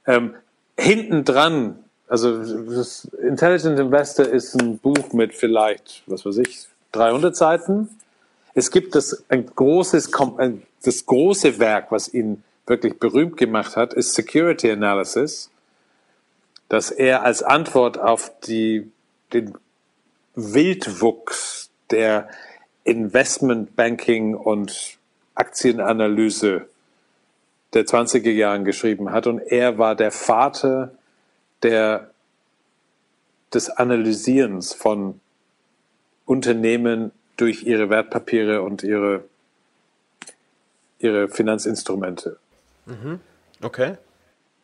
Ähm, 0.05 0.36
hinten 0.80 1.25
dran, 1.25 1.84
also 2.07 2.43
das 2.73 3.05
Intelligent 3.05 3.80
Investor 3.80 4.25
ist 4.25 4.59
ein 4.59 4.80
Buch 4.80 5.13
mit 5.13 5.34
vielleicht, 5.34 6.03
was 6.07 6.25
weiß 6.25 6.38
ich, 6.38 6.67
300 6.93 7.36
Seiten. 7.36 7.89
Es 8.55 8.71
gibt 8.71 8.95
das 8.95 9.23
ein 9.30 9.45
großes, 9.45 10.11
das 10.84 11.05
große 11.05 11.59
Werk, 11.59 11.91
was 11.91 12.11
ihn 12.13 12.43
wirklich 12.65 12.99
berühmt 12.99 13.38
gemacht 13.38 13.75
hat, 13.75 13.93
ist 13.93 14.13
Security 14.13 14.71
Analysis, 14.71 15.49
dass 16.67 16.91
er 16.91 17.23
als 17.23 17.43
Antwort 17.43 17.99
auf 17.99 18.32
die, 18.41 18.91
den 19.34 19.57
Wildwuchs 20.36 21.69
der 21.91 22.30
Investmentbanking 22.84 24.36
und 24.36 24.97
Aktienanalyse 25.36 26.67
der 27.74 27.86
20er 27.86 28.32
Jahren 28.32 28.65
geschrieben 28.65 29.11
hat. 29.11 29.28
Und 29.28 29.39
er 29.39 29.78
war 29.78 29.95
der 29.95 30.11
Vater 30.11 30.91
der, 31.63 32.11
des 33.53 33.70
Analysierens 33.70 34.74
von 34.74 35.20
Unternehmen 36.26 37.11
durch 37.38 37.63
ihre 37.63 37.89
Wertpapiere 37.89 38.61
und 38.61 38.84
ihre, 38.84 39.24
ihre 40.99 41.30
Finanzinstrumente. 41.30 42.38
Mhm. 42.86 43.20
Okay. 43.61 43.97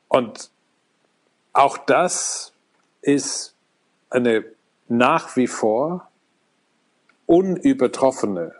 Und 0.07 0.49
auch 1.53 1.77
das 1.77 2.53
ist 3.01 3.55
eine 4.09 4.45
nach 4.87 5.35
wie 5.35 5.47
vor 5.47 6.09
unübertroffene 7.25 8.53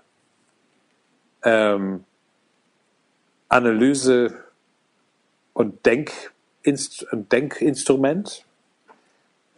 ähm, 1.43 2.04
Analyse 3.56 4.43
und 5.53 5.86
Denkinst 5.86 7.08
Denkinstrument. 7.14 8.43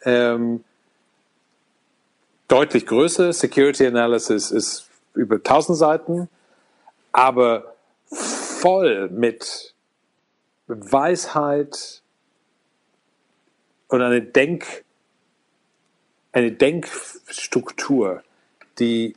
Ähm, 0.03 0.63
deutlich 2.47 2.85
größer. 2.85 3.33
Security 3.33 3.87
Analysis 3.87 4.51
ist 4.51 4.87
über 5.15 5.37
1000 5.37 5.77
Seiten, 5.77 6.29
aber 7.11 7.75
voll 8.05 9.09
mit 9.09 9.73
Weisheit 10.67 12.03
und 13.87 14.01
eine 14.03 14.21
Denk, 14.21 14.85
eine 16.33 16.51
Denkstruktur, 16.51 18.21
die 18.77 19.15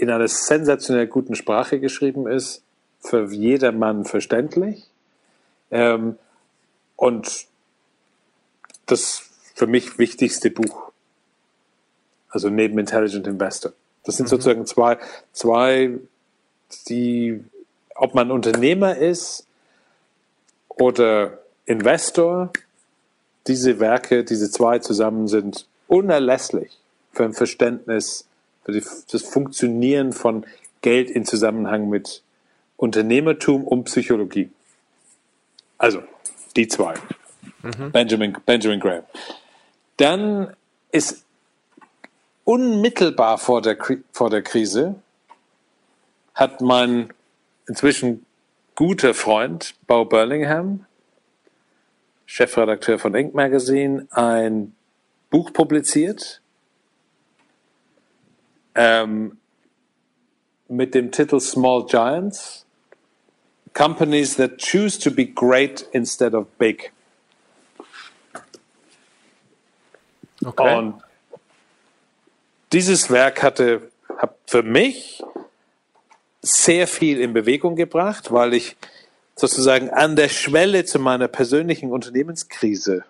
in 0.00 0.08
einer 0.08 0.28
sensationell 0.28 1.06
guten 1.06 1.34
Sprache 1.34 1.78
geschrieben 1.78 2.26
ist, 2.26 2.62
für 3.00 3.30
jedermann 3.30 4.06
verständlich. 4.06 4.88
Ähm, 5.70 6.16
und 6.96 7.46
das 8.86 9.22
für 9.54 9.66
mich 9.66 9.98
wichtigste 9.98 10.50
Buch. 10.50 10.90
Also 12.30 12.48
neben 12.48 12.78
Intelligent 12.78 13.26
Investor. 13.26 13.72
Das 14.04 14.16
sind 14.16 14.24
mhm. 14.24 14.30
sozusagen 14.30 14.64
zwei, 14.64 14.98
zwei, 15.34 15.98
die, 16.88 17.44
ob 17.94 18.14
man 18.14 18.30
Unternehmer 18.30 18.96
ist 18.96 19.46
oder 20.68 21.40
Investor, 21.66 22.50
diese 23.46 23.80
Werke, 23.80 24.24
diese 24.24 24.50
zwei 24.50 24.78
zusammen 24.78 25.28
sind 25.28 25.66
unerlässlich 25.88 26.78
für 27.12 27.24
ein 27.24 27.34
Verständnis, 27.34 28.26
die, 28.70 28.84
das 29.10 29.22
Funktionieren 29.22 30.12
von 30.12 30.46
Geld 30.82 31.10
in 31.10 31.24
Zusammenhang 31.24 31.88
mit 31.88 32.22
Unternehmertum 32.76 33.64
und 33.64 33.84
Psychologie. 33.84 34.50
Also, 35.78 36.02
die 36.56 36.68
zwei. 36.68 36.94
Mhm. 37.62 37.92
Benjamin, 37.92 38.36
Benjamin 38.44 38.80
Graham. 38.80 39.04
Dann 39.96 40.54
ist 40.92 41.24
unmittelbar 42.44 43.38
vor 43.38 43.62
der, 43.62 43.76
vor 44.12 44.30
der 44.30 44.42
Krise 44.42 44.96
hat 46.34 46.60
mein 46.60 47.12
inzwischen 47.66 48.24
guter 48.74 49.12
Freund 49.12 49.74
Bo 49.86 50.04
Burlingham, 50.04 50.86
Chefredakteur 52.24 52.98
von 52.98 53.14
Inc. 53.14 53.34
Magazine, 53.34 54.06
ein 54.10 54.74
Buch 55.28 55.52
publiziert 55.52 56.39
ähm, 58.74 59.38
mit 60.68 60.94
dem 60.94 61.10
Titel 61.10 61.40
Small 61.40 61.86
Giants. 61.86 62.64
Companies 63.72 64.36
that 64.36 64.58
choose 64.58 64.98
to 64.98 65.10
be 65.10 65.24
great 65.24 65.86
instead 65.92 66.34
of 66.34 66.46
big. 66.58 66.92
Okay. 70.44 70.76
Und 70.76 71.02
dieses 72.72 73.10
Werk 73.10 73.42
hatte 73.42 73.90
hat 74.20 74.36
für 74.46 74.62
mich 74.62 75.22
sehr 76.42 76.86
viel 76.86 77.20
in 77.20 77.32
Bewegung 77.32 77.76
gebracht, 77.76 78.32
weil 78.32 78.54
ich 78.54 78.76
sozusagen 79.36 79.90
an 79.90 80.16
der 80.16 80.28
Schwelle 80.28 80.84
zu 80.84 80.98
meiner 80.98 81.28
persönlichen 81.28 81.90
Unternehmenskrise 81.90 83.04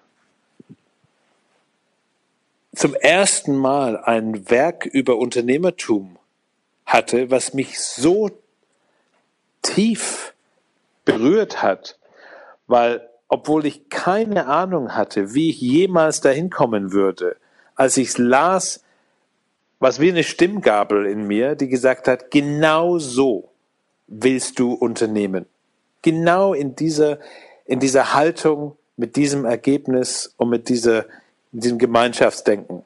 zum 2.75 2.95
ersten 2.95 3.57
Mal 3.57 3.97
ein 3.97 4.49
Werk 4.51 4.87
über 4.87 5.17
Unternehmertum 5.17 6.17
hatte, 6.87 7.31
was 7.31 7.55
mich 7.55 7.81
so 7.81 8.31
tief 9.63 10.35
berührt 11.05 11.63
hat, 11.63 11.99
weil 12.67 13.09
obwohl 13.29 13.67
ich 13.67 13.89
keine 13.89 14.47
Ahnung 14.47 14.95
hatte, 14.95 15.35
wie 15.35 15.51
ich 15.51 15.61
jemals 15.61 16.21
dahin 16.21 16.51
kommen 16.51 16.93
würde, 16.93 17.37
als 17.77 17.97
ich 17.97 18.09
es 18.09 18.19
las, 18.19 18.83
was 19.79 20.01
wie 20.01 20.11
eine 20.11 20.25
Stimmgabel 20.25 21.07
in 21.07 21.27
mir, 21.27 21.55
die 21.55 21.69
gesagt 21.69 22.09
hat, 22.09 22.31
genau 22.31 22.99
so 22.99 23.51
willst 24.09 24.59
du 24.59 24.73
unternehmen. 24.73 25.47
Genau 26.03 26.55
in 26.55 26.75
dieser, 26.75 27.19
in 27.67 27.81
dieser 27.81 28.15
Haltung, 28.15 28.77
mit 28.97 29.17
diesem 29.17 29.45
Ergebnis 29.45 30.35
und 30.37 30.51
mit 30.51 30.69
dieser, 30.69 31.07
diesem 31.53 31.79
Gemeinschaftsdenken. 31.79 32.83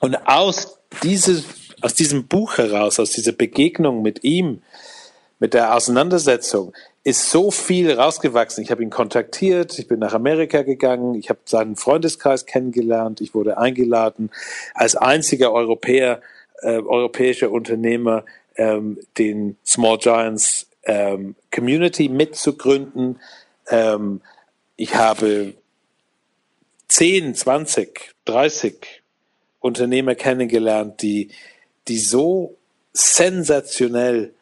Und 0.00 0.16
aus, 0.26 0.78
dieses, 1.02 1.44
aus 1.80 1.94
diesem 1.94 2.26
Buch 2.26 2.58
heraus, 2.58 2.98
aus 3.00 3.10
dieser 3.10 3.32
Begegnung 3.32 4.02
mit 4.02 4.24
ihm, 4.24 4.62
mit 5.38 5.54
der 5.54 5.74
Auseinandersetzung, 5.74 6.72
ist 7.04 7.30
so 7.30 7.50
viel 7.50 7.92
rausgewachsen. 7.92 8.64
Ich 8.64 8.70
habe 8.70 8.82
ihn 8.82 8.90
kontaktiert, 8.90 9.78
ich 9.78 9.88
bin 9.88 10.00
nach 10.00 10.14
Amerika 10.14 10.62
gegangen, 10.62 11.14
ich 11.14 11.28
habe 11.28 11.40
seinen 11.44 11.76
Freundeskreis 11.76 12.46
kennengelernt, 12.46 13.20
ich 13.20 13.34
wurde 13.34 13.58
eingeladen, 13.58 14.30
als 14.74 14.96
einziger 14.96 15.52
Europäer, 15.52 16.22
äh, 16.62 16.78
europäischer 16.78 17.50
Unternehmer 17.50 18.24
ähm, 18.56 18.98
den 19.18 19.56
Small 19.66 19.98
Giants 19.98 20.66
ähm, 20.84 21.34
Community 21.50 22.08
mitzugründen. 22.08 23.20
Ähm, 23.68 24.22
ich 24.76 24.94
habe 24.94 25.54
10, 26.88 27.34
20, 27.34 28.14
30 28.24 29.02
Unternehmer 29.60 30.14
kennengelernt, 30.14 31.02
die, 31.02 31.30
die 31.88 31.98
so 31.98 32.56
sensationell 32.92 34.34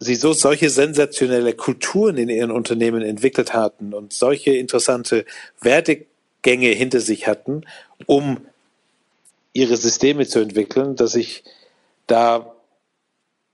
sie 0.00 0.14
so 0.14 0.32
solche 0.32 0.70
sensationelle 0.70 1.52
Kulturen 1.52 2.16
in 2.16 2.30
ihren 2.30 2.50
Unternehmen 2.50 3.02
entwickelt 3.02 3.52
hatten 3.52 3.92
und 3.92 4.14
solche 4.14 4.52
interessante 4.52 5.26
Werdegänge 5.60 6.68
hinter 6.68 7.00
sich 7.00 7.26
hatten, 7.26 7.66
um 8.06 8.46
ihre 9.52 9.76
Systeme 9.76 10.26
zu 10.26 10.40
entwickeln, 10.40 10.96
dass 10.96 11.14
ich 11.14 11.44
da 12.06 12.54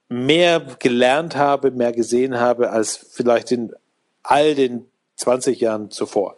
mehr 0.09 0.61
gelernt 0.79 1.35
habe, 1.35 1.73
mehr 1.73 1.93
gesehen 1.93 2.39
habe 2.39 2.71
als 2.71 2.97
vielleicht 2.97 3.51
in 3.51 3.75
all 4.23 4.55
den 4.55 4.87
20 5.17 5.61
Jahren 5.61 5.91
zuvor. 5.91 6.37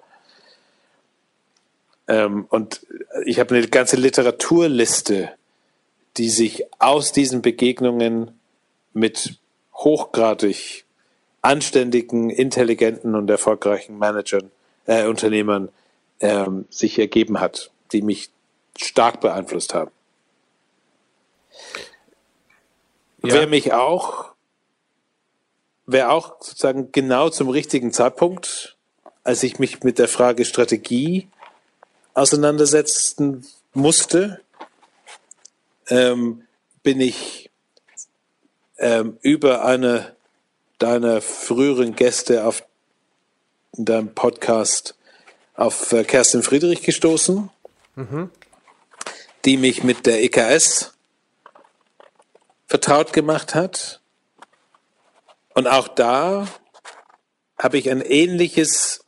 Ähm, 2.09 2.47
und 2.49 2.87
ich 3.25 3.39
habe 3.39 3.55
eine 3.55 3.69
ganze 3.69 3.97
Literaturliste, 3.97 5.31
die 6.17 6.31
sich 6.31 6.65
aus 6.81 7.13
diesen 7.13 7.43
Begegnungen 7.43 8.41
mit 8.93 9.39
hochgradig 9.75 10.85
anständigen, 11.43 12.31
intelligenten 12.31 13.15
und 13.15 13.31
erfolgreichen 13.31 13.99
Managern, 13.99 14.51
äh, 14.87 15.07
Unternehmern 15.07 15.69
ähm, 16.21 16.67
sich 16.71 16.99
ergeben 16.99 17.39
hat, 17.39 17.71
die 17.93 18.03
mich 18.03 18.31
stark 18.77 19.21
beeinflusst 19.21 19.75
haben. 19.75 19.91
Ja. 23.23 23.35
Wer 23.35 23.47
mich 23.47 23.73
auch, 23.73 24.33
wer 25.87 26.13
auch 26.13 26.37
sozusagen 26.41 26.91
genau 26.91 27.29
zum 27.29 27.49
richtigen 27.49 27.93
Zeitpunkt, 27.93 28.77
als 29.25 29.43
ich 29.43 29.59
mich 29.59 29.83
mit 29.83 29.99
der 29.99 30.09
Frage 30.09 30.45
Strategie 30.45 31.29
auseinandersetzen 32.15 33.47
musste, 33.75 34.41
ähm, 35.89 36.45
bin 36.83 37.01
ich 37.01 37.51
ähm, 38.79 39.19
über 39.23 39.65
eine 39.65 40.17
deiner 40.79 41.21
früheren 41.21 41.95
Gäste 41.97 42.45
auf 42.45 42.63
deinem 43.73 44.15
Podcast 44.15 44.95
auf 45.55 45.93
äh, 45.93 46.05
Kerstin 46.05 46.43
Friedrich 46.43 46.83
gestoßen, 46.83 47.51
mhm. 47.97 48.31
die 49.45 49.57
mich 49.57 49.83
mit 49.83 50.07
der 50.07 50.23
EKS 50.23 50.95
vertraut 52.67 53.13
gemacht 53.13 53.55
hat. 53.55 54.01
Und 55.55 55.67
auch 55.67 55.89
da 55.89 56.47
habe 57.59 57.79
ich 57.79 57.91
ein 57.91 58.01
ähnliches, 58.01 59.05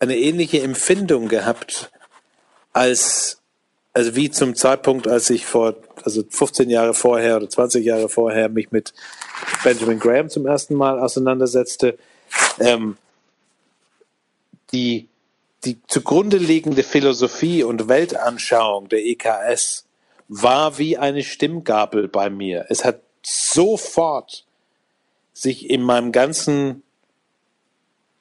eine 0.00 0.16
ähnliche 0.16 0.60
Empfindung 0.62 1.28
gehabt, 1.28 1.92
als, 2.72 3.40
also 3.92 4.16
wie 4.16 4.30
zum 4.30 4.54
Zeitpunkt, 4.54 5.08
als 5.08 5.30
ich 5.30 5.46
vor 5.46 5.76
also 6.04 6.22
15 6.28 6.70
Jahre 6.70 6.94
vorher 6.94 7.36
oder 7.36 7.48
20 7.48 7.84
Jahre 7.84 8.08
vorher 8.08 8.48
mich 8.48 8.70
mit 8.70 8.94
Benjamin 9.64 9.98
Graham 9.98 10.30
zum 10.30 10.46
ersten 10.46 10.74
Mal 10.74 10.98
auseinandersetzte, 10.98 11.98
ähm, 12.58 12.96
die, 14.72 15.08
die 15.64 15.78
zugrunde 15.88 16.38
liegende 16.38 16.82
Philosophie 16.82 17.62
und 17.64 17.88
Weltanschauung 17.88 18.88
der 18.88 19.04
EKS 19.04 19.84
war 20.28 20.78
wie 20.78 20.96
eine 20.96 21.24
Stimmgabel 21.24 22.08
bei 22.08 22.30
mir. 22.30 22.66
Es 22.68 22.84
hat 22.84 23.00
sofort 23.22 24.44
sich 25.32 25.68
in 25.68 25.82
meinem 25.82 26.12
ganzen 26.12 26.82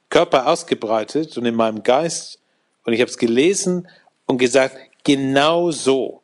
Körper 0.09 0.47
ausgebreitet 0.47 1.37
und 1.37 1.45
in 1.45 1.55
meinem 1.55 1.83
Geist. 1.83 2.39
Und 2.83 2.93
ich 2.93 3.01
habe 3.01 3.11
es 3.11 3.17
gelesen 3.17 3.87
und 4.29 4.37
gesagt, 4.37 4.77
genau 5.03 5.71
so 5.71 6.21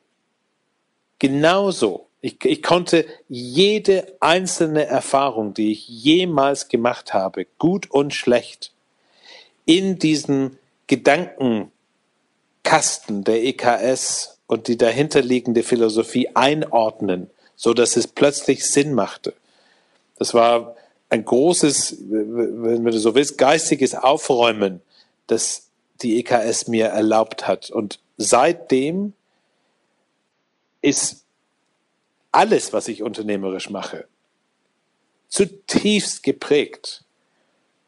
genauso. 1.20 2.08
Ich, 2.22 2.44
ich 2.44 2.62
konnte 2.64 3.06
jede 3.30 4.16
einzelne 4.20 4.86
Erfahrung, 4.86 5.54
die 5.54 5.72
ich 5.72 5.88
jemals 5.88 6.68
gemacht 6.70 7.14
habe, 7.14 7.46
gut 7.60 7.90
und 7.92 8.14
schlecht, 8.14 8.72
in 9.66 9.98
diesen 10.00 10.58
Gedankenkasten 10.88 11.72
der 13.24 13.44
EKS 13.44 14.40
und 14.48 14.68
die 14.68 14.78
dahinterliegende 14.78 15.64
Philosophie 15.64 16.30
einordnen, 16.36 17.30
so 17.56 17.74
dass 17.74 17.98
es 17.98 18.08
plötzlich 18.08 18.68
Sinn 18.68 18.94
machte. 18.94 19.34
Das 20.18 20.34
war 20.34 20.76
ein 21.10 21.26
großes, 21.26 21.98
wenn 22.10 22.86
du 22.86 23.00
so 23.00 23.16
willst, 23.16 23.38
geistiges 23.38 23.96
Aufräumen, 23.96 24.82
das 25.28 25.70
die 26.02 26.20
EKS 26.20 26.68
mir 26.68 26.88
erlaubt 26.88 27.48
hat. 27.48 27.70
Und 27.70 28.00
seitdem 28.18 29.14
ist 30.82 31.24
alles, 32.32 32.74
was 32.74 32.88
ich 32.88 33.02
unternehmerisch 33.02 33.70
mache, 33.70 34.08
zutiefst 35.30 36.24
geprägt 36.24 37.04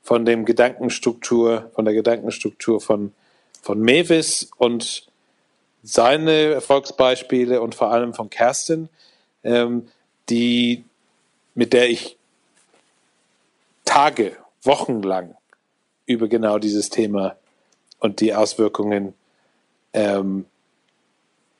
von 0.01 0.25
dem 0.25 0.45
Gedankenstruktur, 0.45 1.71
von 1.75 1.85
der 1.85 1.93
Gedankenstruktur 1.93 2.81
von, 2.81 3.13
von 3.61 3.79
Mewis 3.79 4.49
und 4.57 5.07
seine 5.83 6.53
Erfolgsbeispiele 6.53 7.61
und 7.61 7.75
vor 7.75 7.91
allem 7.91 8.13
von 8.13 8.29
Kerstin, 8.29 8.89
ähm, 9.43 9.87
die, 10.29 10.83
mit 11.55 11.73
der 11.73 11.89
ich 11.89 12.17
Tage, 13.85 14.35
Wochen 14.63 15.01
lang 15.01 15.35
über 16.05 16.27
genau 16.27 16.59
dieses 16.59 16.89
Thema 16.89 17.36
und 17.99 18.19
die 18.19 18.33
Auswirkungen 18.33 19.13
ähm, 19.93 20.45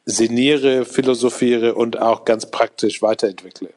sinniere, 0.05 0.85
philosophiere 0.85 1.75
und 1.75 1.99
auch 1.99 2.25
ganz 2.25 2.49
praktisch 2.49 3.01
weiterentwickle. 3.01 3.69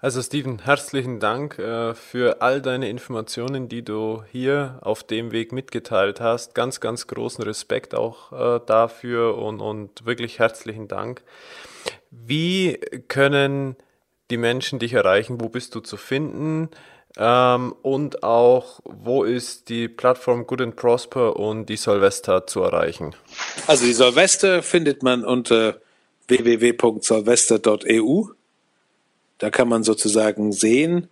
Also 0.00 0.22
Steven, 0.22 0.60
herzlichen 0.60 1.18
Dank 1.18 1.58
äh, 1.58 1.92
für 1.92 2.40
all 2.40 2.62
deine 2.62 2.88
Informationen, 2.88 3.68
die 3.68 3.82
du 3.82 4.22
hier 4.30 4.78
auf 4.82 5.02
dem 5.02 5.32
Weg 5.32 5.50
mitgeteilt 5.50 6.20
hast. 6.20 6.54
Ganz, 6.54 6.78
ganz 6.78 7.08
großen 7.08 7.42
Respekt 7.42 7.96
auch 7.96 8.30
äh, 8.32 8.60
dafür 8.64 9.36
und, 9.38 9.60
und 9.60 10.06
wirklich 10.06 10.38
herzlichen 10.38 10.86
Dank. 10.86 11.22
Wie 12.12 12.78
können 13.08 13.74
die 14.30 14.36
Menschen 14.36 14.78
dich 14.78 14.92
erreichen? 14.92 15.40
Wo 15.40 15.48
bist 15.48 15.74
du 15.74 15.80
zu 15.80 15.96
finden? 15.96 16.68
Ähm, 17.16 17.74
und 17.82 18.22
auch, 18.22 18.80
wo 18.84 19.24
ist 19.24 19.68
die 19.68 19.88
Plattform 19.88 20.46
Good 20.46 20.60
and 20.60 20.76
Prosper 20.76 21.36
und 21.36 21.66
die 21.66 21.76
Solvesta 21.76 22.46
zu 22.46 22.60
erreichen? 22.60 23.14
Also 23.66 23.86
die 23.86 23.92
Solvesta 23.92 24.62
findet 24.62 25.02
man 25.02 25.24
unter 25.24 25.80
www.solvesta.eu. 26.28 28.24
Da 29.38 29.50
kann 29.50 29.68
man 29.68 29.82
sozusagen 29.82 30.52
sehen, 30.52 31.08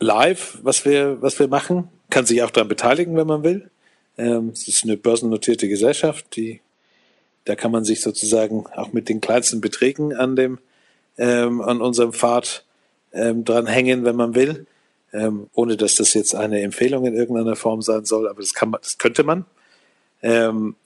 live, 0.00 0.58
was 0.62 0.84
wir, 0.84 1.20
was 1.20 1.38
wir 1.38 1.48
machen. 1.48 1.88
Kann 2.10 2.26
sich 2.26 2.42
auch 2.42 2.50
daran 2.50 2.68
beteiligen, 2.68 3.16
wenn 3.16 3.26
man 3.26 3.42
will. 3.44 3.70
Ähm, 4.16 4.50
es 4.52 4.66
ist 4.66 4.84
eine 4.84 4.96
börsennotierte 4.96 5.68
Gesellschaft, 5.68 6.34
die, 6.34 6.60
da 7.44 7.54
kann 7.54 7.70
man 7.70 7.84
sich 7.84 8.00
sozusagen 8.00 8.66
auch 8.74 8.92
mit 8.92 9.08
den 9.08 9.20
kleinsten 9.20 9.60
Beträgen 9.60 10.14
an 10.14 10.34
dem, 10.34 10.58
ähm, 11.18 11.60
an 11.60 11.80
unserem 11.80 12.12
Pfad 12.12 12.64
ähm, 13.12 13.44
dran 13.44 13.66
hängen, 13.66 14.04
wenn 14.04 14.16
man 14.16 14.34
will 14.34 14.66
ähm, 15.12 15.48
ohne 15.54 15.76
dass 15.76 15.96
das 15.96 16.14
jetzt 16.14 16.34
eine 16.34 16.62
Empfehlung 16.62 17.04
in 17.06 17.14
irgendeiner 17.14 17.56
Form 17.56 17.82
sein 17.82 18.04
soll, 18.04 18.28
aber 18.28 18.40
das, 18.40 18.54
kann 18.54 18.70
man, 18.70 18.80
das 18.80 18.98
könnte 18.98 19.24
man. 19.24 19.44
Ähm, 20.22 20.76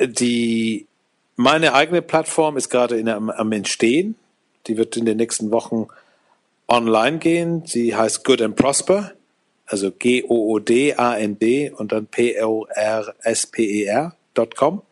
die, 0.00 0.86
meine 1.36 1.74
eigene 1.74 2.00
Plattform 2.02 2.56
ist 2.56 2.70
gerade 2.70 2.98
in, 2.98 3.08
am, 3.08 3.30
am 3.30 3.52
Entstehen. 3.52 4.16
Die 4.66 4.76
wird 4.76 4.96
in 4.96 5.06
den 5.06 5.16
nächsten 5.16 5.50
Wochen 5.50 5.88
online 6.68 7.18
gehen. 7.18 7.64
Sie 7.66 7.96
heißt 7.96 8.22
Good 8.24 8.42
and 8.42 8.54
Prosper, 8.56 9.12
also 9.66 9.90
G-O-O-D-A-N-D 9.90 11.70
und 11.70 11.92
dann 11.92 12.06
P-O-R-S-P-E-R.com. 12.06 14.82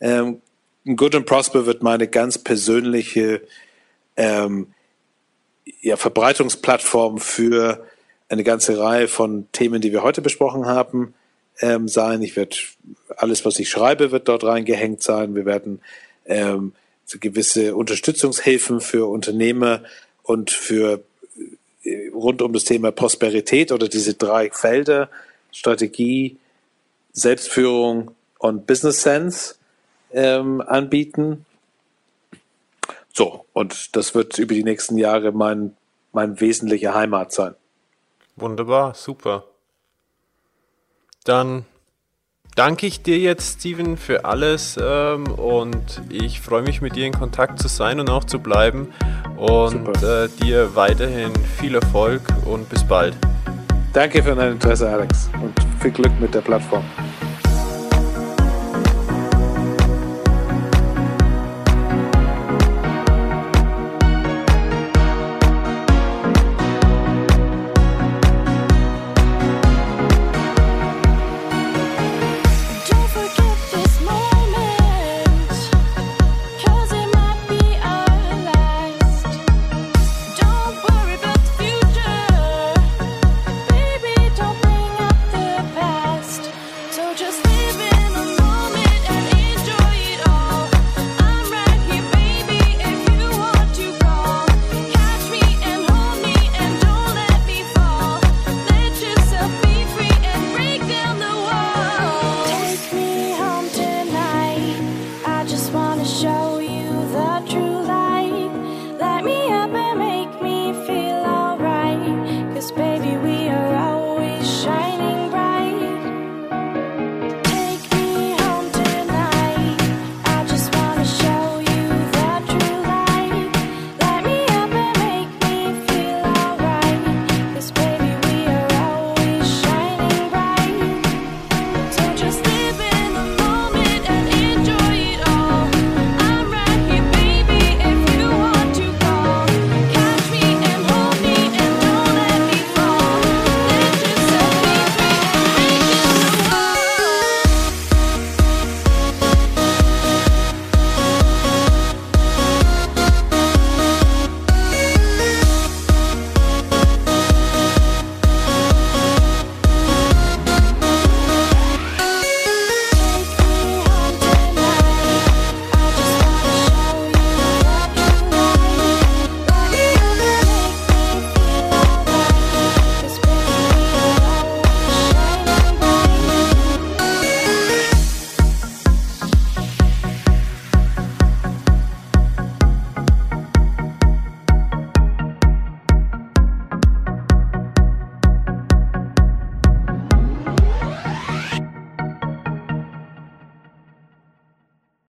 Ähm, 0.00 0.40
Good 0.84 1.14
and 1.14 1.26
Prosper 1.26 1.66
wird 1.66 1.82
meine 1.82 2.08
ganz 2.08 2.38
persönliche 2.38 3.42
ähm, 4.16 4.68
ja, 5.80 5.96
Verbreitungsplattform 5.96 7.18
für 7.18 7.84
eine 8.28 8.44
ganze 8.44 8.78
Reihe 8.78 9.08
von 9.08 9.48
Themen, 9.52 9.80
die 9.80 9.92
wir 9.92 10.02
heute 10.02 10.22
besprochen 10.22 10.66
haben, 10.66 11.14
ähm, 11.60 11.88
sein. 11.88 12.22
Ich 12.22 12.36
werde 12.36 12.56
alles, 13.16 13.44
was 13.44 13.58
ich 13.58 13.68
schreibe, 13.68 14.12
wird 14.12 14.28
dort 14.28 14.44
reingehängt 14.44 15.02
sein. 15.02 15.34
Wir 15.34 15.44
werden 15.44 15.80
ähm, 16.26 16.72
gewisse 17.18 17.74
Unterstützungshilfen 17.74 18.80
für 18.80 19.10
Unternehmer 19.10 19.82
und 20.22 20.50
für 20.50 21.02
äh, 21.82 22.08
rund 22.14 22.40
um 22.42 22.52
das 22.52 22.64
Thema 22.64 22.92
Prosperität 22.92 23.72
oder 23.72 23.88
diese 23.88 24.14
drei 24.14 24.50
Felder 24.50 25.10
Strategie, 25.52 26.36
Selbstführung 27.12 28.12
und 28.38 28.66
Business 28.66 29.02
Sense 29.02 29.56
ähm, 30.12 30.60
anbieten. 30.60 31.44
So, 33.12 33.46
und 33.52 33.96
das 33.96 34.14
wird 34.14 34.38
über 34.38 34.54
die 34.54 34.64
nächsten 34.64 34.96
Jahre 34.96 35.32
mein, 35.32 35.76
mein 36.12 36.40
wesentliche 36.40 36.94
Heimat 36.94 37.32
sein. 37.32 37.54
Wunderbar, 38.36 38.94
super. 38.94 39.44
Dann 41.24 41.66
danke 42.56 42.86
ich 42.86 43.02
dir 43.02 43.18
jetzt, 43.18 43.60
Steven, 43.60 43.96
für 43.96 44.24
alles 44.24 44.78
ähm, 44.80 45.26
und 45.26 46.02
ich 46.08 46.40
freue 46.40 46.62
mich, 46.62 46.80
mit 46.80 46.96
dir 46.96 47.06
in 47.06 47.12
Kontakt 47.12 47.60
zu 47.60 47.68
sein 47.68 48.00
und 48.00 48.08
auch 48.08 48.24
zu 48.24 48.38
bleiben 48.38 48.92
und 49.36 49.88
äh, 50.02 50.28
dir 50.42 50.74
weiterhin 50.74 51.32
viel 51.58 51.74
Erfolg 51.74 52.22
und 52.46 52.68
bis 52.68 52.84
bald. 52.84 53.16
Danke 53.92 54.22
für 54.22 54.34
dein 54.34 54.52
Interesse, 54.52 54.88
Alex, 54.88 55.28
und 55.42 55.54
viel 55.80 55.90
Glück 55.90 56.12
mit 56.20 56.34
der 56.34 56.42
Plattform. 56.42 56.84